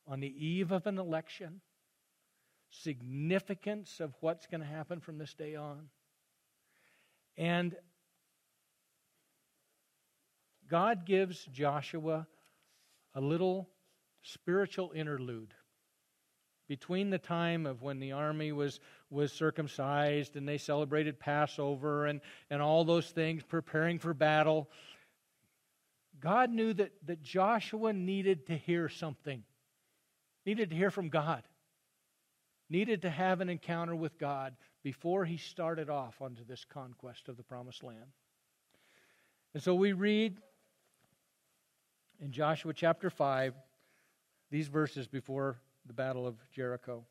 on 0.07 0.21
the 0.21 0.47
eve 0.47 0.71
of 0.71 0.87
an 0.87 0.97
election, 0.97 1.61
significance 2.69 3.99
of 3.99 4.13
what's 4.21 4.47
going 4.47 4.61
to 4.61 4.67
happen 4.67 5.01
from 5.01 5.17
this 5.17 5.33
day 5.33 5.55
on. 5.55 5.89
And 7.37 7.75
God 10.69 11.05
gives 11.05 11.45
Joshua 11.45 12.27
a 13.13 13.21
little 13.21 13.69
spiritual 14.21 14.91
interlude 14.95 15.53
between 16.69 17.09
the 17.09 17.17
time 17.17 17.65
of 17.65 17.81
when 17.81 17.99
the 17.99 18.13
army 18.13 18.53
was, 18.53 18.79
was 19.09 19.33
circumcised 19.33 20.37
and 20.37 20.47
they 20.47 20.57
celebrated 20.57 21.19
Passover 21.19 22.05
and, 22.05 22.21
and 22.49 22.61
all 22.61 22.85
those 22.85 23.09
things, 23.09 23.43
preparing 23.43 23.99
for 23.99 24.13
battle. 24.13 24.69
God 26.21 26.49
knew 26.49 26.73
that, 26.75 26.93
that 27.07 27.21
Joshua 27.21 27.91
needed 27.91 28.47
to 28.47 28.55
hear 28.55 28.87
something 28.87 29.43
needed 30.45 30.71
to 30.71 30.75
hear 30.75 30.89
from 30.89 31.09
God, 31.09 31.43
needed 32.71 33.03
to 33.03 33.09
have 33.09 33.39
an 33.39 33.49
encounter 33.49 33.95
with 33.95 34.17
God 34.17 34.55
before 34.81 35.23
he 35.23 35.37
started 35.37 35.91
off 35.91 36.21
onto 36.21 36.43
this 36.43 36.65
conquest 36.65 37.27
of 37.29 37.37
the 37.37 37.43
promised 37.43 37.83
land. 37.83 38.13
And 39.53 39.61
so 39.61 39.75
we 39.75 39.93
read 39.93 40.37
in 42.19 42.31
Joshua 42.31 42.73
chapter 42.73 43.11
5 43.11 43.53
these 44.49 44.67
verses 44.67 45.07
before 45.07 45.57
the 45.85 45.93
battle 45.93 46.27
of 46.27 46.35
Jericho. 46.51 47.05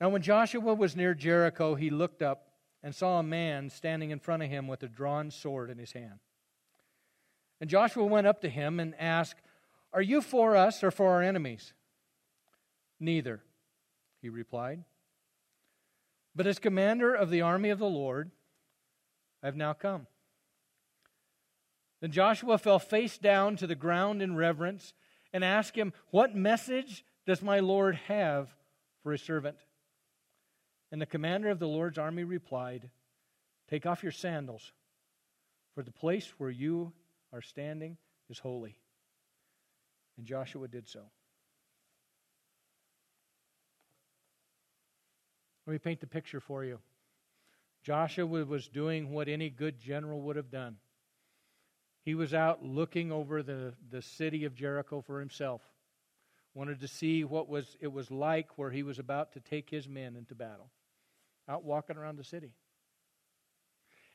Now, 0.00 0.10
when 0.10 0.22
Joshua 0.22 0.74
was 0.74 0.94
near 0.94 1.14
Jericho, 1.14 1.74
he 1.74 1.90
looked 1.90 2.22
up 2.22 2.48
and 2.82 2.94
saw 2.94 3.18
a 3.18 3.24
man 3.24 3.70
standing 3.70 4.10
in 4.10 4.20
front 4.20 4.42
of 4.42 4.48
him 4.48 4.68
with 4.68 4.82
a 4.82 4.88
drawn 4.88 5.30
sword 5.30 5.70
in 5.70 5.78
his 5.78 5.92
hand. 5.92 6.20
And 7.60 7.68
Joshua 7.68 8.04
went 8.04 8.26
up 8.26 8.40
to 8.42 8.48
him 8.48 8.78
and 8.78 8.94
asked, 9.00 9.42
are 9.92 10.02
you 10.02 10.20
for 10.20 10.56
us 10.56 10.84
or 10.84 10.90
for 10.90 11.10
our 11.10 11.22
enemies? 11.22 11.72
Neither, 13.00 13.42
he 14.22 14.28
replied. 14.28 14.84
But 16.36 16.46
as 16.46 16.58
commander 16.58 17.14
of 17.14 17.30
the 17.30 17.40
army 17.40 17.70
of 17.70 17.78
the 17.78 17.86
Lord, 17.86 18.30
I 19.42 19.46
have 19.46 19.56
now 19.56 19.72
come. 19.72 20.06
Then 22.00 22.12
Joshua 22.12 22.58
fell 22.58 22.78
face 22.78 23.18
down 23.18 23.56
to 23.56 23.66
the 23.66 23.74
ground 23.74 24.22
in 24.22 24.36
reverence, 24.36 24.94
and 25.32 25.44
ask 25.44 25.76
him, 25.76 25.92
What 26.10 26.34
message 26.34 27.04
does 27.26 27.42
my 27.42 27.60
Lord 27.60 27.96
have 28.06 28.48
for 29.02 29.12
his 29.12 29.22
servant? 29.22 29.56
And 30.90 31.00
the 31.00 31.06
commander 31.06 31.50
of 31.50 31.58
the 31.58 31.68
Lord's 31.68 31.98
army 31.98 32.24
replied, 32.24 32.90
Take 33.68 33.84
off 33.84 34.02
your 34.02 34.12
sandals, 34.12 34.72
for 35.74 35.82
the 35.82 35.90
place 35.90 36.32
where 36.38 36.50
you 36.50 36.92
are 37.32 37.42
standing 37.42 37.98
is 38.30 38.38
holy. 38.38 38.78
And 40.16 40.26
Joshua 40.26 40.66
did 40.68 40.88
so. 40.88 41.02
Let 45.66 45.72
me 45.72 45.78
paint 45.78 46.00
the 46.00 46.06
picture 46.06 46.40
for 46.40 46.64
you. 46.64 46.78
Joshua 47.82 48.44
was 48.44 48.68
doing 48.68 49.10
what 49.10 49.28
any 49.28 49.50
good 49.50 49.78
general 49.78 50.22
would 50.22 50.36
have 50.36 50.50
done. 50.50 50.76
He 52.08 52.14
was 52.14 52.32
out 52.32 52.64
looking 52.64 53.12
over 53.12 53.42
the, 53.42 53.74
the 53.90 54.00
city 54.00 54.46
of 54.46 54.54
Jericho 54.54 55.02
for 55.02 55.20
himself. 55.20 55.60
Wanted 56.54 56.80
to 56.80 56.88
see 56.88 57.22
what 57.22 57.50
was 57.50 57.76
it 57.80 57.92
was 57.92 58.10
like 58.10 58.56
where 58.56 58.70
he 58.70 58.82
was 58.82 58.98
about 58.98 59.34
to 59.34 59.40
take 59.40 59.68
his 59.68 59.86
men 59.86 60.16
into 60.16 60.34
battle. 60.34 60.70
Out 61.50 61.64
walking 61.64 61.98
around 61.98 62.16
the 62.16 62.24
city. 62.24 62.54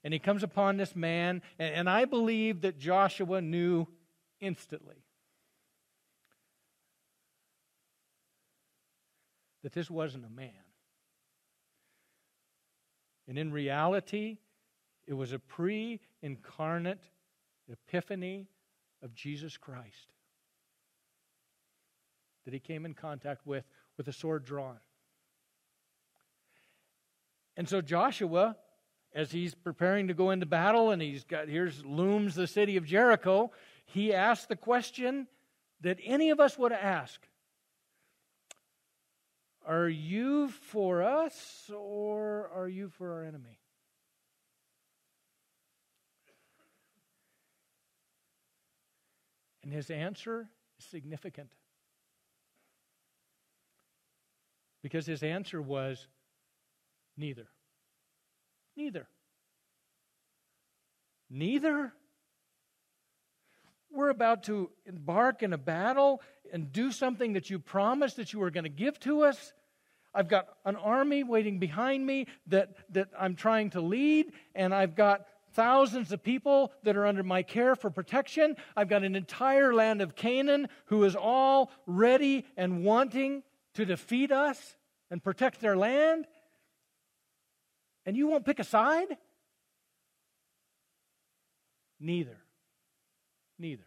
And 0.04 0.12
he 0.12 0.20
comes 0.20 0.42
upon 0.42 0.78
this 0.78 0.96
man, 0.96 1.44
and, 1.60 1.76
and 1.76 1.88
I 1.88 2.06
believe 2.06 2.62
that 2.62 2.80
Joshua 2.80 3.42
knew 3.42 3.88
instantly 4.40 5.06
that 9.62 9.74
this 9.74 9.92
wasn't 9.92 10.26
a 10.26 10.32
man. 10.32 10.50
And 13.28 13.38
in 13.38 13.52
reality, 13.52 14.40
it 15.06 15.14
was 15.14 15.32
a 15.32 15.38
pre 15.38 16.00
incarnate 16.24 17.04
epiphany 17.72 18.48
of 19.02 19.14
Jesus 19.14 19.58
Christ 19.58 20.14
that 22.46 22.54
he 22.54 22.60
came 22.60 22.86
in 22.86 22.94
contact 22.94 23.46
with 23.46 23.64
with 23.98 24.08
a 24.08 24.14
sword 24.14 24.46
drawn. 24.46 24.80
And 27.56 27.70
so 27.70 27.82
Joshua, 27.82 28.56
as 29.14 29.32
he's 29.32 29.54
preparing 29.54 30.08
to 30.08 30.14
go 30.14 30.32
into 30.32 30.46
battle 30.46 30.90
and 30.92 31.02
he's 31.02 31.24
got 31.24 31.48
here's 31.48 31.86
looms 31.86 32.36
the 32.36 32.48
city 32.48 32.78
of 32.78 32.86
Jericho, 32.86 33.52
he 33.86 34.14
asked 34.14 34.50
the 34.50 34.56
question 34.56 35.28
that 35.82 36.00
any 36.04 36.30
of 36.30 36.40
us 36.40 36.58
would 36.58 36.72
ask. 36.72 37.22
Are 39.66 39.88
you 39.88 40.50
for 40.50 41.04
us 41.04 41.70
or 41.74 42.50
are 42.54 42.68
you 42.68 42.90
for 42.90 43.14
our 43.14 43.24
enemy? 43.24 43.60
And 49.64 49.72
his 49.72 49.90
answer 49.90 50.48
is 50.78 50.86
significant. 50.86 51.50
Because 54.82 55.06
his 55.06 55.24
answer 55.24 55.62
was 55.62 56.08
neither. 57.16 57.48
Neither. 58.76 59.08
Neither. 61.30 61.94
We're 63.90 64.10
about 64.10 64.44
to 64.44 64.70
embark 64.86 65.44
in 65.44 65.54
a 65.54 65.58
battle 65.58 66.22
and 66.52 66.72
do 66.72 66.92
something 66.92 67.34
that 67.34 67.50
you 67.50 67.60
promised 67.60 68.18
that 68.18 68.34
you 68.34 68.40
were 68.40 68.52
going 68.52 68.66
to 68.66 68.70
give 68.70 69.00
to 69.02 69.24
us. 69.24 69.54
I've 70.14 70.28
got 70.28 70.48
an 70.66 70.76
army 70.76 71.24
waiting 71.24 71.60
behind 71.60 72.06
me 72.06 72.28
that, 72.48 72.76
that 72.90 73.10
I'm 73.18 73.36
trying 73.36 73.72
to 73.72 73.82
lead, 73.82 74.32
and 74.54 74.74
I've 74.74 74.96
got 74.96 75.26
thousands 75.54 76.12
of 76.12 76.24
people 76.24 76.72
that 76.84 76.96
are 76.96 77.06
under 77.06 77.24
my 77.24 77.44
care 77.44 77.76
for 77.76 77.90
protection. 77.90 78.56
I've 78.76 78.90
got 78.90 79.04
an 79.04 79.16
entire 79.16 79.74
land 79.74 80.02
of 80.02 80.16
Canaan 80.16 80.68
who 80.86 81.04
is 81.04 81.16
all 81.16 81.72
ready 81.86 82.46
and 82.58 82.84
wanting 82.84 83.44
to 83.76 83.86
defeat 83.86 84.32
us 84.32 84.76
and 85.10 85.24
protect 85.24 85.62
their 85.62 85.78
land. 85.78 86.26
And 88.06 88.18
you 88.18 88.28
won't 88.28 88.46
pick 88.46 88.60
a 88.60 88.64
side? 88.64 89.18
Neither. 92.00 92.38
Neither. 93.58 93.84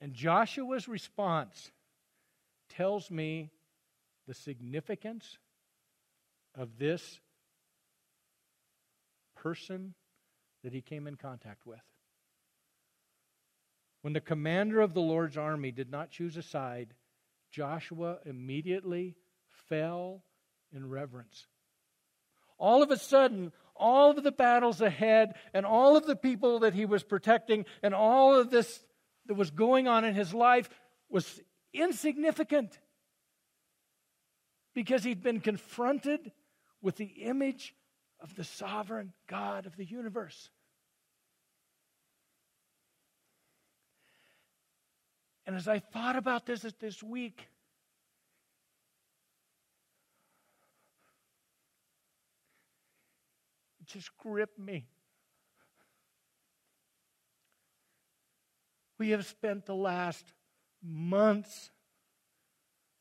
And 0.00 0.12
Joshua's 0.12 0.86
response 0.86 1.72
tells 2.68 3.10
me 3.10 3.50
the 4.28 4.34
significance 4.34 5.38
of 6.54 6.78
this 6.78 7.20
person 9.44 9.94
that 10.64 10.72
he 10.72 10.80
came 10.80 11.06
in 11.06 11.16
contact 11.16 11.66
with. 11.66 11.82
When 14.00 14.14
the 14.14 14.20
commander 14.20 14.80
of 14.80 14.94
the 14.94 15.02
Lord's 15.02 15.36
army 15.36 15.70
did 15.70 15.90
not 15.90 16.10
choose 16.10 16.36
a 16.38 16.42
side, 16.42 16.94
Joshua 17.50 18.18
immediately 18.24 19.16
fell 19.68 20.24
in 20.72 20.88
reverence. 20.88 21.46
All 22.58 22.82
of 22.82 22.90
a 22.90 22.96
sudden, 22.96 23.52
all 23.76 24.10
of 24.10 24.24
the 24.24 24.32
battles 24.32 24.80
ahead 24.80 25.34
and 25.52 25.66
all 25.66 25.96
of 25.96 26.06
the 26.06 26.16
people 26.16 26.60
that 26.60 26.72
he 26.72 26.86
was 26.86 27.02
protecting 27.02 27.66
and 27.82 27.94
all 27.94 28.34
of 28.34 28.50
this 28.50 28.82
that 29.26 29.34
was 29.34 29.50
going 29.50 29.88
on 29.88 30.04
in 30.04 30.14
his 30.14 30.32
life 30.32 30.70
was 31.10 31.40
insignificant 31.74 32.78
because 34.74 35.04
he'd 35.04 35.22
been 35.22 35.40
confronted 35.40 36.32
with 36.80 36.96
the 36.96 37.04
image 37.04 37.74
of 38.24 38.34
the 38.36 38.42
sovereign 38.42 39.12
God 39.28 39.66
of 39.66 39.76
the 39.76 39.84
universe. 39.84 40.48
And 45.46 45.54
as 45.54 45.68
I 45.68 45.78
thought 45.78 46.16
about 46.16 46.46
this 46.46 46.62
this 46.80 47.02
week, 47.02 47.46
it 53.82 53.86
just 53.88 54.16
gripped 54.16 54.58
me. 54.58 54.86
We 58.96 59.10
have 59.10 59.26
spent 59.26 59.66
the 59.66 59.74
last 59.74 60.24
months 60.82 61.70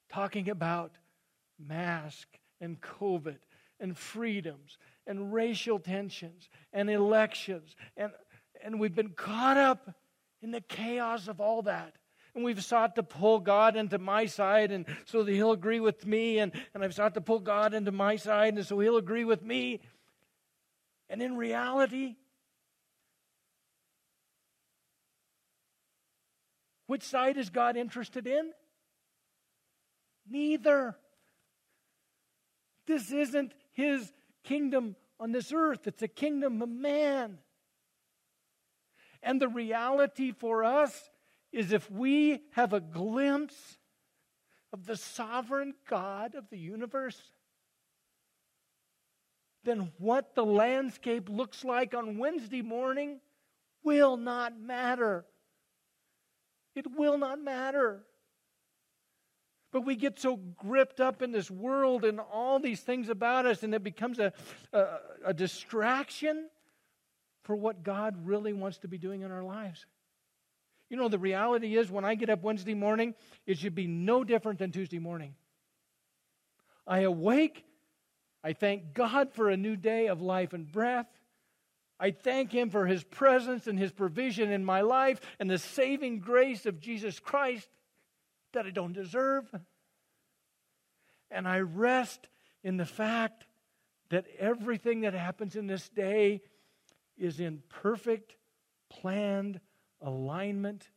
talking 0.09 0.49
about 0.49 0.97
mask 1.57 2.27
and 2.59 2.81
COVID 2.81 3.37
and 3.79 3.97
freedoms 3.97 4.77
and 5.07 5.33
racial 5.33 5.79
tensions 5.79 6.49
and 6.71 6.89
elections. 6.89 7.75
And, 7.97 8.11
and 8.63 8.79
we've 8.79 8.95
been 8.95 9.09
caught 9.09 9.57
up 9.57 9.95
in 10.41 10.51
the 10.51 10.61
chaos 10.61 11.27
of 11.27 11.39
all 11.39 11.63
that. 11.63 11.93
And 12.35 12.43
we've 12.43 12.63
sought 12.63 12.95
to 12.95 13.03
pull 13.03 13.39
God 13.39 13.75
into 13.75 13.99
my 13.99 14.25
side 14.25 14.71
and 14.71 14.85
so 15.05 15.23
that 15.23 15.31
He'll 15.31 15.51
agree 15.51 15.79
with 15.79 16.05
me. 16.05 16.39
And, 16.39 16.51
and 16.73 16.83
I've 16.83 16.93
sought 16.93 17.13
to 17.13 17.21
pull 17.21 17.39
God 17.39 17.73
into 17.73 17.91
my 17.91 18.15
side 18.15 18.55
and 18.55 18.65
so 18.65 18.79
He'll 18.79 18.97
agree 18.97 19.23
with 19.23 19.43
me. 19.43 19.81
And 21.09 21.21
in 21.21 21.37
reality, 21.37 22.15
which 26.87 27.03
side 27.03 27.37
is 27.37 27.49
God 27.49 27.77
interested 27.77 28.25
in? 28.25 28.51
Neither. 30.27 30.95
This 32.87 33.11
isn't 33.11 33.53
his 33.71 34.11
kingdom 34.43 34.95
on 35.19 35.31
this 35.31 35.51
earth, 35.53 35.87
it's 35.87 36.01
a 36.01 36.07
kingdom 36.07 36.61
of 36.61 36.69
man. 36.69 37.39
And 39.21 39.41
the 39.41 39.47
reality 39.47 40.31
for 40.31 40.63
us 40.63 41.09
is 41.51 41.71
if 41.71 41.89
we 41.89 42.41
have 42.51 42.73
a 42.73 42.79
glimpse 42.79 43.77
of 44.73 44.85
the 44.85 44.97
sovereign 44.97 45.75
God 45.87 46.35
of 46.35 46.49
the 46.49 46.57
universe, 46.57 47.21
then 49.63 49.91
what 49.97 50.35
the 50.35 50.45
landscape 50.45 51.29
looks 51.29 51.63
like 51.63 51.93
on 51.93 52.17
Wednesday 52.17 52.61
morning 52.61 53.21
will 53.83 54.17
not 54.17 54.59
matter. 54.59 55.25
It 56.75 56.87
will 56.97 57.17
not 57.17 57.39
matter. 57.39 58.03
But 59.73 59.85
we 59.85 59.95
get 59.95 60.19
so 60.19 60.37
gripped 60.37 61.01
up 61.01 61.23
in 61.23 61.31
this 61.31 61.49
world 61.49 62.05
and 62.05 62.19
all 62.19 62.59
these 62.59 62.79
things 62.81 63.09
about 63.09 63.47
us, 63.47 63.63
and 63.63 63.73
it 63.73 63.83
becomes 63.83 64.19
a, 64.19 64.31
a, 64.71 64.85
a 65.25 65.33
distraction 65.33 66.47
for 67.41 67.55
what 67.55 67.83
God 67.83 68.15
really 68.23 68.53
wants 68.53 68.77
to 68.79 68.87
be 68.87 68.99
doing 68.99 69.21
in 69.21 69.31
our 69.31 69.43
lives. 69.43 69.87
You 70.91 70.97
know, 70.97 71.09
the 71.09 71.17
reality 71.17 71.75
is 71.75 71.89
when 71.89 72.05
I 72.05 72.13
get 72.13 72.29
up 72.29 72.43
Wednesday 72.43 72.75
morning, 72.75 73.15
it 73.47 73.57
should 73.57 73.73
be 73.73 73.87
no 73.87 74.23
different 74.23 74.59
than 74.59 74.71
Tuesday 74.71 74.99
morning. 74.99 75.33
I 76.85 76.99
awake, 76.99 77.65
I 78.43 78.53
thank 78.53 78.93
God 78.93 79.33
for 79.33 79.49
a 79.49 79.57
new 79.57 79.75
day 79.75 80.07
of 80.07 80.21
life 80.21 80.53
and 80.53 80.71
breath. 80.71 81.07
I 81.99 82.11
thank 82.11 82.51
Him 82.51 82.69
for 82.69 82.85
His 82.85 83.03
presence 83.03 83.65
and 83.65 83.79
His 83.79 83.91
provision 83.91 84.51
in 84.51 84.63
my 84.63 84.81
life 84.81 85.19
and 85.39 85.49
the 85.49 85.57
saving 85.57 86.19
grace 86.19 86.67
of 86.67 86.79
Jesus 86.79 87.19
Christ 87.19 87.67
that 88.53 88.65
I 88.65 88.71
don't 88.71 88.93
deserve. 88.93 89.53
And 91.29 91.47
I 91.47 91.59
rest 91.59 92.27
in 92.63 92.77
the 92.77 92.85
fact 92.85 93.45
that 94.09 94.25
everything 94.39 95.01
that 95.01 95.13
happens 95.13 95.55
in 95.55 95.67
this 95.67 95.89
day 95.89 96.41
is 97.17 97.39
in 97.39 97.61
perfect, 97.69 98.35
planned 98.89 99.59
alignment 100.01 100.87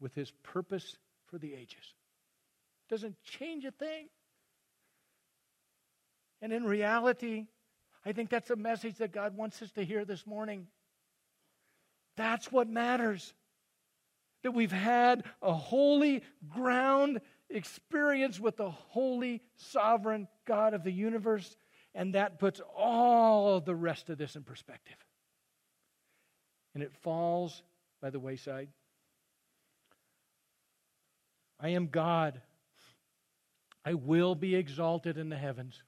with 0.00 0.14
His 0.14 0.30
purpose 0.42 0.96
for 1.26 1.38
the 1.38 1.54
ages. 1.54 1.94
Doesn't 2.88 3.22
change 3.22 3.64
a 3.64 3.70
thing. 3.70 4.08
And 6.42 6.52
in 6.52 6.64
reality, 6.64 7.46
I 8.04 8.12
think 8.12 8.28
that's 8.28 8.50
a 8.50 8.56
message 8.56 8.96
that 8.96 9.12
God 9.12 9.36
wants 9.36 9.62
us 9.62 9.70
to 9.72 9.84
hear 9.84 10.04
this 10.04 10.26
morning. 10.26 10.66
That's 12.16 12.52
what 12.52 12.68
matters. 12.68 13.32
That 14.44 14.52
we've 14.52 14.70
had 14.70 15.24
a 15.42 15.52
holy 15.52 16.22
ground 16.48 17.20
experience 17.50 18.38
with 18.38 18.56
the 18.56 18.70
holy, 18.70 19.42
sovereign 19.56 20.28
God 20.46 20.74
of 20.74 20.84
the 20.84 20.92
universe, 20.92 21.56
and 21.94 22.14
that 22.14 22.38
puts 22.38 22.60
all 22.76 23.60
the 23.60 23.74
rest 23.74 24.10
of 24.10 24.18
this 24.18 24.36
in 24.36 24.42
perspective. 24.42 24.96
And 26.74 26.82
it 26.82 26.92
falls 27.02 27.62
by 28.02 28.10
the 28.10 28.20
wayside. 28.20 28.68
I 31.58 31.70
am 31.70 31.86
God. 31.86 32.40
I 33.84 33.94
will 33.94 34.34
be 34.34 34.54
exalted 34.54 35.16
in 35.16 35.30
the 35.30 35.36
heavens. 35.36 35.82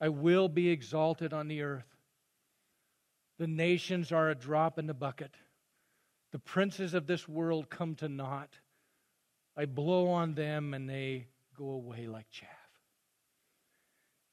I 0.00 0.08
will 0.08 0.48
be 0.48 0.68
exalted 0.70 1.32
on 1.32 1.46
the 1.46 1.62
earth. 1.62 1.86
The 3.38 3.46
nations 3.46 4.10
are 4.10 4.30
a 4.30 4.34
drop 4.34 4.78
in 4.78 4.86
the 4.86 4.94
bucket. 4.94 5.36
The 6.32 6.38
princes 6.38 6.94
of 6.94 7.06
this 7.06 7.28
world 7.28 7.68
come 7.68 7.94
to 7.96 8.08
naught. 8.08 8.58
I 9.56 9.66
blow 9.66 10.08
on 10.08 10.34
them 10.34 10.72
and 10.72 10.88
they 10.88 11.26
go 11.56 11.70
away 11.70 12.06
like 12.06 12.30
chaff. 12.30 12.48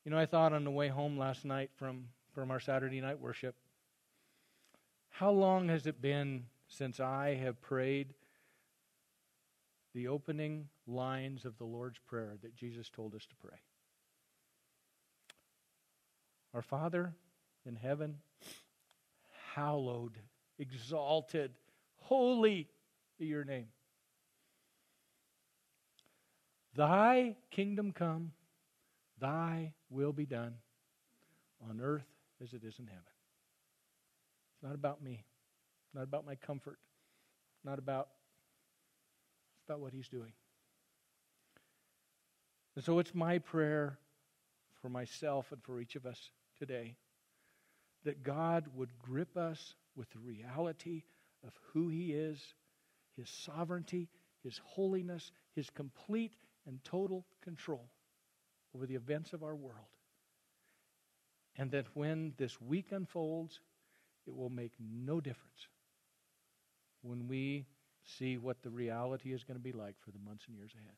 You 0.06 0.12
know, 0.12 0.18
I 0.18 0.26
thought 0.26 0.54
on 0.54 0.64
the 0.64 0.72
way 0.72 0.88
home 0.88 1.18
last 1.18 1.44
night 1.44 1.72
from, 1.76 2.06
from 2.34 2.52
our 2.52 2.60
Saturday 2.60 3.02
night 3.02 3.20
worship, 3.20 3.56
how 5.10 5.32
long 5.32 5.68
has 5.68 5.86
it 5.86 6.02
been 6.02 6.46
since 6.68 7.02
I 7.02 7.36
have 7.36 7.62
prayed 7.62 8.14
the 9.94 10.08
opening 10.08 10.70
lines 10.88 11.44
of 11.44 11.58
the 11.58 11.66
Lord's 11.66 12.00
Prayer 12.08 12.38
that 12.42 12.56
Jesus 12.56 12.90
told 12.90 13.14
us 13.14 13.26
to 13.26 13.36
pray? 13.36 13.58
Our 16.54 16.62
Father 16.62 17.14
in 17.66 17.76
heaven, 17.76 18.20
hallowed, 19.54 20.18
exalted, 20.58 21.52
holy 22.10 22.68
be 23.20 23.28
your 23.28 23.44
name. 23.44 23.68
Thy 26.76 27.36
kingdom 27.52 27.92
come, 27.92 28.32
thy 29.20 29.74
will 29.92 30.12
be 30.12 30.26
done 30.26 30.56
on 31.70 31.80
earth 31.82 32.08
as 32.44 32.54
it 32.54 32.64
is 32.64 32.80
in 32.80 32.88
heaven. 32.88 33.04
It's 34.56 34.64
not 34.64 34.74
about 34.74 35.04
me, 35.04 35.24
not 35.94 36.04
about 36.04 36.26
my 36.26 36.34
comfort, 36.34 36.80
not 37.64 37.78
about 37.78 38.08
it's 39.60 39.70
about 39.70 39.80
what 39.80 39.94
he's 39.94 40.08
doing. 40.08 40.34
And 42.76 42.84
so 42.84 42.98
it's 42.98 43.14
my 43.14 43.38
prayer 43.38 44.00
for 44.82 44.90
myself 44.90 45.52
and 45.52 45.62
for 45.62 45.80
each 45.80 45.96
of 45.96 46.08
us 46.08 46.32
today 46.58 46.96
that 48.04 48.24
God 48.24 48.66
would 48.74 48.98
grip 48.98 49.38
us 49.38 49.76
with 49.96 50.10
the 50.10 50.20
reality 50.20 51.04
of 51.46 51.54
who 51.74 51.90
He 51.90 52.14
is, 52.14 52.54
His 53.16 53.30
sovereignty, 53.30 54.10
His 54.44 54.60
holiness, 54.64 55.32
His 55.56 55.70
complete 55.70 56.34
and 56.66 56.84
total 56.84 57.26
control 57.42 57.90
over 58.76 58.86
the 58.86 58.96
events 58.96 59.34
of 59.34 59.44
our 59.44 59.56
world. 59.56 59.88
And 61.58 61.72
that 61.72 61.86
when 61.94 62.34
this 62.38 62.62
week 62.62 62.92
unfolds, 62.92 63.60
it 64.28 64.36
will 64.36 64.50
make 64.50 64.74
no 64.80 65.20
difference 65.20 65.68
when 67.02 67.28
we 67.28 67.66
see 68.04 68.38
what 68.38 68.62
the 68.62 68.70
reality 68.70 69.34
is 69.34 69.44
going 69.44 69.58
to 69.58 69.64
be 69.64 69.72
like 69.72 69.96
for 70.00 70.12
the 70.12 70.20
months 70.20 70.46
and 70.48 70.56
years 70.56 70.72
ahead. 70.76 70.96